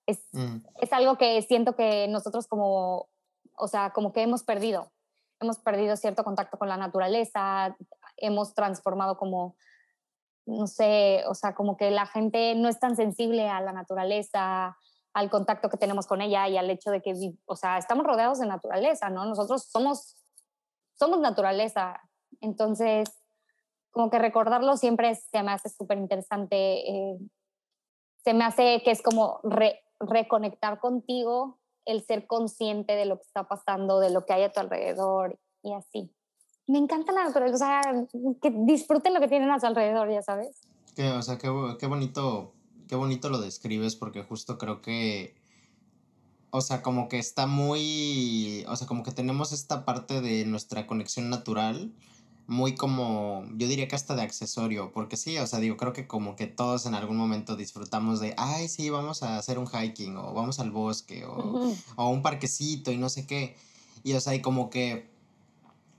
es, 0.09 0.19
mm. 0.31 0.57
es 0.81 0.93
algo 0.93 1.17
que 1.17 1.41
siento 1.41 1.75
que 1.75 2.07
nosotros 2.07 2.47
como, 2.47 3.07
o 3.55 3.67
sea, 3.67 3.91
como 3.91 4.13
que 4.13 4.21
hemos 4.21 4.43
perdido, 4.43 4.91
hemos 5.39 5.59
perdido 5.59 5.95
cierto 5.95 6.23
contacto 6.23 6.57
con 6.57 6.69
la 6.69 6.77
naturaleza, 6.77 7.75
hemos 8.17 8.53
transformado 8.53 9.17
como 9.17 9.55
no 10.49 10.67
sé, 10.67 11.23
o 11.27 11.35
sea, 11.35 11.53
como 11.53 11.77
que 11.77 11.91
la 11.91 12.05
gente 12.05 12.55
no 12.55 12.69
es 12.69 12.79
tan 12.79 12.95
sensible 12.95 13.47
a 13.47 13.61
la 13.61 13.71
naturaleza, 13.71 14.75
al 15.13 15.29
contacto 15.29 15.69
que 15.69 15.77
tenemos 15.77 16.07
con 16.07 16.21
ella 16.21 16.47
y 16.47 16.57
al 16.57 16.69
hecho 16.69 16.91
de 16.91 17.01
que, 17.01 17.13
o 17.45 17.55
sea, 17.55 17.77
estamos 17.77 18.05
rodeados 18.05 18.39
de 18.39 18.47
naturaleza, 18.47 19.09
¿no? 19.09 19.25
Nosotros 19.25 19.63
somos, 19.69 20.17
somos 20.93 21.19
naturaleza. 21.19 22.01
Entonces, 22.41 23.09
como 23.91 24.09
que 24.09 24.19
recordarlo 24.19 24.77
siempre 24.77 25.15
se 25.15 25.43
me 25.43 25.51
hace 25.51 25.69
súper 25.69 25.97
interesante. 25.97 26.89
Eh, 26.89 27.17
se 28.23 28.33
me 28.33 28.43
hace 28.43 28.81
que 28.83 28.91
es 28.91 29.01
como 29.01 29.39
reconectar 29.99 30.79
contigo, 30.79 31.57
el 31.85 32.03
ser 32.03 32.27
consciente 32.27 32.95
de 32.95 33.05
lo 33.05 33.17
que 33.17 33.27
está 33.27 33.47
pasando, 33.47 33.99
de 33.99 34.09
lo 34.09 34.25
que 34.25 34.33
hay 34.33 34.43
a 34.43 34.51
tu 34.51 34.59
alrededor 34.59 35.39
y 35.63 35.73
así 35.73 36.11
me 36.69 36.77
encanta 36.77 37.11
la 37.11 37.23
naturaleza, 37.23 37.55
o 37.55 37.57
sea, 37.57 37.81
que 38.41 38.51
disfruten 38.51 39.15
lo 39.15 39.19
que 39.19 39.27
tienen 39.27 39.49
a 39.49 39.59
su 39.59 39.65
alrededor, 39.65 40.11
ya 40.11 40.21
sabes. 40.21 40.61
Que, 40.95 41.09
o 41.09 41.21
sea, 41.23 41.39
qué, 41.39 41.49
qué 41.79 41.87
bonito, 41.87 42.53
qué 42.87 42.95
bonito 42.95 43.29
lo 43.29 43.39
describes, 43.39 43.95
porque 43.95 44.21
justo 44.21 44.59
creo 44.59 44.79
que, 44.79 45.35
o 46.51 46.61
sea, 46.61 46.83
como 46.83 47.09
que 47.09 47.17
está 47.17 47.47
muy, 47.47 48.65
o 48.67 48.75
sea, 48.75 48.87
como 48.87 49.01
que 49.01 49.11
tenemos 49.11 49.51
esta 49.51 49.83
parte 49.83 50.21
de 50.21 50.45
nuestra 50.45 50.85
conexión 50.85 51.31
natural, 51.31 51.91
muy 52.49 52.73
como, 52.73 53.45
yo 53.55 53.67
diría 53.67 53.87
que 53.87 53.95
hasta 53.95 54.15
de 54.15 54.23
accesorio, 54.23 54.91
porque 54.91 55.17
sí, 55.17 55.37
o 55.37 55.45
sea, 55.45 55.59
digo, 55.59 55.77
creo 55.77 55.93
que 55.93 56.07
como 56.07 56.35
que 56.35 56.47
todos 56.47 56.87
en 56.87 56.95
algún 56.95 57.15
momento 57.15 57.55
disfrutamos 57.55 58.19
de, 58.19 58.33
ay, 58.37 58.67
sí, 58.67 58.89
vamos 58.89 59.21
a 59.21 59.37
hacer 59.37 59.59
un 59.59 59.67
hiking, 59.67 60.17
o 60.17 60.33
vamos 60.33 60.59
al 60.59 60.71
bosque, 60.71 61.25
o, 61.25 61.73
o 61.95 62.09
un 62.09 62.23
parquecito, 62.23 62.91
y 62.91 62.97
no 62.97 63.07
sé 63.09 63.27
qué. 63.27 63.55
Y, 64.03 64.13
o 64.13 64.19
sea, 64.19 64.33
y 64.33 64.41
como 64.41 64.71
que 64.71 65.09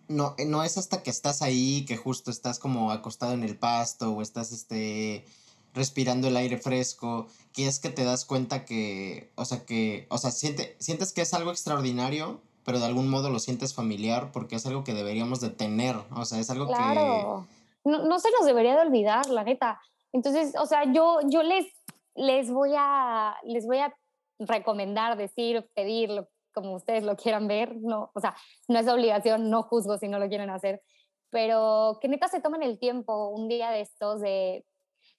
no, 0.08 0.34
eh, 0.38 0.44
no 0.44 0.64
es 0.64 0.76
hasta 0.76 1.04
que 1.04 1.10
estás 1.10 1.40
ahí, 1.40 1.84
que 1.86 1.96
justo 1.96 2.32
estás 2.32 2.58
como 2.58 2.90
acostado 2.90 3.32
en 3.32 3.44
el 3.44 3.56
pasto 3.56 4.12
o 4.12 4.20
estás 4.20 4.50
este, 4.50 5.24
respirando 5.72 6.26
el 6.26 6.36
aire 6.36 6.58
fresco, 6.58 7.28
que 7.52 7.68
es 7.68 7.78
que 7.78 7.90
te 7.90 8.02
das 8.02 8.24
cuenta 8.24 8.64
que, 8.64 9.30
o 9.36 9.44
sea, 9.44 9.64
que, 9.64 10.08
o 10.10 10.18
sea, 10.18 10.32
siente, 10.32 10.76
sientes 10.80 11.12
que 11.12 11.22
es 11.22 11.32
algo 11.32 11.52
extraordinario, 11.52 12.42
pero 12.64 12.78
de 12.78 12.86
algún 12.86 13.08
modo 13.08 13.30
lo 13.30 13.38
sientes 13.38 13.74
familiar 13.74 14.30
porque 14.32 14.56
es 14.56 14.66
algo 14.66 14.84
que 14.84 14.94
deberíamos 14.94 15.40
de 15.40 15.50
tener, 15.50 15.96
o 16.14 16.24
sea, 16.24 16.38
es 16.38 16.50
algo 16.50 16.66
claro. 16.66 17.46
que... 17.84 17.90
No, 17.90 18.04
no 18.04 18.18
se 18.18 18.30
nos 18.30 18.44
debería 18.44 18.74
de 18.74 18.82
olvidar, 18.82 19.28
la 19.30 19.44
neta. 19.44 19.80
Entonces, 20.12 20.54
o 20.58 20.66
sea, 20.66 20.84
yo, 20.92 21.20
yo 21.28 21.42
les, 21.42 21.66
les, 22.14 22.50
voy 22.50 22.72
a, 22.76 23.36
les 23.44 23.66
voy 23.66 23.78
a 23.78 23.94
recomendar, 24.38 25.16
decir, 25.16 25.68
pedir, 25.74 26.26
como 26.52 26.74
ustedes 26.74 27.04
lo 27.04 27.16
quieran 27.16 27.46
ver, 27.46 27.76
no, 27.76 28.10
o 28.14 28.20
sea, 28.20 28.36
no 28.68 28.78
es 28.78 28.88
obligación, 28.88 29.50
no 29.50 29.62
juzgo 29.62 29.98
si 29.98 30.08
no 30.08 30.18
lo 30.18 30.28
quieren 30.28 30.50
hacer, 30.50 30.82
pero 31.30 31.98
que 32.00 32.08
neta 32.08 32.28
se 32.28 32.40
tomen 32.40 32.62
el 32.62 32.78
tiempo 32.78 33.28
un 33.28 33.48
día 33.48 33.70
de 33.70 33.82
estos 33.82 34.20
de, 34.20 34.66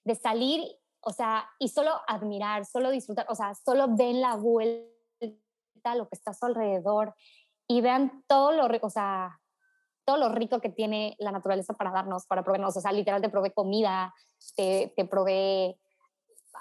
de 0.04 0.14
salir, 0.14 0.62
o 1.00 1.10
sea, 1.10 1.48
y 1.58 1.68
solo 1.68 1.90
admirar, 2.06 2.64
solo 2.66 2.90
disfrutar, 2.90 3.26
o 3.28 3.34
sea, 3.34 3.54
solo 3.54 3.88
den 3.88 4.20
la 4.20 4.36
vuelta 4.36 4.92
lo 5.94 6.08
que 6.08 6.16
está 6.16 6.30
a 6.30 6.34
su 6.34 6.46
alrededor 6.46 7.14
y 7.68 7.80
vean 7.80 8.24
todo 8.26 8.52
lo 8.52 8.68
o 8.80 8.90
sea, 8.90 9.40
todo 10.04 10.16
lo 10.16 10.28
rico 10.30 10.60
que 10.60 10.68
tiene 10.68 11.16
la 11.18 11.32
naturaleza 11.32 11.74
para 11.74 11.92
darnos, 11.92 12.26
para 12.26 12.42
proveernos, 12.42 12.76
o 12.76 12.80
sea, 12.80 12.92
literal 12.92 13.22
te 13.22 13.28
provee 13.28 13.52
comida, 13.52 14.14
te, 14.56 14.92
te 14.96 15.04
provee 15.04 15.76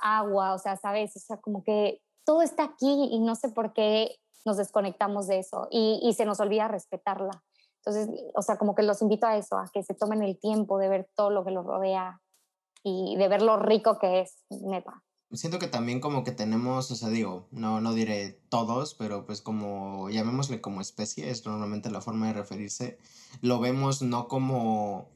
agua, 0.01 0.53
o 0.53 0.57
sea, 0.57 0.77
sabes, 0.77 1.15
o 1.15 1.19
sea, 1.19 1.37
como 1.37 1.63
que 1.63 2.01
todo 2.23 2.41
está 2.41 2.63
aquí 2.63 3.09
y 3.11 3.19
no 3.19 3.35
sé 3.35 3.49
por 3.49 3.73
qué 3.73 4.15
nos 4.45 4.57
desconectamos 4.57 5.27
de 5.27 5.39
eso 5.39 5.67
y, 5.69 5.99
y, 6.03 6.13
se 6.13 6.25
nos 6.25 6.39
olvida 6.39 6.67
respetarla. 6.67 7.43
Entonces, 7.77 8.09
o 8.35 8.41
sea, 8.41 8.57
como 8.57 8.75
que 8.75 8.83
los 8.83 9.01
invito 9.01 9.25
a 9.25 9.37
eso, 9.37 9.57
a 9.57 9.69
que 9.73 9.83
se 9.83 9.95
tomen 9.95 10.21
el 10.23 10.39
tiempo 10.39 10.77
de 10.77 10.87
ver 10.87 11.09
todo 11.15 11.31
lo 11.31 11.43
que 11.43 11.51
los 11.51 11.65
rodea 11.65 12.21
y 12.83 13.15
de 13.17 13.27
ver 13.27 13.41
lo 13.41 13.57
rico 13.57 13.97
que 13.99 14.21
es, 14.21 14.43
neta. 14.49 15.03
Siento 15.33 15.59
que 15.59 15.67
también 15.67 15.99
como 16.01 16.23
que 16.23 16.31
tenemos, 16.31 16.91
o 16.91 16.95
sea, 16.95 17.09
digo, 17.09 17.47
no, 17.51 17.79
no 17.79 17.93
diré 17.93 18.39
todos, 18.49 18.93
pero 18.95 19.25
pues 19.25 19.41
como 19.41 20.09
llamémosle 20.09 20.59
como 20.59 20.81
especie, 20.81 21.29
es 21.29 21.45
normalmente 21.45 21.89
la 21.89 22.01
forma 22.01 22.27
de 22.27 22.33
referirse, 22.33 22.97
lo 23.41 23.59
vemos 23.59 24.01
no 24.01 24.27
como, 24.27 25.09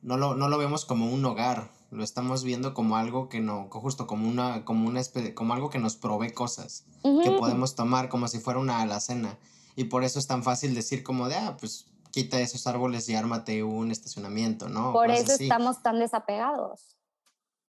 no 0.00 0.16
lo, 0.16 0.34
no 0.34 0.48
lo 0.48 0.56
vemos 0.56 0.84
como 0.86 1.12
un 1.12 1.24
hogar, 1.24 1.70
lo 1.90 2.02
estamos 2.02 2.42
viendo 2.42 2.74
como 2.74 2.96
algo 2.96 3.28
que 3.28 3.40
no, 3.40 3.68
justo 3.70 4.06
como 4.06 4.28
una, 4.28 4.64
como 4.64 4.88
una 4.88 5.00
especie, 5.00 5.34
como 5.34 5.54
algo 5.54 5.70
que 5.70 5.78
nos 5.78 5.96
provee 5.96 6.32
cosas 6.32 6.86
que 7.02 7.30
podemos 7.32 7.74
tomar 7.74 8.08
como 8.08 8.28
si 8.28 8.38
fuera 8.38 8.58
una 8.58 8.80
alacena. 8.80 9.38
Y 9.76 9.84
por 9.84 10.04
eso 10.04 10.18
es 10.18 10.26
tan 10.26 10.42
fácil 10.42 10.74
decir 10.74 11.02
como 11.02 11.28
de, 11.28 11.34
ah, 11.36 11.56
pues 11.58 11.86
quita 12.10 12.40
esos 12.40 12.66
árboles 12.66 13.08
y 13.08 13.14
ármate 13.14 13.62
un 13.62 13.90
estacionamiento, 13.90 14.68
¿no? 14.68 14.92
Por 14.92 15.10
eso 15.10 15.32
estamos 15.32 15.82
tan 15.82 15.98
desapegados. 15.98 16.96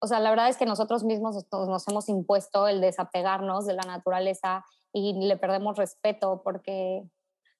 O 0.04 0.08
sea, 0.08 0.18
la 0.18 0.30
verdad 0.30 0.48
es 0.48 0.56
que 0.56 0.66
nosotros 0.66 1.04
mismos 1.04 1.46
nos 1.52 1.88
hemos 1.88 2.08
impuesto 2.08 2.66
el 2.66 2.80
desapegarnos 2.80 3.66
de 3.66 3.74
la 3.74 3.84
naturaleza 3.84 4.64
y 4.92 5.12
le 5.14 5.36
perdemos 5.36 5.76
respeto 5.76 6.42
porque 6.42 7.04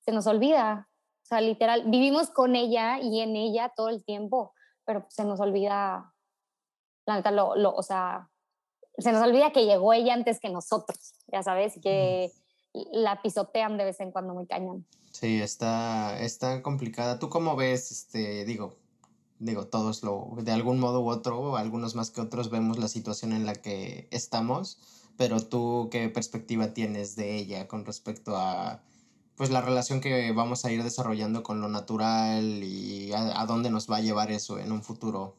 se 0.00 0.10
nos 0.10 0.26
olvida. 0.26 0.88
O 1.22 1.26
sea, 1.26 1.40
literal, 1.40 1.84
vivimos 1.86 2.30
con 2.30 2.56
ella 2.56 2.98
y 2.98 3.20
en 3.20 3.36
ella 3.36 3.72
todo 3.76 3.90
el 3.90 4.04
tiempo, 4.04 4.52
pero 4.84 5.06
se 5.08 5.24
nos 5.24 5.38
olvida 5.38 6.12
la 7.06 7.16
neta, 7.16 7.30
lo, 7.30 7.52
o 7.52 7.82
sea, 7.84 8.28
se 8.98 9.12
nos 9.12 9.22
olvida 9.22 9.52
que 9.52 9.64
llegó 9.64 9.92
ella 9.92 10.12
antes 10.12 10.40
que 10.40 10.50
nosotros, 10.50 11.14
ya 11.28 11.44
sabes, 11.44 11.78
que, 11.80 12.32
la 12.90 13.20
pisotean 13.20 13.76
de 13.76 13.84
vez 13.84 14.00
en 14.00 14.10
cuando 14.10 14.34
muy 14.34 14.46
cañón. 14.46 14.86
Sí, 15.12 15.42
está, 15.42 16.18
está 16.18 16.62
complicada. 16.62 17.18
¿Tú 17.18 17.28
cómo 17.28 17.54
ves, 17.54 17.92
este, 17.92 18.46
digo, 18.46 18.78
digo, 19.42 19.66
todos 19.66 20.02
lo, 20.04 20.28
de 20.40 20.52
algún 20.52 20.78
modo 20.78 21.00
u 21.00 21.08
otro, 21.08 21.56
algunos 21.56 21.94
más 21.96 22.10
que 22.10 22.20
otros 22.20 22.48
vemos 22.48 22.78
la 22.78 22.88
situación 22.88 23.32
en 23.32 23.44
la 23.44 23.54
que 23.54 24.08
estamos, 24.12 24.78
pero 25.16 25.40
tú 25.40 25.88
qué 25.90 26.08
perspectiva 26.08 26.68
tienes 26.74 27.16
de 27.16 27.36
ella 27.36 27.66
con 27.66 27.84
respecto 27.84 28.36
a 28.36 28.82
pues 29.36 29.50
la 29.50 29.60
relación 29.60 30.00
que 30.00 30.30
vamos 30.32 30.64
a 30.64 30.70
ir 30.70 30.84
desarrollando 30.84 31.42
con 31.42 31.60
lo 31.60 31.68
natural 31.68 32.62
y 32.62 33.12
a, 33.12 33.44
dónde 33.46 33.70
nos 33.70 33.90
va 33.90 33.96
a 33.96 34.00
llevar 34.00 34.30
eso 34.30 34.58
en 34.58 34.70
un 34.70 34.82
futuro, 34.82 35.34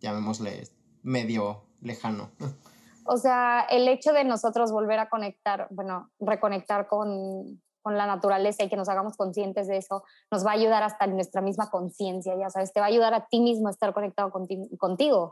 llamémosle 0.00 0.68
medio 1.02 1.64
lejano. 1.80 2.30
O 3.10 3.16
sea, 3.16 3.62
el 3.70 3.88
hecho 3.88 4.12
de 4.12 4.22
nosotros 4.22 4.70
volver 4.70 4.98
a 4.98 5.08
conectar, 5.08 5.66
bueno, 5.70 6.10
reconectar 6.20 6.88
con, 6.88 7.58
con 7.88 7.96
la 7.96 8.06
naturaleza 8.06 8.62
y 8.62 8.68
que 8.68 8.76
nos 8.76 8.90
hagamos 8.90 9.16
conscientes 9.16 9.66
de 9.66 9.78
eso, 9.78 10.04
nos 10.30 10.44
va 10.44 10.50
a 10.50 10.54
ayudar 10.54 10.82
hasta 10.82 11.06
en 11.06 11.14
nuestra 11.14 11.40
misma 11.40 11.70
conciencia, 11.70 12.36
ya 12.36 12.50
sabes, 12.50 12.70
te 12.70 12.80
va 12.80 12.86
a 12.86 12.90
ayudar 12.90 13.14
a 13.14 13.28
ti 13.28 13.40
mismo 13.40 13.68
a 13.68 13.70
estar 13.70 13.94
conectado 13.94 14.30
contigo. 14.30 15.22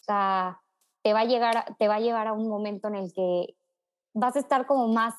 sea, 0.00 0.62
te 1.02 1.12
va, 1.12 1.20
a 1.20 1.24
llegar, 1.26 1.76
te 1.78 1.86
va 1.86 1.96
a 1.96 2.00
llevar 2.00 2.26
a 2.26 2.32
un 2.32 2.48
momento 2.48 2.88
en 2.88 2.94
el 2.94 3.12
que 3.12 3.54
vas 4.14 4.34
a 4.34 4.38
estar 4.38 4.66
como 4.66 4.88
más 4.88 5.14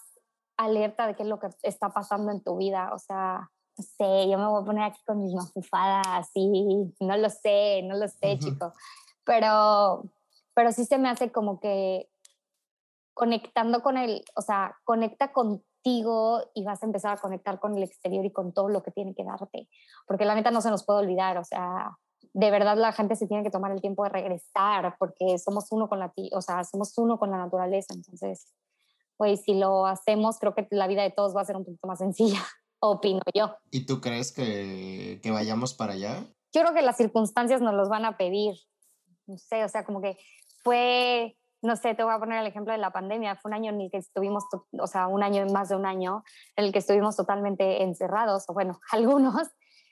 alerta 0.58 1.06
de 1.06 1.16
qué 1.16 1.22
es 1.22 1.30
lo 1.30 1.38
que 1.40 1.50
está 1.62 1.90
pasando 1.90 2.32
en 2.32 2.42
tu 2.42 2.58
vida. 2.58 2.90
O 2.96 2.98
sea, 2.98 3.52
no 3.78 3.84
sé, 3.84 4.28
yo 4.28 4.40
me 4.40 4.48
voy 4.48 4.64
a 4.64 4.66
poner 4.66 4.84
aquí 4.86 5.04
con 5.06 5.22
mis 5.22 5.36
mafufadas 5.36 6.32
y 6.34 6.92
no 7.00 7.16
lo 7.16 7.30
sé, 7.30 7.84
no 7.84 7.96
lo 7.96 8.08
sé, 8.08 8.40
chico. 8.40 8.74
Pero, 9.24 10.06
pero 10.56 10.72
sí 10.72 10.86
se 10.86 10.98
me 10.98 11.10
hace 11.10 11.32
como 11.32 11.60
que 11.60 12.10
conectando 13.14 13.84
con 13.84 13.98
el, 13.98 14.26
o 14.36 14.42
sea, 14.42 14.80
conecta 14.84 15.32
contigo 15.86 16.42
y 16.54 16.64
vas 16.64 16.82
a 16.82 16.86
empezar 16.86 17.18
a 17.18 17.22
conectar 17.22 17.60
con 17.60 17.78
el 17.78 17.84
exterior 17.84 18.26
y 18.26 18.32
con 18.32 18.54
todo 18.54 18.70
lo 18.70 18.82
que 18.82 18.92
tiene 18.92 19.14
que 19.14 19.24
darte. 19.24 19.70
Porque 20.08 20.26
la 20.26 20.36
neta 20.36 20.52
no 20.52 20.62
se 20.62 20.70
nos 20.70 20.84
puede 20.84 21.00
olvidar, 21.00 21.38
o 21.38 21.44
sea, 21.44 21.98
de 22.34 22.52
verdad 22.52 22.76
la 22.78 22.92
gente 22.92 23.16
se 23.16 23.28
tiene 23.28 23.44
que 23.44 23.52
tomar 23.52 23.72
el 23.72 23.82
tiempo 23.82 24.04
de 24.04 24.10
regresar 24.10 24.96
porque 25.00 25.38
somos 25.38 25.72
uno 25.72 25.88
con 25.88 26.00
la, 26.00 26.12
o 26.34 26.42
sea, 26.42 26.64
somos 26.64 26.98
uno 26.98 27.18
con 27.18 27.32
la 27.32 27.38
naturaleza. 27.38 27.94
Entonces, 27.94 28.48
pues 29.18 29.44
si 29.44 29.54
lo 29.54 29.86
hacemos, 29.86 30.40
creo 30.40 30.56
que 30.56 30.68
la 30.72 30.88
vida 30.88 31.04
de 31.04 31.12
todos 31.12 31.36
va 31.36 31.42
a 31.42 31.46
ser 31.46 31.56
un 31.56 31.66
poquito 31.66 31.88
más 31.88 32.00
sencilla, 32.00 32.40
opino 32.80 33.22
yo. 33.34 33.56
¿Y 33.72 33.86
tú 33.86 34.02
crees 34.02 34.32
que, 34.32 35.20
que 35.22 35.32
vayamos 35.32 35.74
para 35.74 35.94
allá? 35.94 36.26
Yo 36.52 36.62
creo 36.62 36.74
que 36.74 36.82
las 36.82 36.98
circunstancias 36.98 37.62
nos 37.62 37.74
los 37.74 37.90
van 37.90 38.06
a 38.06 38.18
pedir. 38.18 38.56
No 39.28 39.38
sé, 39.38 39.64
o 39.64 39.70
sea, 39.70 39.84
como 39.86 40.02
que 40.02 40.18
fue, 40.64 41.36
no 41.66 41.76
sé, 41.76 41.96
te 41.96 42.04
voy 42.04 42.14
a 42.14 42.20
poner 42.20 42.40
el 42.40 42.48
ejemplo 42.48 42.72
de 42.72 42.78
la 42.78 42.92
pandemia. 42.92 43.36
Fue 43.36 43.50
un 43.50 43.56
año 43.56 43.72
en 43.72 43.82
el 43.82 43.92
que 43.92 43.98
estuvimos, 43.98 44.46
o 44.80 44.88
sea, 44.88 45.08
un 45.08 45.24
año, 45.24 45.46
más 45.48 45.70
de 45.70 45.76
un 45.76 45.86
año, 45.86 46.24
en 46.56 46.66
el 46.66 46.72
que 46.72 46.80
estuvimos 46.80 47.16
totalmente 47.16 47.84
encerrados, 47.84 48.46
o 48.48 48.54
bueno, 48.54 48.80
algunos 48.92 49.50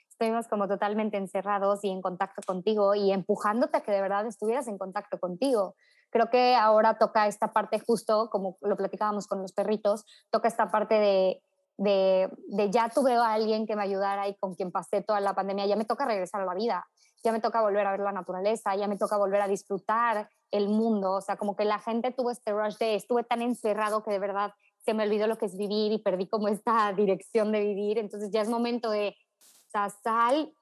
estuvimos 0.10 0.48
como 0.48 0.68
totalmente 0.68 1.18
encerrados 1.18 1.84
y 1.84 1.90
en 1.90 2.02
contacto 2.02 2.42
contigo 2.46 2.94
y 2.94 3.12
empujándote 3.12 3.78
a 3.78 3.82
que 3.82 3.92
de 3.92 4.02
verdad 4.02 4.26
estuvieras 4.28 4.68
en 4.68 4.78
contacto 4.78 5.20
contigo. 5.20 5.76
Creo 6.12 6.30
que 6.30 6.56
ahora 6.56 7.00
toca 7.00 7.26
esta 7.28 7.52
parte 7.52 7.80
justo, 7.80 8.30
como 8.30 8.58
lo 8.62 8.78
platicábamos 8.78 9.26
con 9.26 9.42
los 9.42 9.52
perritos, 9.52 10.06
toca 10.30 10.48
esta 10.48 10.70
parte 10.70 10.94
de, 10.94 11.44
de, 11.78 12.30
de, 12.50 12.70
ya 12.70 12.90
tuve 12.90 13.16
a 13.16 13.34
alguien 13.34 13.66
que 13.66 13.76
me 13.76 13.82
ayudara 13.82 14.28
y 14.28 14.36
con 14.36 14.54
quien 14.54 14.72
pasé 14.72 15.02
toda 15.02 15.20
la 15.20 15.34
pandemia, 15.34 15.66
ya 15.66 15.76
me 15.76 15.86
toca 15.86 16.06
regresar 16.06 16.42
a 16.42 16.46
la 16.46 16.54
vida, 16.54 16.86
ya 17.24 17.32
me 17.32 17.40
toca 17.40 17.62
volver 17.62 17.88
a 17.88 17.92
ver 17.92 18.02
la 18.02 18.12
naturaleza, 18.12 18.76
ya 18.76 18.88
me 18.88 18.98
toca 18.98 19.18
volver 19.18 19.42
a 19.42 19.48
disfrutar 19.48 20.30
el 20.54 20.70
mundo, 20.70 21.14
o 21.14 21.22
sea, 21.22 21.36
como 21.36 21.56
que 21.56 21.66
la 21.66 21.80
gente 21.80 22.12
tuvo 22.12 22.30
este 22.30 22.54
rush 22.54 22.78
de 22.78 22.96
estuve 22.96 23.24
tan 23.24 23.42
encerrado 23.42 24.04
que 24.04 24.12
de 24.12 24.20
verdad 24.20 24.54
se 24.86 24.94
me 24.94 25.04
olvidó 25.04 25.26
lo 25.26 25.38
que 25.38 25.48
es 25.48 25.58
vivir 25.58 25.92
y 25.92 25.98
perdí 25.98 26.28
como 26.28 26.48
esta 26.48 26.94
dirección 26.94 27.52
de 27.52 27.62
vivir, 27.62 27.98
entonces 27.98 28.30
ya 28.32 28.42
es 28.42 28.50
momento 28.50 28.92
de, 28.92 29.10
o 29.10 29.70
sea, 29.72 29.90
sal 29.90 30.54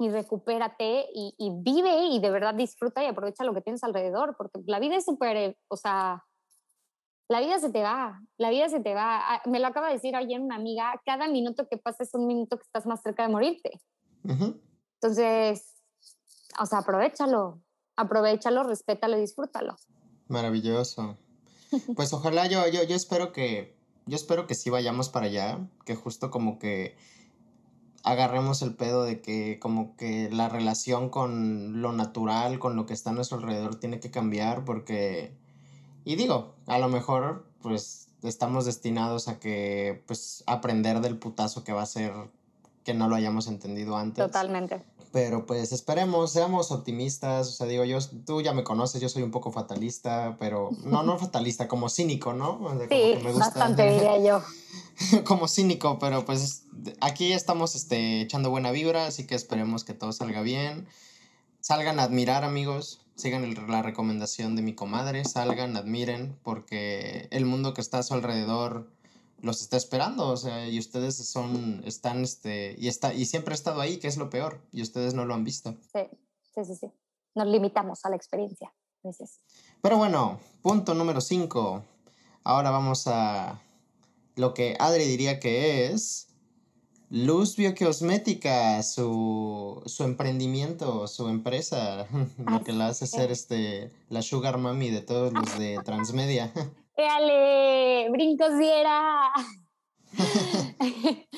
y 0.00 0.08
recupérate 0.08 1.06
y, 1.12 1.50
vive 1.60 2.06
y 2.06 2.20
de 2.20 2.30
verdad 2.30 2.54
disfruta 2.54 3.02
y 3.02 3.06
aprovecha 3.06 3.44
lo 3.44 3.52
que 3.52 3.60
tienes 3.60 3.84
alrededor, 3.84 4.36
porque 4.38 4.60
la 4.66 4.78
vida 4.78 4.96
es 4.96 5.04
súper, 5.04 5.58
o 5.68 5.76
sea, 5.76 6.24
la 7.28 7.40
vida 7.40 7.58
se 7.58 7.70
te 7.70 7.82
va, 7.82 8.18
la 8.38 8.48
vida 8.48 8.70
se 8.70 8.80
te 8.80 8.94
va. 8.94 9.34
Ah, 9.34 9.42
me 9.44 9.60
lo 9.60 9.66
acaba 9.66 9.88
de 9.88 9.94
decir 9.94 10.16
ayer 10.16 10.40
una 10.40 10.54
amiga, 10.54 10.98
cada 11.04 11.28
minuto 11.28 11.68
que 11.68 11.76
pasa 11.76 12.04
es 12.04 12.14
un 12.14 12.26
minuto 12.26 12.56
que 12.56 12.62
estás 12.62 12.86
más 12.86 13.02
cerca 13.02 13.24
de 13.24 13.28
morirte. 13.28 13.80
Entonces, 14.24 15.82
o 16.58 16.64
sea, 16.64 16.78
aprovechalo, 16.78 17.60
aprovechalo, 17.98 18.62
respétalo 18.62 19.18
y 19.18 19.20
disfrútalo. 19.20 19.76
Maravilloso. 20.28 21.18
Pues 21.96 22.12
ojalá 22.12 22.46
yo, 22.46 22.66
yo, 22.68 22.84
yo 22.84 22.94
espero 22.94 23.32
que, 23.32 23.74
yo 24.06 24.16
espero 24.16 24.46
que 24.46 24.54
sí 24.54 24.70
vayamos 24.70 25.08
para 25.08 25.26
allá, 25.26 25.58
que 25.84 25.96
justo 25.96 26.30
como 26.30 26.58
que 26.58 26.96
agarremos 28.04 28.62
el 28.62 28.74
pedo 28.74 29.02
de 29.02 29.20
que 29.20 29.58
como 29.58 29.96
que 29.96 30.30
la 30.30 30.48
relación 30.48 31.10
con 31.10 31.82
lo 31.82 31.92
natural, 31.92 32.58
con 32.58 32.76
lo 32.76 32.86
que 32.86 32.94
está 32.94 33.10
a 33.10 33.12
nuestro 33.12 33.38
alrededor 33.38 33.74
tiene 33.74 34.00
que 34.00 34.10
cambiar 34.10 34.64
porque, 34.64 35.34
y 36.04 36.14
digo, 36.14 36.54
a 36.66 36.78
lo 36.78 36.88
mejor 36.88 37.46
pues 37.60 38.08
estamos 38.22 38.64
destinados 38.64 39.26
a 39.28 39.40
que 39.40 40.02
pues 40.06 40.44
aprender 40.46 41.00
del 41.00 41.18
putazo 41.18 41.64
que 41.64 41.72
va 41.72 41.82
a 41.82 41.86
ser 41.86 42.12
que 42.88 42.94
no 42.94 43.06
lo 43.06 43.16
hayamos 43.16 43.48
entendido 43.48 43.98
antes. 43.98 44.24
Totalmente. 44.24 44.82
Pero 45.12 45.44
pues 45.44 45.72
esperemos, 45.72 46.32
seamos 46.32 46.72
optimistas. 46.72 47.46
O 47.48 47.52
sea, 47.52 47.66
digo, 47.66 47.84
yo, 47.84 47.98
tú 48.24 48.40
ya 48.40 48.54
me 48.54 48.64
conoces, 48.64 49.02
yo 49.02 49.10
soy 49.10 49.22
un 49.22 49.30
poco 49.30 49.52
fatalista, 49.52 50.38
pero 50.40 50.70
no, 50.84 51.02
no 51.02 51.18
fatalista, 51.18 51.68
como 51.68 51.90
cínico, 51.90 52.32
¿no? 52.32 52.58
sí, 52.88 53.18
bastante 53.38 53.92
diría 53.92 54.18
yo. 54.24 54.42
como 55.26 55.48
cínico, 55.48 55.98
pero 55.98 56.24
pues 56.24 56.62
aquí 57.02 57.34
estamos 57.34 57.74
este, 57.74 58.22
echando 58.22 58.48
buena 58.48 58.70
vibra, 58.70 59.06
así 59.06 59.26
que 59.26 59.34
esperemos 59.34 59.84
que 59.84 59.92
todo 59.92 60.12
salga 60.12 60.40
bien. 60.40 60.88
Salgan 61.60 62.00
a 62.00 62.04
admirar, 62.04 62.42
amigos. 62.42 63.02
Sigan 63.16 63.54
la 63.68 63.82
recomendación 63.82 64.56
de 64.56 64.62
mi 64.62 64.74
comadre. 64.74 65.26
Salgan, 65.26 65.76
admiren, 65.76 66.38
porque 66.42 67.28
el 67.32 67.44
mundo 67.44 67.74
que 67.74 67.82
está 67.82 67.98
a 67.98 68.02
su 68.02 68.14
alrededor 68.14 68.88
los 69.40 69.62
está 69.62 69.76
esperando, 69.76 70.28
o 70.28 70.36
sea, 70.36 70.68
y 70.68 70.78
ustedes 70.78 71.16
son, 71.16 71.82
están, 71.84 72.22
este, 72.22 72.74
y 72.78 72.88
está, 72.88 73.14
y 73.14 73.24
siempre 73.24 73.52
ha 73.52 73.54
estado 73.54 73.80
ahí, 73.80 73.98
que 73.98 74.08
es 74.08 74.16
lo 74.16 74.30
peor, 74.30 74.60
y 74.72 74.82
ustedes 74.82 75.14
no 75.14 75.24
lo 75.24 75.34
han 75.34 75.44
visto. 75.44 75.76
Sí, 75.92 76.00
sí, 76.54 76.64
sí, 76.64 76.74
sí. 76.74 76.86
Nos 77.34 77.46
limitamos 77.46 78.04
a 78.04 78.10
la 78.10 78.16
experiencia 78.16 78.72
a 79.04 79.08
veces. 79.08 79.40
Pero 79.80 79.96
bueno, 79.96 80.40
punto 80.62 80.94
número 80.94 81.20
5. 81.20 81.84
Ahora 82.44 82.70
vamos 82.70 83.06
a 83.06 83.60
lo 84.34 84.54
que 84.54 84.76
Adri 84.78 85.04
diría 85.04 85.38
que 85.40 85.86
es 85.86 86.28
Luz 87.10 87.56
Biocosmética, 87.56 88.82
su, 88.82 89.82
su 89.86 90.04
emprendimiento, 90.04 91.06
su 91.06 91.28
empresa, 91.28 92.06
lo 92.38 92.62
que 92.62 92.72
la 92.72 92.88
hace 92.88 93.06
ser 93.06 93.30
este, 93.30 93.90
la 94.08 94.22
sugar 94.22 94.58
mami 94.58 94.90
de 94.90 95.00
todos 95.00 95.32
los 95.32 95.58
de 95.58 95.78
Transmedia. 95.84 96.52
¡Éale! 97.00 98.10
¡Brincos 98.10 98.58
diera! 98.58 99.30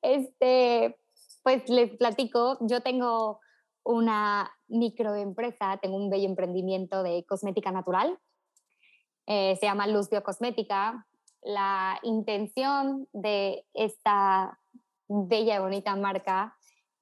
este, 0.00 0.96
pues 1.42 1.68
les 1.68 1.96
platico, 1.96 2.56
yo 2.60 2.82
tengo 2.82 3.40
una 3.82 4.48
microempresa, 4.68 5.78
tengo 5.82 5.96
un 5.96 6.08
bello 6.08 6.26
emprendimiento 6.28 7.02
de 7.02 7.24
cosmética 7.26 7.72
natural. 7.72 8.16
Eh, 9.26 9.56
se 9.58 9.66
llama 9.66 9.88
Luz 9.88 10.08
Biocosmética. 10.08 11.04
La 11.42 11.98
intención 12.04 13.08
de 13.12 13.66
esta 13.74 14.60
bella 15.08 15.56
y 15.56 15.58
bonita 15.58 15.96
marca 15.96 16.56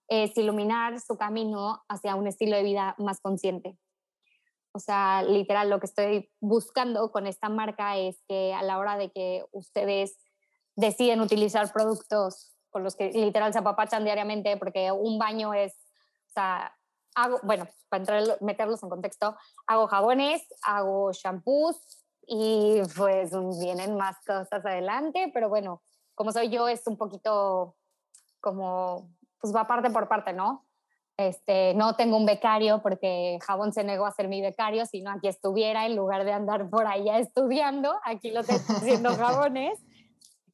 es 0.08 0.34
iluminar 0.38 0.98
su 1.00 1.18
camino 1.18 1.82
hacia 1.86 2.14
un 2.14 2.28
estilo 2.28 2.56
de 2.56 2.62
vida 2.62 2.94
más 2.96 3.20
consciente. 3.20 3.76
O 4.76 4.78
sea, 4.78 5.22
literal, 5.22 5.70
lo 5.70 5.80
que 5.80 5.86
estoy 5.86 6.30
buscando 6.38 7.10
con 7.10 7.26
esta 7.26 7.48
marca 7.48 7.96
es 7.96 8.22
que 8.28 8.52
a 8.52 8.62
la 8.62 8.78
hora 8.78 8.98
de 8.98 9.10
que 9.10 9.42
ustedes 9.52 10.18
deciden 10.74 11.22
utilizar 11.22 11.72
productos 11.72 12.54
con 12.68 12.84
los 12.84 12.94
que 12.94 13.10
literal 13.10 13.54
se 13.54 13.60
apapachan 13.60 14.04
diariamente, 14.04 14.54
porque 14.58 14.92
un 14.92 15.18
baño 15.18 15.54
es, 15.54 15.72
o 15.72 16.32
sea, 16.34 16.76
hago, 17.14 17.40
bueno, 17.42 17.66
para 17.88 18.02
entrar, 18.02 18.38
meterlos 18.42 18.82
en 18.82 18.90
contexto, 18.90 19.34
hago 19.66 19.86
jabones, 19.86 20.46
hago 20.60 21.10
shampoos 21.10 21.78
y 22.26 22.82
pues 22.98 23.30
vienen 23.58 23.96
más 23.96 24.18
cosas 24.26 24.62
adelante, 24.62 25.30
pero 25.32 25.48
bueno, 25.48 25.82
como 26.14 26.32
soy 26.32 26.50
yo 26.50 26.68
es 26.68 26.86
un 26.86 26.98
poquito 26.98 27.76
como, 28.40 29.10
pues 29.40 29.56
va 29.56 29.66
parte 29.66 29.88
por 29.88 30.06
parte, 30.06 30.34
¿no? 30.34 30.65
Este, 31.18 31.72
no 31.74 31.96
tengo 31.96 32.16
un 32.16 32.26
becario 32.26 32.82
porque 32.82 33.38
Jabón 33.40 33.72
se 33.72 33.84
negó 33.84 34.04
a 34.04 34.12
ser 34.12 34.28
mi 34.28 34.42
becario, 34.42 34.84
sino 34.84 35.10
aquí 35.10 35.28
estuviera 35.28 35.86
en 35.86 35.96
lugar 35.96 36.24
de 36.24 36.32
andar 36.32 36.68
por 36.68 36.86
allá 36.86 37.18
estudiando, 37.18 37.94
aquí 38.04 38.30
lo 38.30 38.40
estoy 38.40 38.56
haciendo 38.76 39.14
Jabones. 39.14 39.78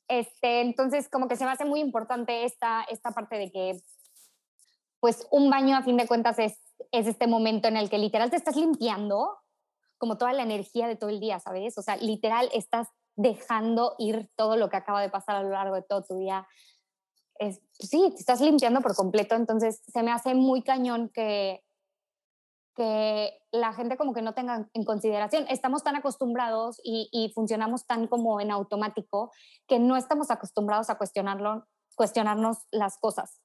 Este, 0.07 0.61
entonces, 0.61 1.09
como 1.09 1.27
que 1.27 1.37
se 1.37 1.45
me 1.45 1.51
hace 1.51 1.65
muy 1.65 1.81
importante 1.81 2.45
esta, 2.45 2.85
esta 2.85 3.11
parte 3.13 3.39
de 3.39 3.51
que, 3.51 3.81
pues, 5.01 5.27
un 5.31 5.51
baño 5.51 5.77
a 5.77 5.83
fin 5.83 5.97
de 5.97 6.07
cuentas 6.07 6.39
es, 6.39 6.59
es 6.93 7.07
este 7.07 7.27
momento 7.27 7.67
en 7.67 7.77
el 7.77 7.91
que 7.91 7.99
literal 7.99 8.31
te 8.31 8.37
estás 8.37 8.57
limpiando 8.57 9.39
como 9.99 10.19
toda 10.19 10.33
la 10.33 10.43
energía 10.43 10.87
de 10.87 10.97
todo 10.97 11.11
el 11.11 11.21
día, 11.21 11.39
¿sabes? 11.41 11.79
O 11.79 11.83
sea, 11.83 11.97
literal 11.97 12.49
estás 12.53 12.89
dejando 13.17 13.95
ir 13.99 14.29
todo 14.37 14.57
lo 14.57 14.69
que 14.69 14.77
acaba 14.77 15.01
de 15.01 15.09
pasar 15.09 15.37
a 15.37 15.43
lo 15.43 15.51
largo 15.51 15.75
de 15.75 15.83
todo 15.83 16.03
tu 16.03 16.19
día. 16.19 16.47
Es, 17.43 17.61
pues 17.77 17.91
sí, 17.91 18.11
te 18.11 18.21
estás 18.21 18.41
limpiando 18.41 18.81
por 18.81 18.95
completo, 18.95 19.35
entonces 19.35 19.83
se 19.93 20.03
me 20.05 20.13
hace 20.13 20.35
muy 20.35 20.63
cañón 20.63 21.11
que, 21.13 21.65
que 22.77 23.37
la 23.51 23.73
gente 23.73 23.97
como 23.97 24.15
que 24.15 24.23
no 24.23 24.33
tenga 24.33 24.69
en 24.73 24.85
consideración. 24.85 25.47
Estamos 25.49 25.83
tan 25.83 25.97
acostumbrados 25.97 26.81
y, 26.85 27.09
y, 27.11 27.33
funcionamos 27.33 27.85
tan 27.87 28.07
como 28.07 28.41
en 28.41 28.53
automático 28.53 29.33
que 29.67 29.81
no 29.81 29.97
estamos 29.97 30.31
acostumbrados 30.31 30.89
a 30.89 30.97
cuestionarlo, 30.97 31.67
cuestionarnos 31.97 32.59
las 32.71 32.99
cosas. 32.99 33.41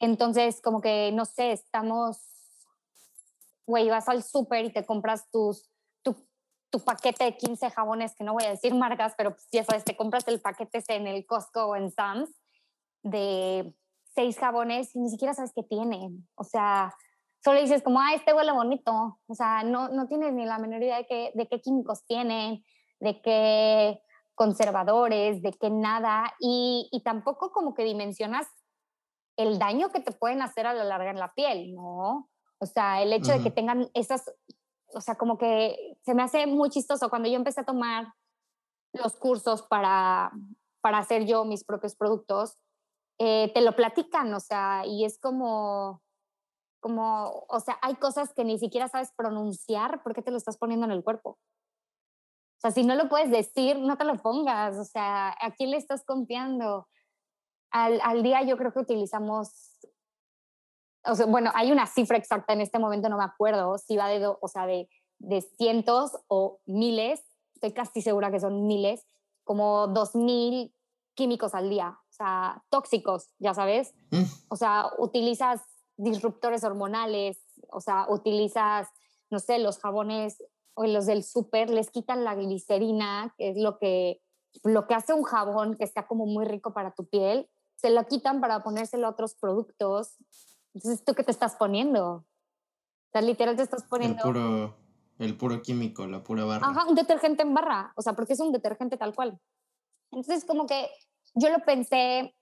Entonces, 0.00 0.62
como 0.62 0.80
que, 0.80 1.12
no 1.12 1.26
sé, 1.26 1.52
estamos, 1.52 2.18
güey, 3.66 3.90
vas 3.90 4.08
al 4.08 4.22
súper 4.22 4.64
y 4.64 4.72
te 4.72 4.86
compras 4.86 5.30
tus, 5.30 5.68
tu, 6.02 6.16
tu, 6.70 6.80
paquete 6.80 7.24
de 7.24 7.36
15 7.36 7.70
jabones, 7.70 8.14
que 8.16 8.24
no 8.24 8.32
voy 8.32 8.44
a 8.44 8.50
decir 8.50 8.74
marcas, 8.74 9.12
pero 9.16 9.32
pues, 9.34 9.46
ya 9.52 9.62
sabes, 9.62 9.84
te 9.84 9.94
compras 9.94 10.26
el 10.26 10.40
paquete 10.40 10.82
en 10.88 11.06
el 11.06 11.26
Costco 11.26 11.66
o 11.66 11.76
en 11.76 11.90
Sam's 11.90 12.30
de 13.02 13.74
seis 14.14 14.38
jabones 14.38 14.94
y 14.94 15.00
ni 15.00 15.10
siquiera 15.10 15.34
sabes 15.34 15.52
qué 15.54 15.62
tienen. 15.62 16.28
O 16.34 16.44
sea, 16.44 16.94
solo 17.44 17.60
dices 17.60 17.82
como, 17.82 18.00
ah, 18.00 18.14
este 18.14 18.32
huele 18.32 18.52
bonito. 18.52 19.18
O 19.26 19.34
sea, 19.34 19.62
no, 19.62 19.88
no 19.88 20.06
tienes 20.06 20.32
ni 20.32 20.44
la 20.44 20.58
menor 20.58 20.82
idea 20.82 20.98
de 20.98 21.06
qué, 21.06 21.32
de 21.34 21.48
qué 21.48 21.60
químicos 21.60 22.04
tienen, 22.06 22.64
de 23.00 23.20
qué 23.22 24.02
conservadores, 24.34 25.42
de 25.42 25.52
qué 25.52 25.70
nada. 25.70 26.32
Y, 26.38 26.88
y 26.92 27.02
tampoco 27.02 27.52
como 27.52 27.74
que 27.74 27.84
dimensionas 27.84 28.46
el 29.36 29.58
daño 29.58 29.90
que 29.90 30.00
te 30.00 30.12
pueden 30.12 30.42
hacer 30.42 30.66
a 30.66 30.74
la 30.74 30.84
larga 30.84 31.10
en 31.10 31.18
la 31.18 31.32
piel, 31.34 31.74
¿no? 31.74 32.28
O 32.58 32.66
sea, 32.66 33.02
el 33.02 33.12
hecho 33.12 33.32
de 33.32 33.42
que 33.42 33.50
tengan 33.50 33.90
esas, 33.94 34.30
o 34.94 35.00
sea, 35.00 35.16
como 35.16 35.36
que 35.36 35.96
se 36.04 36.14
me 36.14 36.22
hace 36.22 36.46
muy 36.46 36.70
chistoso 36.70 37.08
cuando 37.08 37.28
yo 37.28 37.34
empecé 37.34 37.60
a 37.62 37.64
tomar 37.64 38.12
los 38.92 39.16
cursos 39.16 39.62
para, 39.62 40.30
para 40.80 40.98
hacer 40.98 41.24
yo 41.24 41.44
mis 41.44 41.64
propios 41.64 41.96
productos, 41.96 42.58
eh, 43.18 43.50
te 43.54 43.60
lo 43.60 43.74
platican, 43.76 44.32
o 44.34 44.40
sea, 44.40 44.84
y 44.86 45.04
es 45.04 45.18
como, 45.18 46.02
como, 46.80 47.44
o 47.48 47.60
sea, 47.60 47.78
hay 47.82 47.94
cosas 47.96 48.32
que 48.34 48.44
ni 48.44 48.58
siquiera 48.58 48.88
sabes 48.88 49.12
pronunciar, 49.16 50.02
¿por 50.02 50.14
qué 50.14 50.22
te 50.22 50.30
lo 50.30 50.36
estás 50.36 50.58
poniendo 50.58 50.86
en 50.86 50.92
el 50.92 51.04
cuerpo? 51.04 51.30
O 51.30 52.60
sea, 52.60 52.70
si 52.70 52.84
no 52.84 52.94
lo 52.94 53.08
puedes 53.08 53.30
decir, 53.30 53.78
no 53.78 53.96
te 53.96 54.04
lo 54.04 54.16
pongas, 54.16 54.78
o 54.78 54.84
sea, 54.84 55.36
¿a 55.40 55.50
quién 55.52 55.70
le 55.70 55.76
estás 55.76 56.04
confiando? 56.04 56.88
al, 57.72 58.00
al 58.04 58.22
día 58.22 58.42
yo 58.42 58.56
creo 58.56 58.72
que 58.72 58.80
utilizamos, 58.80 59.78
o 61.04 61.14
sea, 61.14 61.26
bueno, 61.26 61.50
hay 61.54 61.72
una 61.72 61.86
cifra 61.86 62.18
exacta 62.18 62.52
en 62.52 62.60
este 62.60 62.78
momento, 62.78 63.08
no 63.08 63.16
me 63.16 63.24
acuerdo 63.24 63.78
si 63.78 63.96
va 63.96 64.08
de, 64.08 64.24
o 64.26 64.48
sea, 64.48 64.66
de, 64.66 64.88
de 65.18 65.40
cientos 65.40 66.12
o 66.28 66.60
miles, 66.66 67.20
estoy 67.54 67.72
casi 67.72 68.02
segura 68.02 68.30
que 68.30 68.40
son 68.40 68.66
miles, 68.66 69.06
como 69.44 69.88
dos 69.88 70.14
mil 70.14 70.72
químicos 71.14 71.54
al 71.54 71.70
día, 71.70 71.98
sea, 72.22 72.62
tóxicos, 72.70 73.30
ya 73.38 73.54
sabes. 73.54 73.94
Mm. 74.10 74.22
O 74.48 74.56
sea, 74.56 74.86
utilizas 74.98 75.60
disruptores 75.96 76.64
hormonales, 76.64 77.38
o 77.70 77.80
sea, 77.80 78.06
utilizas, 78.08 78.88
no 79.30 79.38
sé, 79.38 79.58
los 79.58 79.78
jabones 79.78 80.42
o 80.74 80.86
los 80.86 81.06
del 81.06 81.22
súper, 81.22 81.70
les 81.70 81.90
quitan 81.90 82.24
la 82.24 82.34
glicerina, 82.34 83.34
que 83.36 83.50
es 83.50 83.56
lo 83.58 83.78
que, 83.78 84.22
lo 84.64 84.86
que 84.86 84.94
hace 84.94 85.12
un 85.12 85.22
jabón 85.22 85.76
que 85.76 85.84
está 85.84 86.06
como 86.06 86.26
muy 86.26 86.44
rico 86.44 86.72
para 86.72 86.92
tu 86.92 87.06
piel, 87.06 87.48
se 87.76 87.90
lo 87.90 88.06
quitan 88.06 88.40
para 88.40 88.62
ponérselo 88.62 89.06
a 89.06 89.10
otros 89.10 89.34
productos. 89.34 90.16
Entonces, 90.74 91.04
¿tú 91.04 91.14
qué 91.14 91.24
te 91.24 91.32
estás 91.32 91.56
poniendo? 91.56 92.06
O 92.08 92.26
sea, 93.12 93.22
literal 93.22 93.56
te 93.56 93.62
estás 93.62 93.82
poniendo... 93.84 94.16
El 94.18 94.22
puro, 94.22 94.76
el 95.18 95.36
puro 95.36 95.62
químico, 95.62 96.06
la 96.06 96.22
pura 96.22 96.44
barra. 96.44 96.66
Ajá, 96.66 96.86
un 96.86 96.94
detergente 96.94 97.42
en 97.42 97.52
barra, 97.52 97.92
o 97.96 98.02
sea, 98.02 98.14
porque 98.14 98.32
es 98.32 98.40
un 98.40 98.52
detergente 98.52 98.96
tal 98.96 99.14
cual. 99.14 99.38
Entonces, 100.10 100.44
como 100.44 100.66
que 100.66 100.88
yo 101.34 101.48
lo 101.50 101.60
pensé, 101.60 102.34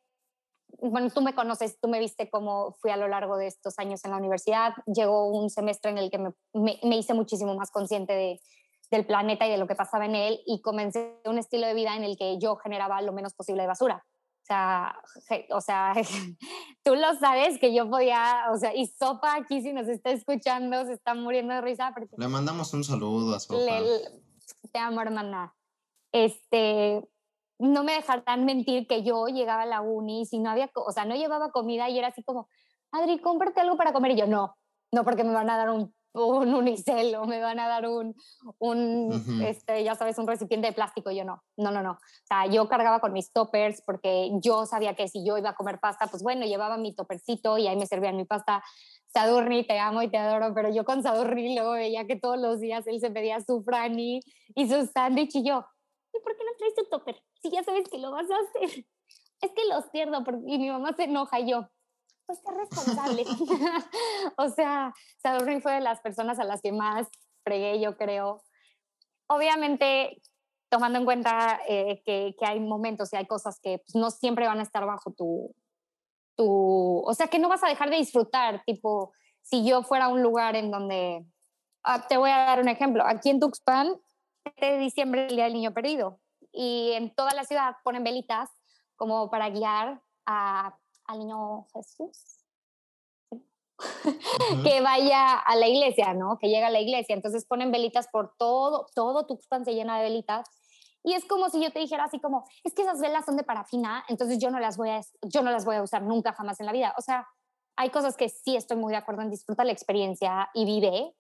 bueno, 0.81 1.11
tú 1.11 1.21
me 1.21 1.35
conoces, 1.35 1.79
tú 1.81 1.89
me 1.89 1.99
viste 1.99 2.31
cómo 2.31 2.77
fui 2.81 2.91
a 2.91 2.97
lo 2.97 3.09
largo 3.09 3.37
de 3.37 3.47
estos 3.47 3.79
años 3.79 4.05
en 4.05 4.13
la 4.13 4.19
universidad. 4.19 4.73
Llegó 4.87 5.29
un 5.29 5.51
semestre 5.51 5.91
en 5.91 5.99
el 5.99 6.11
que 6.11 6.19
me, 6.19 6.33
me, 6.55 6.97
hice 6.97 7.15
muchísimo 7.15 7.55
más 7.57 7.71
consciente 7.71 8.13
de, 8.13 8.41
del 8.91 9.07
planeta 9.07 9.47
y 9.47 9.51
de 9.51 9.59
lo 9.59 9.67
que 9.67 9.75
pasaba 9.75 10.07
en 10.07 10.15
él 10.15 10.41
y 10.47 10.63
comencé 10.63 11.21
un 11.25 11.39
estilo 11.39 11.67
de 11.67 11.75
vida 11.75 11.97
en 11.97 12.05
el 12.05 12.17
que 12.17 12.39
yo 12.39 12.57
generaba 12.57 13.03
lo 13.03 13.13
menos 13.13 13.35
posible 13.35 13.63
de 13.63 13.69
basura 13.69 14.05
sea, 14.51 14.97
o 15.51 15.61
sea, 15.61 15.93
tú 16.83 16.95
lo 16.95 17.15
sabes 17.19 17.59
que 17.59 17.73
yo 17.73 17.89
podía, 17.89 18.47
o 18.53 18.57
sea, 18.57 18.75
y 18.75 18.87
Sopa 18.87 19.37
aquí 19.37 19.63
si 19.63 19.73
nos 19.73 19.87
está 19.89 20.11
escuchando 20.11 20.85
se 20.87 20.95
está 20.95 21.15
muriendo 21.15 21.55
de 21.55 21.61
risa. 21.61 21.93
Porque 21.95 22.17
le 22.17 22.29
mandamos 22.29 22.73
un 22.75 22.85
saludo 22.85 23.35
a 23.35 23.41
Sopa. 23.41 23.61
te 24.73 24.79
amo, 24.79 25.01
hermana. 25.01 25.55
Este, 26.13 27.09
no 27.61 27.85
me 27.85 27.93
dejarán 27.93 28.45
mentir 28.45 28.87
que 28.87 29.03
yo 29.03 29.27
llegaba 29.27 29.63
a 29.63 29.67
la 29.67 29.81
uni 29.81 30.27
si 30.27 30.39
no 30.39 30.51
había, 30.51 30.71
o 30.75 30.93
sea, 30.93 31.05
no 31.05 31.15
llevaba 31.15 31.53
comida 31.53 31.89
y 31.89 31.99
era 31.99 32.09
así 32.09 32.23
como, 32.23 32.49
Adri, 32.93 33.21
cómprate 33.21 33.61
algo 33.61 33.77
para 33.77 33.93
comer. 33.93 34.13
Y 34.13 34.17
yo, 34.17 34.27
no, 34.27 34.57
no, 34.93 35.05
porque 35.05 35.25
me 35.25 35.33
van 35.33 35.51
a 35.51 35.57
dar 35.57 35.71
un 35.71 35.95
un 36.13 36.55
unicel 36.55 37.15
o 37.15 37.25
me 37.25 37.41
van 37.41 37.59
a 37.61 37.69
dar 37.69 37.87
un, 37.87 38.15
un 38.59 39.43
este, 39.45 39.85
ya 39.85 39.95
sabes, 39.95 40.19
un 40.19 40.27
recipiente 40.27 40.69
de 40.69 40.73
plástico. 40.73 41.11
Yo 41.11 41.25
no, 41.25 41.43
no, 41.57 41.71
no, 41.71 41.83
no. 41.83 41.93
O 41.93 42.27
sea, 42.27 42.47
yo 42.47 42.69
cargaba 42.69 43.01
con 43.01 43.13
mis 43.13 43.33
toppers 43.33 43.83
porque 43.85 44.31
yo 44.43 44.67
sabía 44.67 44.95
que 44.95 45.09
si 45.09 45.25
yo 45.25 45.39
iba 45.39 45.51
a 45.51 45.55
comer 45.55 45.79
pasta, 45.79 46.07
pues 46.09 46.23
bueno, 46.23 46.47
llevaba 46.47 46.77
mi 46.77 46.95
toppercito 46.95 47.59
y 47.59 47.69
ahí 47.69 47.77
me 47.77 47.87
servían 47.87 48.17
mi 48.17 48.25
pasta. 48.25 48.63
Sadurni, 49.13 49.65
te 49.65 49.79
amo 49.79 50.03
y 50.03 50.09
te 50.09 50.19
adoro, 50.19 50.55
pero 50.55 50.73
yo 50.73 50.85
con 50.85 51.03
Sadurni 51.03 51.55
luego 51.55 51.73
veía 51.73 52.07
que 52.07 52.17
todos 52.17 52.39
los 52.39 52.61
días 52.61 52.87
él 52.87 53.01
se 53.01 53.11
pedía 53.11 53.41
su 53.41 53.63
frani 53.63 54.21
y 54.55 54.69
su 54.69 54.87
sándwich 54.87 55.35
y 55.37 55.45
yo, 55.45 55.65
¿y 56.13 56.21
por 56.21 56.37
qué 56.37 56.45
no 56.45 56.57
traes 56.59 56.75
tu 56.75 56.85
topper? 56.85 57.23
Si 57.43 57.51
ya 57.51 57.63
sabes 57.63 57.89
que 57.89 57.99
lo 57.99 58.11
vas 58.11 58.27
a 58.31 58.37
hacer. 58.37 58.85
Es 59.43 59.53
que 59.53 59.65
los 59.71 59.87
pierdo 59.87 60.23
porque, 60.23 60.43
y 60.49 60.59
mi 60.59 60.69
mamá 60.69 60.93
se 60.95 61.05
enoja 61.05 61.41
y 61.41 61.51
yo, 61.51 61.67
pues 62.27 62.41
qué 62.45 62.53
responsable. 62.53 63.25
o 64.37 64.49
sea, 64.51 64.93
Sadurni 65.23 65.63
fue 65.63 65.73
de 65.73 65.81
las 65.81 66.03
personas 66.03 66.39
a 66.39 66.45
las 66.45 66.61
que 66.61 66.73
más 66.73 67.09
fregué, 67.43 67.81
yo 67.81 67.97
creo. 67.97 68.43
Obviamente, 69.29 70.21
tomando 70.69 70.99
en 70.99 71.07
cuenta 71.07 71.59
eh, 71.67 72.03
que, 72.05 72.35
que, 72.39 72.47
hay 72.47 72.61
momentos 72.61 73.13
y 73.13 73.17
hay 73.17 73.27
cosas 73.27 73.59
que 73.61 73.79
pues, 73.79 73.95
no 73.95 74.11
siempre 74.11 74.47
van 74.47 74.61
a 74.61 74.63
estar 74.63 74.85
bajo 74.85 75.13
tu, 75.13 75.55
tu, 76.37 77.03
o 77.05 77.15
sea, 77.15 77.29
que 77.29 77.39
no 77.39 77.49
vas 77.49 77.65
a 77.65 77.69
dejar 77.69 77.91
de 77.91 77.97
disfrutar, 77.97 78.63
tipo, 78.65 79.13
si 79.43 79.65
yo 79.67 79.83
fuera 79.83 80.07
a 80.07 80.09
un 80.09 80.23
lugar 80.23 80.55
en 80.57 80.71
donde, 80.71 81.25
ah, 81.83 82.07
te 82.07 82.17
voy 82.17 82.31
a 82.31 82.39
dar 82.39 82.61
un 82.61 82.69
ejemplo, 82.69 83.05
aquí 83.05 83.31
en 83.31 83.41
Tuxpan, 83.41 83.95
de 84.61 84.79
diciembre 84.79 85.27
el 85.27 85.37
Día 85.37 85.45
del 85.45 85.55
Niño 85.55 85.73
Perdido, 85.73 86.21
y 86.53 86.93
en 86.93 87.15
toda 87.15 87.33
la 87.33 87.45
ciudad 87.45 87.77
ponen 87.85 88.05
velitas 88.05 88.51
como 88.97 89.31
para 89.31 89.51
guiar 89.51 90.03
a 90.27 90.77
al 91.11 91.19
niño 91.19 91.67
Jesús. 91.75 92.37
que 94.63 94.81
vaya 94.81 95.39
a 95.39 95.57
la 95.57 95.67
iglesia, 95.67 96.15
¿no? 96.15 96.39
Que 96.39 96.49
llegue 96.49 96.65
a 96.65 96.71
la 96.71 96.81
iglesia. 96.81 97.15
Entonces 97.15 97.47
ponen 97.47 97.73
velitas 97.73 98.09
por 98.09 98.35
todo, 98.37 98.87
todo 98.95 99.27
Tuxpan 99.27 99.65
se 99.65 99.75
llena 99.75 99.97
de 99.97 100.05
velitas. 100.05 100.47
Y 101.03 101.15
es 101.15 101.25
como 101.25 101.49
si 101.49 101.63
yo 101.63 101.73
te 101.73 101.79
dijera 101.79 102.05
así 102.05 102.21
como, 102.21 102.45
es 102.63 102.75
que 102.75 102.83
esas 102.83 103.01
velas 103.01 103.25
son 103.25 103.39
de 103.39 103.43
parafina, 103.43 104.05
entonces 104.09 104.39
yo 104.39 104.51
no 104.51 104.61
las 104.61 104.77
voy 104.77 104.91
a, 104.91 105.01
yo 105.23 105.41
no 105.41 105.51
las 105.51 105.65
voy 105.65 105.77
a 105.77 105.83
usar 105.83 106.03
nunca 106.03 106.35
jamás 106.35 106.61
en 106.61 106.67
la 106.67 106.73
vida. 106.73 106.95
O 106.99 107.01
sea, 107.01 107.27
hay 107.77 107.89
cosas 107.89 108.19
que 108.19 108.29
sí 108.29 108.55
estoy 108.55 108.77
muy 108.77 108.93
de 108.93 108.99
acuerdo 108.99 109.23
en 109.23 109.31
disfruta 109.31 109.65
la 109.65 109.73
experiencia 109.73 110.51
y 110.53 110.67
vive, 110.67 111.15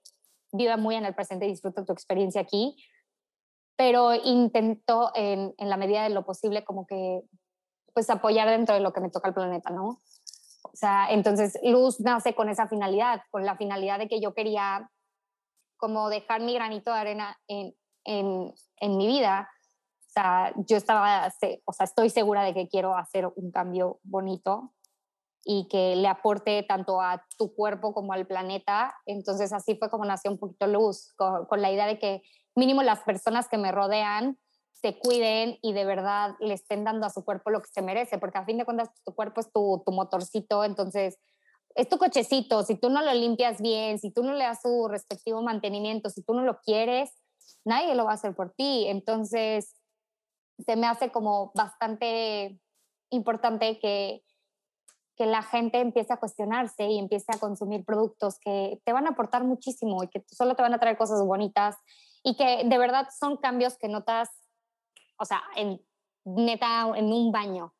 vive 0.52 0.76
muy 0.76 0.96
en 0.96 1.06
el 1.06 1.14
presente 1.14 1.46
disfruta 1.46 1.84
tu 1.86 1.94
experiencia 1.94 2.42
aquí, 2.42 2.76
pero 3.81 4.12
intento 4.14 5.11
en, 5.14 5.55
en 5.57 5.70
la 5.70 5.78
medida 5.78 6.03
de 6.03 6.11
lo 6.11 6.22
posible 6.22 6.64
como 6.66 6.87
que 6.87 7.22
pues 7.95 8.11
apoyar 8.11 8.47
dentro 8.51 8.74
de 8.74 8.83
lo 8.83 8.93
que 8.93 9.01
me 9.01 9.09
toca 9.09 9.28
el 9.28 9.33
planeta, 9.33 9.70
¿no? 9.70 10.03
O 10.64 10.74
sea, 10.74 11.07
entonces 11.09 11.59
Luz 11.62 11.99
nace 11.99 12.35
con 12.35 12.51
esa 12.51 12.68
finalidad, 12.68 13.22
con 13.31 13.47
la 13.47 13.57
finalidad 13.57 13.99
de 13.99 14.07
que 14.07 14.20
yo 14.20 14.35
quería 14.35 14.91
como 15.78 16.11
dejar 16.11 16.43
mi 16.43 16.53
granito 16.53 16.93
de 16.93 16.99
arena 16.99 17.39
en, 17.49 17.74
en, 18.05 18.53
en 18.81 18.99
mi 18.99 19.07
vida. 19.07 19.49
O 20.01 20.11
sea, 20.12 20.53
yo 20.57 20.76
estaba, 20.76 21.33
o 21.64 21.72
sea, 21.72 21.85
estoy 21.85 22.11
segura 22.11 22.43
de 22.43 22.53
que 22.53 22.68
quiero 22.68 22.95
hacer 22.95 23.33
un 23.35 23.51
cambio 23.51 23.99
bonito 24.03 24.74
y 25.43 25.68
que 25.68 25.97
le 25.97 26.09
aporte 26.09 26.64
tanto 26.64 27.01
a 27.01 27.24
tu 27.39 27.55
cuerpo 27.55 27.95
como 27.95 28.12
al 28.12 28.26
planeta. 28.26 28.95
Entonces 29.07 29.55
así 29.55 29.74
fue 29.76 29.89
como 29.89 30.05
nació 30.05 30.31
un 30.31 30.39
poquito 30.39 30.66
Luz, 30.66 31.14
con, 31.16 31.47
con 31.47 31.62
la 31.62 31.72
idea 31.72 31.87
de 31.87 31.99
que 31.99 32.20
mínimo 32.61 32.82
las 32.82 33.00
personas 33.00 33.48
que 33.48 33.58
me 33.58 33.72
rodean 33.72 34.38
se 34.72 34.98
cuiden 34.98 35.58
y 35.62 35.72
de 35.72 35.84
verdad 35.84 36.36
le 36.38 36.54
estén 36.54 36.84
dando 36.84 37.06
a 37.06 37.11
su 37.11 37.24
cuerpo 37.24 37.50
lo 37.50 37.61
que 37.61 37.68
se 37.72 37.82
merece, 37.82 38.18
porque 38.18 38.38
a 38.38 38.44
fin 38.44 38.58
de 38.58 38.64
cuentas 38.64 38.90
tu 39.04 39.14
cuerpo 39.14 39.40
es 39.40 39.50
tu, 39.52 39.82
tu 39.84 39.92
motorcito, 39.92 40.64
entonces 40.64 41.18
es 41.74 41.88
tu 41.88 41.98
cochecito, 41.98 42.62
si 42.62 42.76
tú 42.76 42.90
no 42.90 43.02
lo 43.02 43.12
limpias 43.14 43.61
bien, 43.61 43.98
si 43.98 44.11
tú 44.11 44.22
no 44.22 44.34
le 44.34 44.44
das 44.44 44.61
su 44.62 44.88
respectivo 44.88 45.42
mantenimiento, 45.42 46.11
si 46.11 46.22
tú 46.22 46.34
no 46.34 46.42
lo 46.42 46.61
quieres, 46.61 47.11
nadie 47.64 47.94
lo 47.94 48.04
va 48.04 48.12
a 48.12 48.14
hacer 48.14 48.34
por 48.34 48.52
ti. 48.52 48.86
Entonces, 48.88 49.76
se 50.64 50.76
me 50.76 50.86
hace 50.86 51.11
como 51.11 51.52
bastante 51.54 52.61
importante 53.11 53.78
que, 53.78 54.22
que 55.16 55.26
la 55.26 55.42
gente 55.42 55.80
empiece 55.80 56.12
a 56.12 56.18
cuestionarse 56.18 56.86
y 56.86 56.98
empiece 56.98 57.26
a 57.32 57.38
consumir 57.38 57.84
productos 57.84 58.38
que 58.40 58.80
te 58.84 58.92
van 58.92 59.06
a 59.06 59.11
aportar 59.11 59.44
muchísimo 59.44 60.02
y 60.02 60.08
que 60.08 60.24
solo 60.30 60.54
te 60.56 60.62
van 60.62 60.74
a 60.74 60.80
traer 60.80 60.96
cosas 60.96 61.22
bonitas 61.24 61.76
y 62.22 62.36
que 62.36 62.64
de 62.64 62.78
verdad 62.78 63.08
son 63.18 63.36
cambios 63.36 63.76
que 63.78 63.88
notas 63.88 64.30
o 65.20 65.24
sea, 65.26 65.42
en, 65.54 65.80
neta, 66.24 66.90
en 66.96 67.12
un 67.12 67.30
baño. 67.30 67.74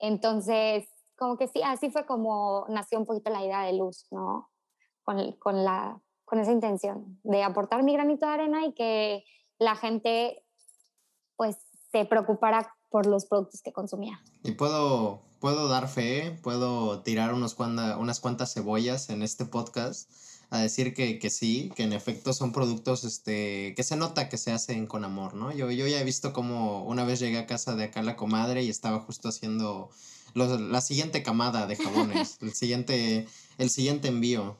Entonces, 0.00 0.84
como 1.16 1.38
que 1.38 1.46
sí, 1.46 1.62
así 1.62 1.88
fue 1.90 2.04
como 2.04 2.66
nació 2.68 2.98
un 2.98 3.06
poquito 3.06 3.30
la 3.30 3.44
idea 3.44 3.62
de 3.62 3.74
luz, 3.74 4.06
¿no? 4.10 4.50
Con, 5.04 5.32
con, 5.34 5.64
la, 5.64 6.00
con 6.24 6.40
esa 6.40 6.50
intención 6.50 7.20
de 7.22 7.44
aportar 7.44 7.82
mi 7.84 7.92
granito 7.92 8.26
de 8.26 8.32
arena 8.32 8.66
y 8.66 8.72
que 8.74 9.24
la 9.58 9.76
gente 9.76 10.44
pues 11.36 11.56
se 11.92 12.04
preocupara 12.04 12.74
por 12.90 13.06
los 13.06 13.26
productos 13.26 13.62
que 13.62 13.72
consumía. 13.72 14.20
Y 14.42 14.52
puedo, 14.52 15.22
puedo 15.38 15.68
dar 15.68 15.88
fe, 15.88 16.38
puedo 16.42 17.02
tirar 17.02 17.34
unos 17.34 17.56
unas 17.58 18.20
cuantas 18.20 18.52
cebollas 18.52 19.10
en 19.10 19.22
este 19.22 19.44
podcast 19.44 20.10
a 20.50 20.58
decir 20.58 20.94
que, 20.94 21.18
que, 21.18 21.30
sí, 21.30 21.72
que 21.74 21.82
en 21.82 21.92
efecto 21.92 22.32
son 22.32 22.52
productos 22.52 23.04
este, 23.04 23.74
que 23.76 23.82
se 23.82 23.96
nota 23.96 24.28
que 24.28 24.38
se 24.38 24.52
hacen 24.52 24.86
con 24.86 25.04
amor, 25.04 25.34
¿no? 25.34 25.52
Yo, 25.52 25.70
yo 25.70 25.86
ya 25.86 26.00
he 26.00 26.04
visto 26.04 26.32
como 26.32 26.84
una 26.84 27.04
vez 27.04 27.20
llegué 27.20 27.38
a 27.38 27.46
casa 27.46 27.74
de 27.74 27.84
acá 27.84 28.02
la 28.02 28.16
comadre 28.16 28.62
y 28.62 28.70
estaba 28.70 29.00
justo 29.00 29.28
haciendo 29.28 29.90
la 30.34 30.80
siguiente 30.80 31.22
camada 31.22 31.66
de 31.66 31.76
jabones, 31.76 32.38
el 32.42 32.54
siguiente, 32.54 33.26
el 33.58 33.70
siguiente 33.70 34.08
envío. 34.08 34.56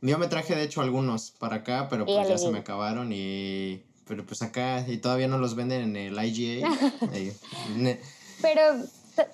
Yo 0.00 0.18
me 0.18 0.28
traje 0.28 0.54
de 0.54 0.62
hecho 0.62 0.80
algunos 0.80 1.32
para 1.32 1.56
acá, 1.56 1.88
pero 1.88 2.06
pues 2.06 2.28
ya 2.28 2.38
se 2.38 2.50
me 2.50 2.58
acabaron 2.58 3.12
y... 3.12 3.82
Pero 4.06 4.24
pues 4.24 4.40
acá 4.40 4.86
y 4.88 4.98
todavía 4.98 5.28
no 5.28 5.36
los 5.36 5.54
venden 5.54 5.82
en 5.82 5.96
el 5.96 6.24
IGA. 6.24 6.68
pero... 8.42 8.62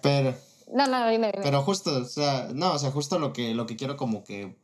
Pero... 0.03 0.35
No, 0.73 0.87
no, 0.89 1.09
dime, 1.09 1.31
dime. 1.31 1.45
Pero 1.45 1.63
justo, 1.63 1.99
o 1.99 2.05
sea, 2.05 2.49
no, 2.53 2.73
o 2.73 2.79
sea, 2.79 2.91
justo 2.91 3.19
lo 3.19 3.33
que, 3.33 3.55
lo 3.55 3.67
que 3.67 3.77
quiero 3.77 3.97
como 3.97 4.25
que, 4.25 4.57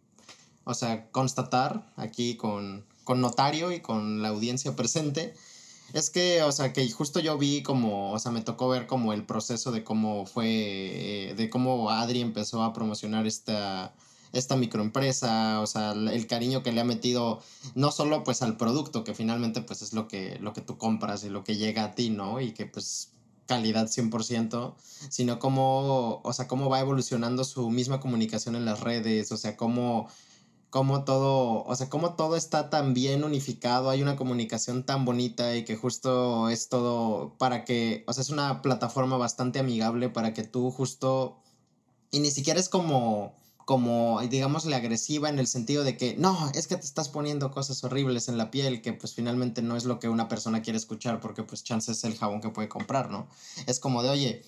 o 0.70 0.74
sea, 0.74 1.10
constatar 1.10 1.92
aquí 1.96 2.36
con, 2.36 2.84
con 3.04 3.20
notario 3.20 3.72
y 3.72 3.80
con 3.80 4.22
la 4.22 4.28
audiencia 4.28 4.76
presente 4.76 5.34
es 5.92 6.10
que, 6.10 6.42
o 6.42 6.52
sea, 6.52 6.72
que 6.72 6.88
justo 6.90 7.18
yo 7.18 7.36
vi 7.36 7.62
como, 7.62 8.12
o 8.12 8.18
sea, 8.20 8.30
me 8.30 8.42
tocó 8.42 8.68
ver 8.68 8.86
como 8.86 9.12
el 9.12 9.24
proceso 9.26 9.72
de 9.72 9.82
cómo 9.82 10.26
fue, 10.26 10.46
eh, 11.30 11.34
de 11.34 11.50
cómo 11.50 11.90
Adri 11.90 12.20
empezó 12.20 12.62
a 12.62 12.72
promocionar 12.72 13.26
esta, 13.26 13.92
esta 14.32 14.54
microempresa, 14.54 15.60
o 15.60 15.66
sea, 15.66 15.90
el 15.92 16.26
cariño 16.28 16.62
que 16.62 16.70
le 16.70 16.80
ha 16.80 16.84
metido 16.84 17.40
no 17.74 17.90
solo 17.90 18.22
pues 18.22 18.42
al 18.42 18.56
producto, 18.56 19.02
que 19.02 19.14
finalmente 19.14 19.62
pues 19.62 19.82
es 19.82 19.92
lo 19.92 20.06
que, 20.06 20.38
lo 20.40 20.52
que 20.52 20.60
tú 20.60 20.78
compras 20.78 21.24
y 21.24 21.28
lo 21.28 21.42
que 21.42 21.56
llega 21.56 21.82
a 21.84 21.94
ti, 21.96 22.10
¿no? 22.10 22.40
Y 22.40 22.52
que 22.52 22.66
pues 22.66 23.10
calidad 23.46 23.88
100%, 23.88 24.74
sino 25.08 25.40
cómo, 25.40 26.20
o 26.22 26.32
sea, 26.32 26.46
cómo 26.46 26.68
va 26.68 26.78
evolucionando 26.78 27.42
su 27.42 27.68
misma 27.68 27.98
comunicación 27.98 28.54
en 28.54 28.64
las 28.64 28.78
redes, 28.78 29.32
o 29.32 29.36
sea, 29.36 29.56
cómo 29.56 30.06
cómo 30.70 31.04
todo, 31.04 31.64
o 31.64 31.76
sea, 31.76 31.88
cómo 31.88 32.14
todo 32.14 32.36
está 32.36 32.70
tan 32.70 32.94
bien 32.94 33.24
unificado, 33.24 33.90
hay 33.90 34.02
una 34.02 34.16
comunicación 34.16 34.84
tan 34.84 35.04
bonita 35.04 35.56
y 35.56 35.64
que 35.64 35.76
justo 35.76 36.48
es 36.48 36.68
todo 36.68 37.36
para 37.38 37.64
que, 37.64 38.04
o 38.06 38.12
sea, 38.12 38.22
es 38.22 38.30
una 38.30 38.62
plataforma 38.62 39.16
bastante 39.16 39.58
amigable 39.58 40.08
para 40.08 40.32
que 40.32 40.44
tú 40.44 40.70
justo, 40.70 41.38
y 42.12 42.20
ni 42.20 42.30
siquiera 42.30 42.60
es 42.60 42.68
como, 42.68 43.34
como, 43.64 44.20
digámosle, 44.22 44.74
agresiva 44.76 45.28
en 45.28 45.40
el 45.40 45.48
sentido 45.48 45.82
de 45.82 45.96
que, 45.96 46.16
no, 46.16 46.50
es 46.54 46.68
que 46.68 46.76
te 46.76 46.86
estás 46.86 47.08
poniendo 47.08 47.50
cosas 47.50 47.82
horribles 47.82 48.28
en 48.28 48.38
la 48.38 48.50
piel, 48.52 48.80
que 48.80 48.92
pues 48.92 49.14
finalmente 49.14 49.62
no 49.62 49.76
es 49.76 49.84
lo 49.84 49.98
que 49.98 50.08
una 50.08 50.28
persona 50.28 50.62
quiere 50.62 50.76
escuchar 50.78 51.20
porque 51.20 51.42
pues 51.42 51.64
chance 51.64 51.90
es 51.92 52.04
el 52.04 52.16
jabón 52.16 52.40
que 52.40 52.50
puede 52.50 52.68
comprar, 52.68 53.10
¿no? 53.10 53.28
Es 53.66 53.80
como 53.80 54.02
de, 54.04 54.10
oye, 54.10 54.42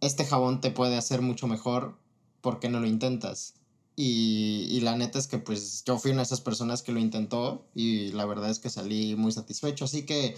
este 0.00 0.24
jabón 0.26 0.60
te 0.60 0.70
puede 0.70 0.96
hacer 0.96 1.22
mucho 1.22 1.46
mejor, 1.46 1.98
¿por 2.42 2.60
qué 2.60 2.68
no 2.68 2.80
lo 2.80 2.86
intentas? 2.86 3.59
Y, 3.96 4.80
la 4.80 4.96
neta 4.96 5.18
es 5.18 5.26
que 5.26 5.38
pues 5.38 5.84
yo 5.84 5.98
fui 5.98 6.10
una 6.12 6.20
de 6.20 6.24
esas 6.24 6.40
personas 6.40 6.82
que 6.82 6.92
lo 6.92 7.00
intentó 7.00 7.66
y 7.74 8.12
la 8.12 8.24
verdad 8.24 8.48
es 8.48 8.58
que 8.58 8.70
salí 8.70 9.14
muy 9.14 9.30
satisfecho. 9.32 9.84
Así 9.84 10.06
que 10.06 10.36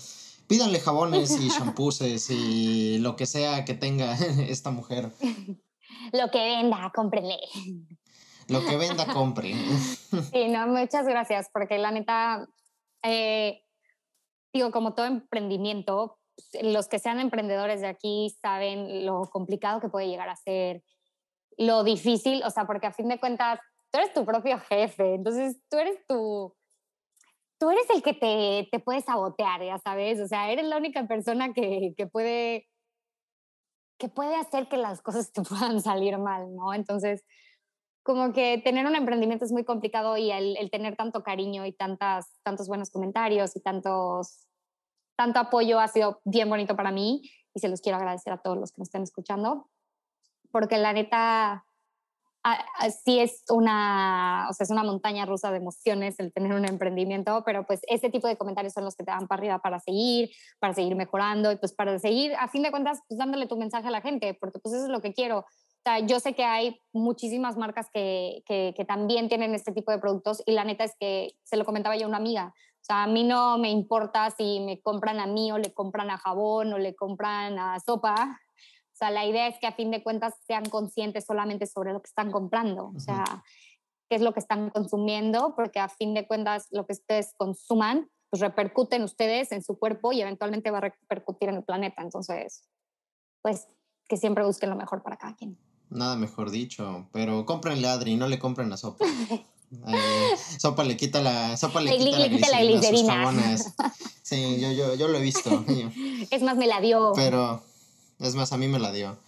pídanle 0.49 0.81
jabones 0.81 1.39
y 1.41 1.49
shampooses 1.49 2.29
y 2.31 2.99
lo 2.99 3.15
que 3.15 3.27
sea 3.27 3.65
que 3.65 3.75
tenga 3.75 4.15
esta 4.49 4.71
mujer. 4.71 5.13
Lo 6.13 6.31
que 6.31 6.39
venda, 6.39 6.91
cómprenle. 6.95 7.39
Lo 8.49 8.65
que 8.65 8.77
venda, 8.77 9.07
compre. 9.07 9.55
Sí, 10.33 10.49
no, 10.49 10.67
muchas 10.67 11.07
gracias, 11.07 11.49
porque 11.53 11.79
la 11.79 11.91
neta, 11.91 12.47
eh, 13.03 13.63
digo, 14.53 14.71
como 14.71 14.95
todo 14.95 15.07
emprendimiento, 15.07 16.19
los 16.63 16.89
que 16.89 16.99
sean 16.99 17.21
emprendedores 17.21 17.81
de 17.81 17.87
aquí 17.87 18.35
saben 18.43 19.07
lo 19.07 19.23
complicado 19.31 19.81
que 19.81 19.89
puede 19.89 20.09
llegar 20.09 20.29
a 20.29 20.37
ser 20.37 20.83
lo 21.59 21.85
difícil, 21.85 22.43
o 22.45 22.51
sea, 22.51 22.67
porque 22.67 22.87
a 22.87 22.93
fin 22.93 23.09
de 23.09 23.21
cuentas, 23.21 23.61
tú 23.91 23.99
eres 23.99 24.13
tu 24.13 24.25
propio 24.25 24.59
jefe, 24.59 25.15
entonces 25.15 25.61
tú 25.69 25.79
eres 25.79 26.05
tu, 26.07 26.55
tú 27.59 27.71
eres 27.71 27.89
el 27.91 28.03
que 28.03 28.15
te, 28.15 28.69
te 28.71 28.81
puede 28.81 29.01
sabotear, 29.01 29.63
ya 29.63 29.79
sabes, 29.79 30.21
o 30.21 30.27
sea, 30.27 30.51
eres 30.51 30.67
la 30.67 30.77
única 30.77 31.07
persona 31.07 31.53
que, 31.53 31.95
que 31.97 32.07
puede 32.07 32.67
que 33.99 34.09
puede 34.09 34.35
hacer 34.35 34.67
que 34.67 34.77
las 34.79 35.01
cosas 35.01 35.33
te 35.33 35.43
puedan 35.49 35.81
salir 35.81 36.19
mal, 36.19 36.53
¿no? 36.57 36.75
Entonces, 36.75 37.25
como 38.03 38.33
que 38.33 38.59
tener 38.59 38.85
un 38.85 38.97
emprendimiento 38.97 39.45
es 39.45 39.53
muy 39.53 39.65
complicado 39.65 40.17
y 40.17 40.33
el, 40.33 40.57
el, 40.57 40.73
tener 40.73 40.97
tanto 40.97 41.23
cariño 41.23 41.65
y 41.67 41.73
tantas, 41.73 42.27
tantos 42.43 42.67
buenos 42.67 42.91
comentarios 42.91 43.55
y 43.55 43.61
tantos, 43.61 44.49
tanto 45.17 45.39
apoyo 45.39 45.79
ha 45.79 45.87
sido 45.87 46.21
bien 46.25 46.49
bonito 46.49 46.75
para 46.75 46.91
mí 46.91 47.23
y 47.55 47.61
se 47.61 47.69
los 47.69 47.81
quiero 47.81 47.99
agradecer 47.99 48.33
a 48.33 48.43
todos 48.43 48.59
los 48.59 48.73
que 48.73 48.81
me 48.81 48.85
estén 48.85 49.05
escuchando 49.05 49.71
porque 50.53 50.79
la 50.79 50.93
neta 50.93 51.65
sí 53.05 53.21
es 53.21 53.45
una, 53.51 54.49
o 54.51 54.53
sea, 54.53 54.65
es 54.65 54.71
una 54.71 54.83
montaña 54.83 55.25
rusa 55.27 55.51
de 55.51 55.59
emociones 55.59 56.19
el 56.19 56.33
tener 56.33 56.53
un 56.55 56.65
emprendimiento, 56.65 57.43
pero 57.45 57.65
pues 57.67 57.81
ese 57.89 58.11
tipo 58.11 58.27
de 58.27 58.37
comentarios 58.37 58.73
son 58.73 58.85
los 58.85 58.97
que 58.97 59.05
te 59.05 59.13
dan 59.13 59.29
para 59.29 59.41
arriba 59.41 59.59
para 59.61 59.79
seguir, 59.79 60.31
para 60.59 60.75
seguir 60.75 60.97
mejorando 60.97 61.53
y 61.53 61.57
pues 61.57 61.73
para 61.73 61.99
seguir, 61.99 62.35
a 62.35 62.49
fin 62.49 62.63
de 62.63 62.71
cuentas, 62.71 63.01
pues 63.09 63.19
dándole 63.19 63.47
tu 63.47 63.57
mensaje 63.57 63.87
a 63.87 63.93
la 63.93 64.01
gente, 64.01 64.35
porque 64.35 64.59
pues 64.59 64.75
eso 64.75 64.85
es 64.85 64.91
lo 64.91 65.01
que 65.01 65.13
quiero. 65.13 65.39
O 65.39 65.83
sea, 65.85 66.01
yo 66.01 66.21
sé 66.21 66.35
que 66.35 66.45
hay 66.45 66.81
muchísimas 66.93 67.57
marcas 67.57 67.89
que, 67.93 68.43
que, 68.47 68.75
que 68.77 68.85
también 68.85 69.29
tienen 69.29 69.55
este 69.55 69.73
tipo 69.73 69.93
de 69.93 69.99
productos 69.99 70.43
y 70.47 70.53
la 70.53 70.65
neta 70.65 70.85
es 70.85 70.95
que 70.99 71.37
se 71.45 71.57
lo 71.57 71.65
comentaba 71.65 71.97
yo 71.97 72.07
a 72.07 72.09
una 72.09 72.19
amiga. 72.19 72.55
O 72.57 72.85
sea, 72.85 73.05
a 73.05 73.07
mí 73.07 73.23
no 73.23 73.59
me 73.59 73.71
importa 73.71 74.31
si 74.31 74.59
me 74.61 74.81
compran 74.81 75.21
a 75.21 75.27
mí 75.27 75.53
o 75.53 75.59
le 75.59 75.73
compran 75.73 76.11
a 76.11 76.19
jabón 76.19 76.73
o 76.73 76.79
le 76.79 76.97
compran 76.97 77.57
a 77.57 77.79
sopa 77.79 78.41
sea, 79.03 79.11
la 79.11 79.27
idea 79.27 79.49
es 79.49 79.59
que 79.59 79.67
a 79.67 79.73
fin 79.73 79.91
de 79.91 80.03
cuentas 80.03 80.35
sean 80.47 80.65
conscientes 80.65 81.25
solamente 81.27 81.67
sobre 81.67 81.93
lo 81.93 82.01
que 82.01 82.09
están 82.09 82.31
comprando, 82.31 82.93
o 82.95 83.01
sea, 83.01 83.25
qué 84.09 84.17
es 84.17 84.23
lo 84.23 84.33
que 84.33 84.41
están 84.41 84.71
consumiendo, 84.71 85.55
porque 85.57 85.81
a 85.81 85.89
fin 85.89 86.15
de 86.15 86.27
cuentas 86.27 86.69
lo 86.71 86.87
que 86.87 86.93
ustedes 86.93 87.35
consuman, 87.37 88.09
pues 88.31 88.41
repercute 88.41 88.97
en 88.97 89.03
ustedes, 89.03 89.51
en 89.51 89.63
su 89.63 89.79
cuerpo 89.79 90.13
y 90.13 90.23
eventualmente 90.23 90.71
va 90.71 90.79
a 90.79 90.83
repercutir 90.83 91.49
en 91.49 91.57
el 91.57 91.65
planeta. 91.65 92.01
Entonces, 92.03 92.69
pues 93.43 93.67
que 94.09 94.17
siempre 94.17 94.45
busquen 94.45 94.71
lo 94.71 94.77
mejor 94.77 95.03
para 95.03 95.17
cada 95.17 95.35
quien. 95.35 95.59
Nada 95.91 96.17
mejor 96.17 96.51
dicho, 96.51 97.09
pero 97.13 97.45
cómprenle 97.45 97.89
a 97.89 97.95
Adri, 97.95 98.17
no 98.17 98.29
le 98.29 98.39
compren 98.39 98.73
a 98.73 98.77
Sopa. 98.77 99.05
Eh, 99.89 100.37
sopa 100.59 100.85
le 100.85 100.99
quita 100.99 101.23
la 101.23 101.57
sopa 101.57 101.81
le, 101.81 101.97
quita, 101.97 102.51
la 102.51 102.63
glicerina, 102.63 103.57
Sí, 104.23 104.61
yo, 104.61 104.71
yo, 104.71 104.95
yo 104.97 105.09
lo 105.09 105.17
he 105.17 105.23
visto. 105.23 105.65
es 106.31 106.43
más, 106.43 106.59
me 106.59 106.67
la 106.67 106.83
dio. 106.83 107.13
Pero 107.17 107.63
es 108.23 108.35
más, 108.35 108.53
a 108.53 108.57
mí 108.57 108.69
me 108.69 108.79
la 108.79 108.93
dio. 108.93 109.19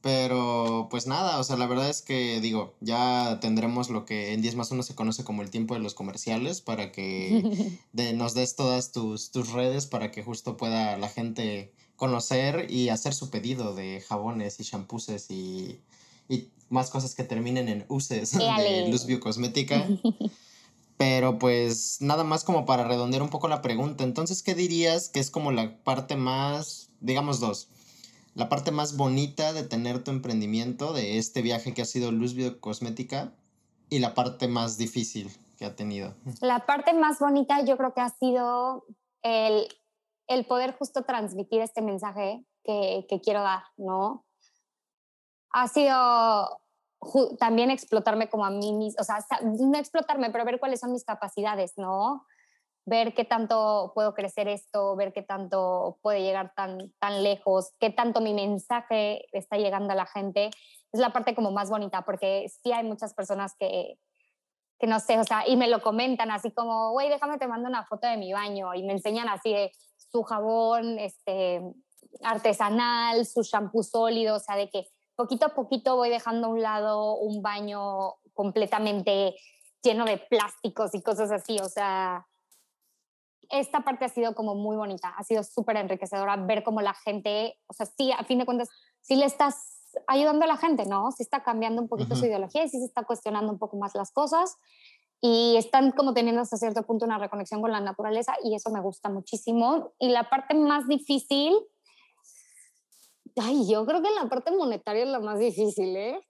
Pero 0.00 0.88
pues 0.90 1.06
nada, 1.06 1.38
o 1.38 1.44
sea, 1.44 1.56
la 1.56 1.66
verdad 1.66 1.88
es 1.88 2.02
que 2.02 2.38
digo, 2.42 2.74
ya 2.80 3.38
tendremos 3.40 3.88
lo 3.88 4.04
que 4.04 4.34
en 4.34 4.42
10 4.42 4.54
más 4.56 4.70
1 4.70 4.82
se 4.82 4.94
conoce 4.94 5.24
como 5.24 5.40
el 5.40 5.48
tiempo 5.48 5.72
de 5.72 5.80
los 5.80 5.94
comerciales 5.94 6.60
para 6.60 6.92
que 6.92 7.78
nos 8.14 8.34
des 8.34 8.54
todas 8.54 8.92
tus, 8.92 9.30
tus 9.30 9.52
redes 9.52 9.86
para 9.86 10.10
que 10.10 10.22
justo 10.22 10.58
pueda 10.58 10.98
la 10.98 11.08
gente 11.08 11.72
conocer 11.96 12.70
y 12.70 12.90
hacer 12.90 13.14
su 13.14 13.30
pedido 13.30 13.74
de 13.74 14.02
jabones 14.06 14.60
y 14.60 14.64
shampooses 14.64 15.30
y, 15.30 15.80
y 16.28 16.50
más 16.68 16.90
cosas 16.90 17.14
que 17.14 17.24
terminen 17.24 17.70
en 17.70 17.86
uses 17.88 18.32
de 18.32 18.88
Luz 18.90 19.06
Biocosmética. 19.06 19.88
Pero 20.98 21.38
pues 21.38 21.96
nada 22.00 22.24
más 22.24 22.44
como 22.44 22.66
para 22.66 22.86
redondear 22.86 23.22
un 23.22 23.30
poco 23.30 23.48
la 23.48 23.62
pregunta. 23.62 24.04
Entonces, 24.04 24.42
¿qué 24.42 24.54
dirías 24.54 25.08
que 25.08 25.18
es 25.18 25.30
como 25.30 25.50
la 25.50 25.82
parte 25.82 26.16
más, 26.16 26.90
digamos 27.00 27.40
dos? 27.40 27.68
La 28.34 28.48
parte 28.48 28.70
más 28.70 28.96
bonita 28.96 29.52
de 29.52 29.62
tener 29.62 30.02
tu 30.02 30.10
emprendimiento, 30.10 30.92
de 30.92 31.18
este 31.18 31.42
viaje 31.42 31.72
que 31.72 31.82
ha 31.82 31.86
sido 31.86 32.12
Luz 32.12 32.34
Biocosmética, 32.34 33.32
y 33.90 34.00
la 34.00 34.14
parte 34.14 34.48
más 34.48 34.76
difícil 34.76 35.30
que 35.56 35.64
ha 35.64 35.76
tenido? 35.76 36.14
La 36.40 36.66
parte 36.66 36.92
más 36.94 37.18
bonita 37.20 37.64
yo 37.64 37.76
creo 37.76 37.94
que 37.94 38.00
ha 38.00 38.10
sido 38.10 38.86
el, 39.22 39.68
el 40.26 40.46
poder 40.46 40.76
justo 40.76 41.02
transmitir 41.02 41.60
este 41.60 41.80
mensaje 41.80 42.44
que, 42.64 43.06
que 43.08 43.20
quiero 43.20 43.42
dar, 43.42 43.62
¿no? 43.76 44.24
Ha 45.50 45.68
sido 45.68 46.60
también 47.38 47.70
explotarme 47.70 48.28
como 48.28 48.44
a 48.44 48.50
mí 48.50 48.72
misma, 48.72 49.00
o 49.00 49.04
sea, 49.04 49.18
no 49.42 49.78
explotarme, 49.78 50.30
pero 50.30 50.44
ver 50.44 50.58
cuáles 50.58 50.80
son 50.80 50.90
mis 50.90 51.04
capacidades, 51.04 51.74
¿no? 51.76 52.26
Ver 52.86 53.14
qué 53.14 53.24
tanto 53.24 53.92
puedo 53.94 54.14
crecer 54.14 54.48
esto, 54.48 54.94
ver 54.96 55.12
qué 55.12 55.22
tanto 55.22 55.98
puede 56.02 56.22
llegar 56.22 56.52
tan, 56.54 56.92
tan 56.98 57.22
lejos, 57.22 57.72
qué 57.78 57.90
tanto 57.90 58.20
mi 58.20 58.34
mensaje 58.34 59.24
está 59.32 59.56
llegando 59.56 59.92
a 59.92 59.96
la 59.96 60.06
gente, 60.06 60.50
es 60.92 61.00
la 61.00 61.12
parte 61.12 61.34
como 61.34 61.50
más 61.50 61.70
bonita, 61.70 62.02
porque 62.02 62.46
sí 62.62 62.72
hay 62.72 62.84
muchas 62.84 63.14
personas 63.14 63.54
que, 63.58 63.98
que 64.78 64.86
no 64.86 65.00
sé, 65.00 65.18
o 65.18 65.24
sea, 65.24 65.48
y 65.48 65.56
me 65.56 65.68
lo 65.68 65.80
comentan 65.80 66.30
así 66.30 66.50
como, 66.50 66.90
güey, 66.92 67.08
déjame 67.08 67.38
te 67.38 67.48
mando 67.48 67.68
una 67.68 67.84
foto 67.86 68.06
de 68.06 68.16
mi 68.16 68.32
baño, 68.32 68.74
y 68.74 68.82
me 68.82 68.92
enseñan 68.92 69.28
así 69.28 69.52
de 69.52 69.72
su 69.96 70.22
jabón, 70.22 70.98
este, 70.98 71.62
artesanal, 72.22 73.24
su 73.24 73.42
shampoo 73.42 73.82
sólido, 73.82 74.36
o 74.36 74.40
sea, 74.40 74.56
de 74.56 74.68
que 74.68 74.86
poquito 75.16 75.46
a 75.46 75.54
poquito 75.54 75.96
voy 75.96 76.10
dejando 76.10 76.48
a 76.48 76.50
un 76.50 76.62
lado 76.62 77.16
un 77.16 77.42
baño 77.42 78.14
completamente 78.34 79.36
lleno 79.82 80.04
de 80.04 80.18
plásticos 80.18 80.94
y 80.94 81.02
cosas 81.02 81.30
así, 81.30 81.58
o 81.60 81.68
sea, 81.68 82.26
esta 83.50 83.80
parte 83.80 84.04
ha 84.04 84.08
sido 84.08 84.34
como 84.34 84.54
muy 84.54 84.76
bonita, 84.76 85.14
ha 85.16 85.24
sido 85.24 85.42
súper 85.42 85.76
enriquecedora 85.76 86.36
ver 86.36 86.62
cómo 86.62 86.80
la 86.80 86.94
gente, 86.94 87.58
o 87.66 87.72
sea, 87.72 87.86
sí, 87.86 88.12
a 88.12 88.24
fin 88.24 88.38
de 88.38 88.46
cuentas, 88.46 88.68
sí 89.00 89.16
le 89.16 89.26
estás 89.26 89.74
ayudando 90.06 90.44
a 90.44 90.48
la 90.48 90.56
gente, 90.56 90.86
¿no? 90.86 91.10
Sí 91.12 91.22
está 91.22 91.42
cambiando 91.42 91.80
un 91.80 91.88
poquito 91.88 92.16
su 92.16 92.26
ideología 92.26 92.64
y 92.64 92.68
sí 92.68 92.78
se 92.78 92.86
está 92.86 93.04
cuestionando 93.04 93.52
un 93.52 93.58
poco 93.58 93.76
más 93.76 93.94
las 93.94 94.10
cosas 94.10 94.56
y 95.20 95.56
están 95.56 95.92
como 95.92 96.12
teniendo 96.12 96.42
hasta 96.42 96.56
cierto 96.56 96.82
punto 96.82 97.06
una 97.06 97.18
reconexión 97.18 97.62
con 97.62 97.72
la 97.72 97.80
naturaleza 97.80 98.34
y 98.42 98.54
eso 98.54 98.70
me 98.70 98.80
gusta 98.80 99.08
muchísimo. 99.08 99.94
Y 99.98 100.10
la 100.10 100.28
parte 100.28 100.54
más 100.54 100.86
difícil, 100.86 101.54
ay, 103.36 103.66
yo 103.66 103.86
creo 103.86 104.02
que 104.02 104.10
la 104.10 104.28
parte 104.28 104.50
monetaria 104.50 105.04
es 105.04 105.08
la 105.08 105.20
más 105.20 105.38
difícil, 105.38 105.96
¿eh? 105.96 106.20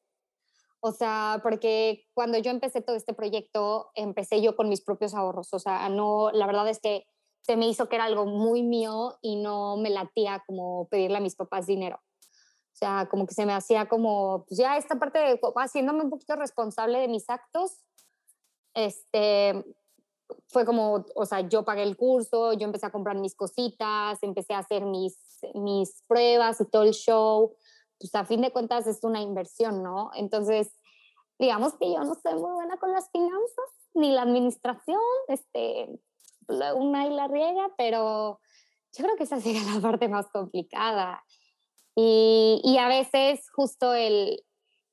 O 0.87 0.93
sea, 0.93 1.41
porque 1.43 2.05
cuando 2.13 2.37
yo 2.37 2.51
empecé 2.51 2.83
todo 2.83 2.95
este 2.95 3.15
proyecto, 3.15 3.91
empecé 3.95 4.43
yo 4.43 4.55
con 4.55 4.69
mis 4.69 4.83
propios 4.83 5.15
ahorros. 5.15 5.55
O 5.55 5.59
sea, 5.59 5.89
no, 5.89 6.31
la 6.31 6.47
verdad 6.47 6.69
es 6.69 6.79
que 6.79 7.07
se 7.41 7.57
me 7.57 7.67
hizo 7.67 7.89
que 7.89 7.97
era 7.97 8.05
algo 8.05 8.27
muy 8.27 8.63
mío 8.63 9.17
y 9.23 9.37
no 9.37 9.79
me 9.79 9.89
latía 9.89 10.43
como 10.47 10.87
pedirle 10.91 11.17
a 11.17 11.21
mis 11.21 11.37
papás 11.37 11.65
dinero. 11.67 11.97
O 11.97 12.77
sea, 12.77 13.09
como 13.11 13.27
que 13.27 13.33
se 13.33 13.47
me 13.47 13.55
hacía 13.55 13.89
como, 13.89 14.45
pues 14.47 14.59
ya 14.59 14.77
esta 14.77 14.99
parte 14.99 15.19
de 15.21 15.41
haciéndome 15.57 16.03
un 16.03 16.11
poquito 16.11 16.37
responsable 16.37 16.99
de 16.99 17.09
mis 17.09 17.31
actos, 17.31 17.83
este, 18.75 19.65
fue 20.49 20.67
como, 20.67 21.07
o 21.15 21.25
sea, 21.25 21.41
yo 21.49 21.65
pagué 21.65 21.85
el 21.85 21.97
curso, 21.97 22.53
yo 22.53 22.67
empecé 22.67 22.85
a 22.85 22.93
comprar 22.93 23.17
mis 23.17 23.35
cositas, 23.35 24.23
empecé 24.23 24.53
a 24.53 24.59
hacer 24.59 24.85
mis, 24.85 25.17
mis 25.55 26.03
pruebas 26.07 26.61
y 26.61 26.67
todo 26.67 26.83
el 26.83 26.93
show 26.93 27.55
pues 27.99 28.15
a 28.15 28.25
fin 28.25 28.41
de 28.41 28.53
cuentas 28.53 28.87
es 28.87 29.03
una 29.05 29.21
inversión, 29.21 29.83
¿no? 29.83 30.11
Entonces, 30.15 30.79
digamos 31.39 31.75
que 31.75 31.93
yo 31.93 32.01
no 32.05 32.15
soy 32.15 32.35
muy 32.35 32.53
buena 32.53 32.77
con 32.79 32.93
las 32.93 33.11
finanzas, 33.11 33.65
ni 33.95 34.13
la 34.13 34.23
administración, 34.23 35.01
este, 35.29 35.89
una 36.75 37.07
y 37.07 37.11
la 37.11 37.29
riega, 37.29 37.73
pero 37.77 38.41
yo 38.93 39.05
creo 39.05 39.17
que 39.17 39.25
esa 39.25 39.41
sería 39.41 39.63
la 39.75 39.81
parte 39.81 40.09
más 40.09 40.29
complicada. 40.31 41.25
Y, 41.97 42.61
y 42.65 42.79
a 42.79 42.89
veces 42.89 43.49
justo 43.51 43.95
el, 43.95 44.43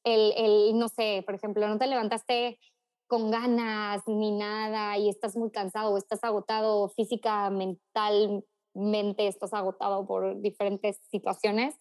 el, 0.04 0.34
el, 0.38 0.78
no 0.78 0.88
sé, 0.88 1.24
por 1.26 1.36
ejemplo, 1.36 1.68
no 1.68 1.78
te 1.78 1.88
levantaste 1.88 2.60
con 3.08 3.30
ganas 3.30 4.04
ni 4.08 4.32
nada 4.32 4.98
y 4.98 5.10
estás 5.10 5.36
muy 5.36 5.52
cansado 5.52 5.92
o 5.92 5.98
estás 5.98 6.24
agotado 6.24 6.90
física, 6.90 7.50
mentalmente, 7.50 9.28
estás 9.28 9.54
agotado 9.54 10.08
por 10.08 10.40
diferentes 10.42 10.98
situaciones, 11.10 11.76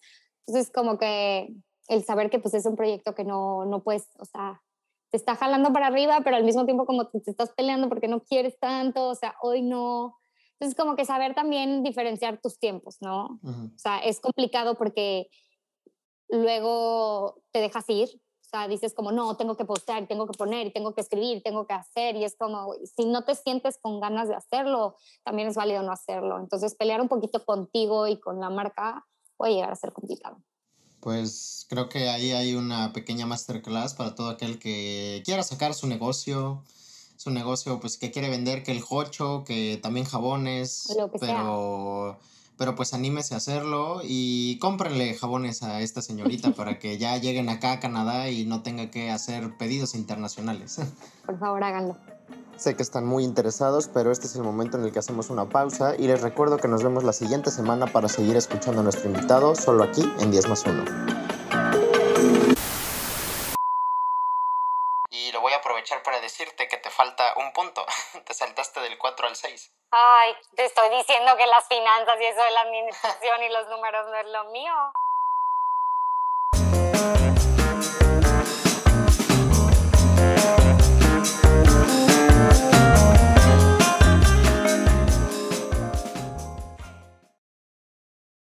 entonces, 0.47 0.71
como 0.71 0.97
que 0.97 1.53
el 1.87 2.03
saber 2.03 2.29
que 2.29 2.39
pues 2.39 2.53
es 2.53 2.65
un 2.65 2.75
proyecto 2.75 3.15
que 3.15 3.23
no, 3.23 3.65
no 3.65 3.83
puedes, 3.83 4.07
o 4.17 4.25
sea, 4.25 4.61
te 5.09 5.17
está 5.17 5.35
jalando 5.35 5.73
para 5.73 5.87
arriba, 5.87 6.21
pero 6.23 6.37
al 6.37 6.43
mismo 6.43 6.65
tiempo 6.65 6.85
como 6.85 7.07
te, 7.07 7.21
estás 7.29 7.51
peleando 7.51 7.89
porque 7.89 8.07
no 8.07 8.21
quieres 8.23 8.57
tanto, 8.59 9.09
o 9.09 9.15
sea, 9.15 9.35
hoy 9.41 9.61
no. 9.61 10.17
Entonces, 10.53 10.77
como 10.77 10.95
que 10.95 11.05
saber 11.05 11.35
también 11.35 11.83
diferenciar 11.83 12.39
tus 12.39 12.59
tiempos, 12.59 12.97
¿no? 13.01 13.39
O 13.43 13.77
sea, 13.77 13.99
es 13.99 14.19
complicado 14.19 14.75
porque 14.75 15.27
luego 16.29 17.41
te 17.51 17.59
dejas 17.59 17.89
ir, 17.89 18.09
o 18.41 18.49
sea, 18.49 18.67
dices 18.67 18.93
como, 18.93 19.11
no, 19.11 19.35
tengo 19.35 19.57
que 19.57 19.65
postear, 19.65 20.07
tengo 20.07 20.27
que 20.27 20.37
poner, 20.37 20.71
tengo 20.71 20.93
que 20.93 21.01
escribir, 21.01 21.41
tengo 21.41 21.65
que 21.65 21.73
hacer, 21.73 22.15
y 22.15 22.23
es 22.23 22.37
como, 22.37 22.73
si 22.95 23.05
no 23.05 23.23
te 23.25 23.35
sientes 23.35 23.79
con 23.79 23.99
ganas 23.99 24.29
de 24.29 24.35
hacerlo, 24.35 24.95
también 25.23 25.47
es 25.47 25.55
válido 25.55 25.81
no 25.83 25.91
hacerlo. 25.91 26.37
Entonces, 26.37 26.75
pelear 26.75 27.01
un 27.01 27.09
poquito 27.09 27.43
contigo 27.43 28.07
y 28.07 28.19
con 28.19 28.39
la 28.39 28.49
marca 28.49 29.05
puede 29.41 29.55
llegar 29.55 29.71
a 29.71 29.75
ser 29.75 29.91
complicado. 29.91 30.37
Pues 30.99 31.65
creo 31.67 31.89
que 31.89 32.09
ahí 32.09 32.31
hay 32.31 32.53
una 32.53 32.93
pequeña 32.93 33.25
masterclass 33.25 33.95
para 33.95 34.13
todo 34.13 34.29
aquel 34.29 34.59
que 34.59 35.23
quiera 35.25 35.41
sacar 35.41 35.73
su 35.73 35.87
negocio, 35.87 36.61
su 37.17 37.31
negocio 37.31 37.79
pues 37.79 37.97
que 37.97 38.11
quiere 38.11 38.29
vender 38.29 38.61
que 38.61 38.71
el 38.71 38.81
jocho, 38.81 39.43
que 39.43 39.79
también 39.81 40.05
jabones, 40.05 40.95
pero 41.19 42.19
pero 42.55 42.75
pues 42.75 42.93
anímese 42.93 43.33
a 43.33 43.37
hacerlo 43.37 44.01
y 44.03 44.59
cómprenle 44.59 45.15
jabones 45.15 45.63
a 45.63 45.81
esta 45.81 46.03
señorita 46.03 46.51
para 46.55 46.77
que 46.77 46.99
ya 46.99 47.17
lleguen 47.17 47.49
acá 47.49 47.71
a 47.71 47.79
Canadá 47.79 48.29
y 48.29 48.45
no 48.45 48.61
tenga 48.61 48.91
que 48.91 49.09
hacer 49.09 49.57
pedidos 49.57 49.95
internacionales. 49.95 50.77
Por 51.25 51.39
favor, 51.39 51.63
háganlo. 51.63 51.97
Sé 52.57 52.75
que 52.75 52.83
están 52.83 53.05
muy 53.05 53.23
interesados, 53.23 53.87
pero 53.87 54.11
este 54.11 54.27
es 54.27 54.35
el 54.35 54.43
momento 54.43 54.77
en 54.77 54.83
el 54.85 54.91
que 54.91 54.99
hacemos 54.99 55.31
una 55.31 55.49
pausa 55.49 55.95
y 55.97 56.07
les 56.07 56.21
recuerdo 56.21 56.57
que 56.57 56.67
nos 56.67 56.83
vemos 56.83 57.03
la 57.03 57.11
siguiente 57.11 57.49
semana 57.49 57.87
para 57.87 58.07
seguir 58.07 58.35
escuchando 58.35 58.81
a 58.81 58.83
nuestro 58.83 59.09
invitado 59.09 59.55
solo 59.55 59.83
aquí 59.83 60.03
en 60.19 60.29
10 60.29 60.47
más 60.47 60.63
1. 60.65 60.85
Y 65.09 65.31
lo 65.31 65.41
voy 65.41 65.53
a 65.53 65.57
aprovechar 65.57 66.03
para 66.03 66.19
decirte 66.19 66.67
que 66.67 66.77
te 66.77 66.91
falta 66.91 67.33
un 67.37 67.51
punto. 67.51 67.83
te 68.25 68.33
saltaste 68.33 68.79
del 68.81 68.97
4 68.97 69.27
al 69.27 69.35
6. 69.35 69.71
Ay, 69.91 70.33
te 70.55 70.65
estoy 70.65 70.89
diciendo 70.95 71.35
que 71.37 71.47
las 71.47 71.67
finanzas 71.67 72.15
y 72.21 72.25
eso 72.25 72.43
de 72.43 72.51
la 72.51 72.61
administración 72.61 73.43
y 73.43 73.49
los 73.49 73.67
números 73.69 74.05
no 74.07 74.15
es 74.17 74.27
lo 74.27 74.51
mío. 74.51 74.73